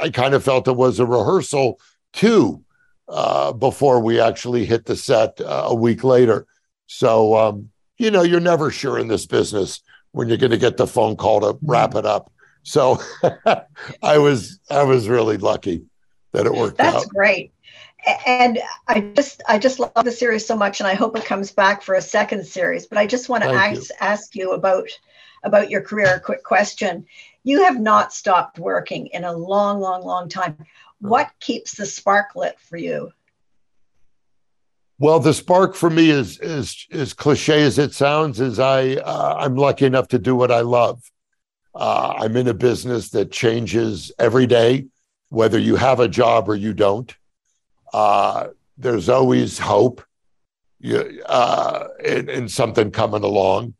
I 0.02 0.10
kind 0.10 0.34
of 0.34 0.44
felt 0.44 0.68
it 0.68 0.76
was 0.76 1.00
a 1.00 1.06
rehearsal 1.06 1.80
too 2.12 2.64
uh, 3.08 3.54
before 3.54 4.00
we 4.00 4.20
actually 4.20 4.66
hit 4.66 4.86
the 4.86 4.96
set 4.96 5.40
uh, 5.42 5.66
a 5.68 5.76
week 5.76 6.04
later. 6.04 6.48
So 6.88 7.38
um, 7.38 7.70
you 8.00 8.10
know, 8.10 8.24
you're 8.24 8.40
never 8.40 8.72
sure 8.72 8.98
in 8.98 9.10
this 9.10 9.28
business 9.28 9.84
when 10.12 10.28
you're 10.28 10.38
going 10.38 10.52
to 10.52 10.58
get 10.58 10.78
the 10.78 10.88
phone 10.88 11.18
call 11.18 11.42
to 11.42 11.60
wrap 11.62 11.94
it 11.94 12.06
up. 12.08 12.32
So 12.64 13.00
I 14.02 14.18
was 14.18 14.60
I 14.72 14.84
was 14.84 15.08
really 15.08 15.38
lucky 15.38 15.84
that 16.32 16.48
it 16.48 16.54
worked 16.54 16.78
That's 16.78 17.06
out. 17.06 17.10
great. 17.10 17.52
And 18.26 18.60
I 18.88 19.02
just 19.02 19.44
I 19.48 19.60
just 19.60 19.80
love 19.80 19.92
the 20.04 20.12
series 20.12 20.46
so 20.46 20.56
much, 20.56 20.80
and 20.80 20.88
I 20.88 20.94
hope 20.94 21.18
it 21.18 21.26
comes 21.26 21.52
back 21.52 21.82
for 21.82 21.96
a 21.96 22.02
second 22.02 22.46
series. 22.46 22.88
But 22.88 22.98
I 22.98 23.06
just 23.06 23.30
want 23.30 23.44
to 23.44 23.50
ask, 23.50 23.90
ask 24.00 24.36
you 24.36 24.54
about 24.54 24.88
about 25.44 25.70
your 25.70 25.82
career. 25.82 26.16
A 26.16 26.20
quick 26.20 26.44
question: 26.44 27.06
You 27.44 27.64
have 27.64 27.80
not 27.80 28.14
stopped 28.14 28.58
working 28.58 29.08
in 29.08 29.26
a 29.26 29.34
long, 29.34 29.80
long, 29.82 30.04
long 30.04 30.30
time. 30.30 30.58
What 31.00 31.30
keeps 31.40 31.76
the 31.76 31.86
spark 31.86 32.36
lit 32.36 32.60
for 32.60 32.78
you? 32.78 33.12
Well, 34.98 35.20
the 35.20 35.34
spark 35.34 35.76
for 35.76 35.90
me 35.90 36.10
is 36.10 36.40
is 36.40 36.86
as 36.92 37.14
cliche 37.14 37.64
as 37.64 37.80
it 37.80 37.94
sounds. 37.94 38.40
Is 38.40 38.60
I 38.60 38.96
uh, 38.96 39.36
I'm 39.40 39.56
lucky 39.56 39.86
enough 39.86 40.10
to 40.10 40.20
do 40.20 40.36
what 40.36 40.52
I 40.52 40.62
love. 40.62 41.10
Uh, 41.74 42.16
I'm 42.18 42.36
in 42.36 42.48
a 42.48 42.54
business 42.54 43.10
that 43.10 43.32
changes 43.32 44.12
every 44.20 44.48
day, 44.48 44.88
whether 45.30 45.60
you 45.60 45.76
have 45.76 46.00
a 46.00 46.08
job 46.08 46.50
or 46.50 46.56
you 46.56 46.74
don't. 46.74 47.16
Uh, 47.94 48.50
there's 48.78 49.10
always 49.10 49.60
hope 49.60 50.04
you, 50.80 51.22
uh, 51.26 51.88
in, 52.04 52.30
in 52.30 52.50
something 52.50 52.92
coming 52.92 53.24
along. 53.24 53.74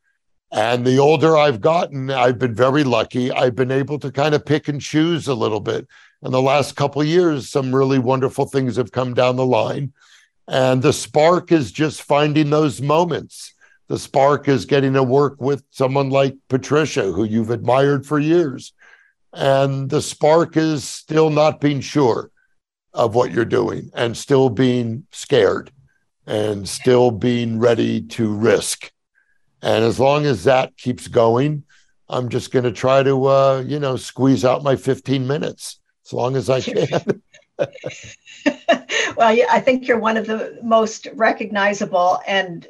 And 0.52 0.86
the 0.86 0.98
older 0.98 1.38
I've 1.38 1.62
gotten, 1.62 2.10
I've 2.10 2.40
been 2.40 2.56
very 2.56 2.84
lucky. 2.84 3.32
I've 3.32 3.56
been 3.56 3.72
able 3.72 4.00
to 4.00 4.12
kind 4.12 4.34
of 4.34 4.46
pick 4.46 4.68
and 4.68 4.82
choose 4.82 5.28
a 5.28 5.36
little 5.36 5.60
bit. 5.60 5.88
In 6.24 6.32
the 6.32 6.42
last 6.42 6.76
couple 6.76 7.04
years, 7.04 7.50
some 7.50 7.74
really 7.74 8.00
wonderful 8.00 8.46
things 8.46 8.76
have 8.76 8.92
come 8.92 9.14
down 9.14 9.36
the 9.36 9.46
line 9.46 9.94
And 10.48 10.82
the 10.82 10.94
spark 10.94 11.52
is 11.52 11.72
just 11.72 12.02
finding 12.02 12.50
those 12.50 12.82
moments. 12.82 13.54
The 13.88 14.00
spark 14.00 14.48
is 14.48 14.66
getting 14.66 14.94
to 14.94 15.04
work 15.04 15.40
with 15.40 15.64
someone 15.70 16.10
like 16.10 16.36
Patricia, 16.50 17.12
who 17.12 17.24
you've 17.24 17.52
admired 17.52 18.06
for 18.06 18.20
years. 18.20 18.74
And 19.32 19.90
the 19.90 20.02
spark 20.02 20.58
is 20.58 20.84
still 20.84 21.30
not 21.30 21.62
being 21.62 21.82
sure 21.82 22.32
of 22.94 23.16
what 23.16 23.32
you're 23.32 23.46
doing 23.46 23.92
and 23.94 24.18
still 24.18 24.50
being 24.50 25.06
scared 25.12 25.72
and 26.26 26.68
still 26.68 27.12
being 27.12 27.60
ready 27.60 28.02
to 28.02 28.34
risk. 28.34 28.92
And 29.62 29.84
as 29.84 30.00
long 30.00 30.26
as 30.26 30.44
that 30.46 30.78
keeps 30.78 31.08
going, 31.08 31.64
I'm 32.08 32.30
just 32.30 32.52
going 32.52 32.66
to 32.66 32.72
try 32.72 33.04
to, 33.04 33.26
uh, 33.26 33.64
you 33.66 33.80
know, 33.80 33.96
squeeze 33.96 34.46
out 34.46 34.64
my 34.64 34.76
15 34.76 35.28
minutes 35.28 35.80
as 36.06 36.14
long 36.14 36.36
as 36.36 36.50
I 36.50 36.62
can. 36.62 37.22
well, 39.18 39.38
I 39.50 39.60
think 39.60 39.88
you're 39.88 40.00
one 40.00 40.18
of 40.18 40.26
the 40.26 40.60
most 40.64 41.08
recognizable 41.14 42.20
and 42.28 42.68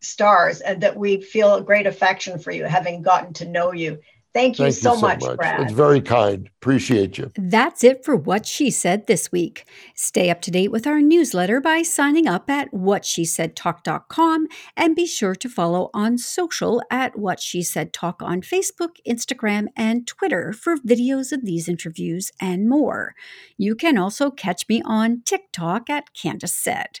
stars, 0.00 0.60
and 0.60 0.82
that 0.82 0.96
we 0.96 1.20
feel 1.20 1.56
a 1.56 1.62
great 1.62 1.86
affection 1.86 2.38
for 2.38 2.52
you, 2.52 2.64
having 2.64 3.02
gotten 3.02 3.32
to 3.34 3.44
know 3.44 3.72
you. 3.72 3.98
Thank 4.38 4.58
you, 4.60 4.66
Thank 4.66 4.74
so, 4.76 4.92
you 4.92 5.00
so 5.00 5.06
much, 5.06 5.20
much, 5.20 5.36
Brad. 5.36 5.60
It's 5.62 5.72
very 5.72 6.00
kind. 6.00 6.48
Appreciate 6.60 7.18
you. 7.18 7.32
That's 7.36 7.82
it 7.82 8.04
for 8.04 8.14
What 8.14 8.46
She 8.46 8.70
Said 8.70 9.08
this 9.08 9.32
week. 9.32 9.66
Stay 9.96 10.30
up 10.30 10.40
to 10.42 10.52
date 10.52 10.70
with 10.70 10.86
our 10.86 11.00
newsletter 11.00 11.60
by 11.60 11.82
signing 11.82 12.28
up 12.28 12.48
at 12.48 12.70
whatshesaidtalk.com 12.72 14.46
and 14.76 14.94
be 14.94 15.06
sure 15.06 15.34
to 15.34 15.48
follow 15.48 15.90
on 15.92 16.18
social 16.18 16.80
at 16.88 17.18
What 17.18 17.40
She 17.40 17.64
Said 17.64 17.92
Talk 17.92 18.22
on 18.22 18.40
Facebook, 18.40 18.98
Instagram, 19.04 19.66
and 19.76 20.06
Twitter 20.06 20.52
for 20.52 20.76
videos 20.76 21.32
of 21.32 21.44
these 21.44 21.68
interviews 21.68 22.30
and 22.40 22.68
more. 22.68 23.16
You 23.56 23.74
can 23.74 23.98
also 23.98 24.30
catch 24.30 24.68
me 24.68 24.82
on 24.84 25.22
TikTok 25.24 25.90
at 25.90 26.14
Candace 26.14 26.54
Said. 26.54 27.00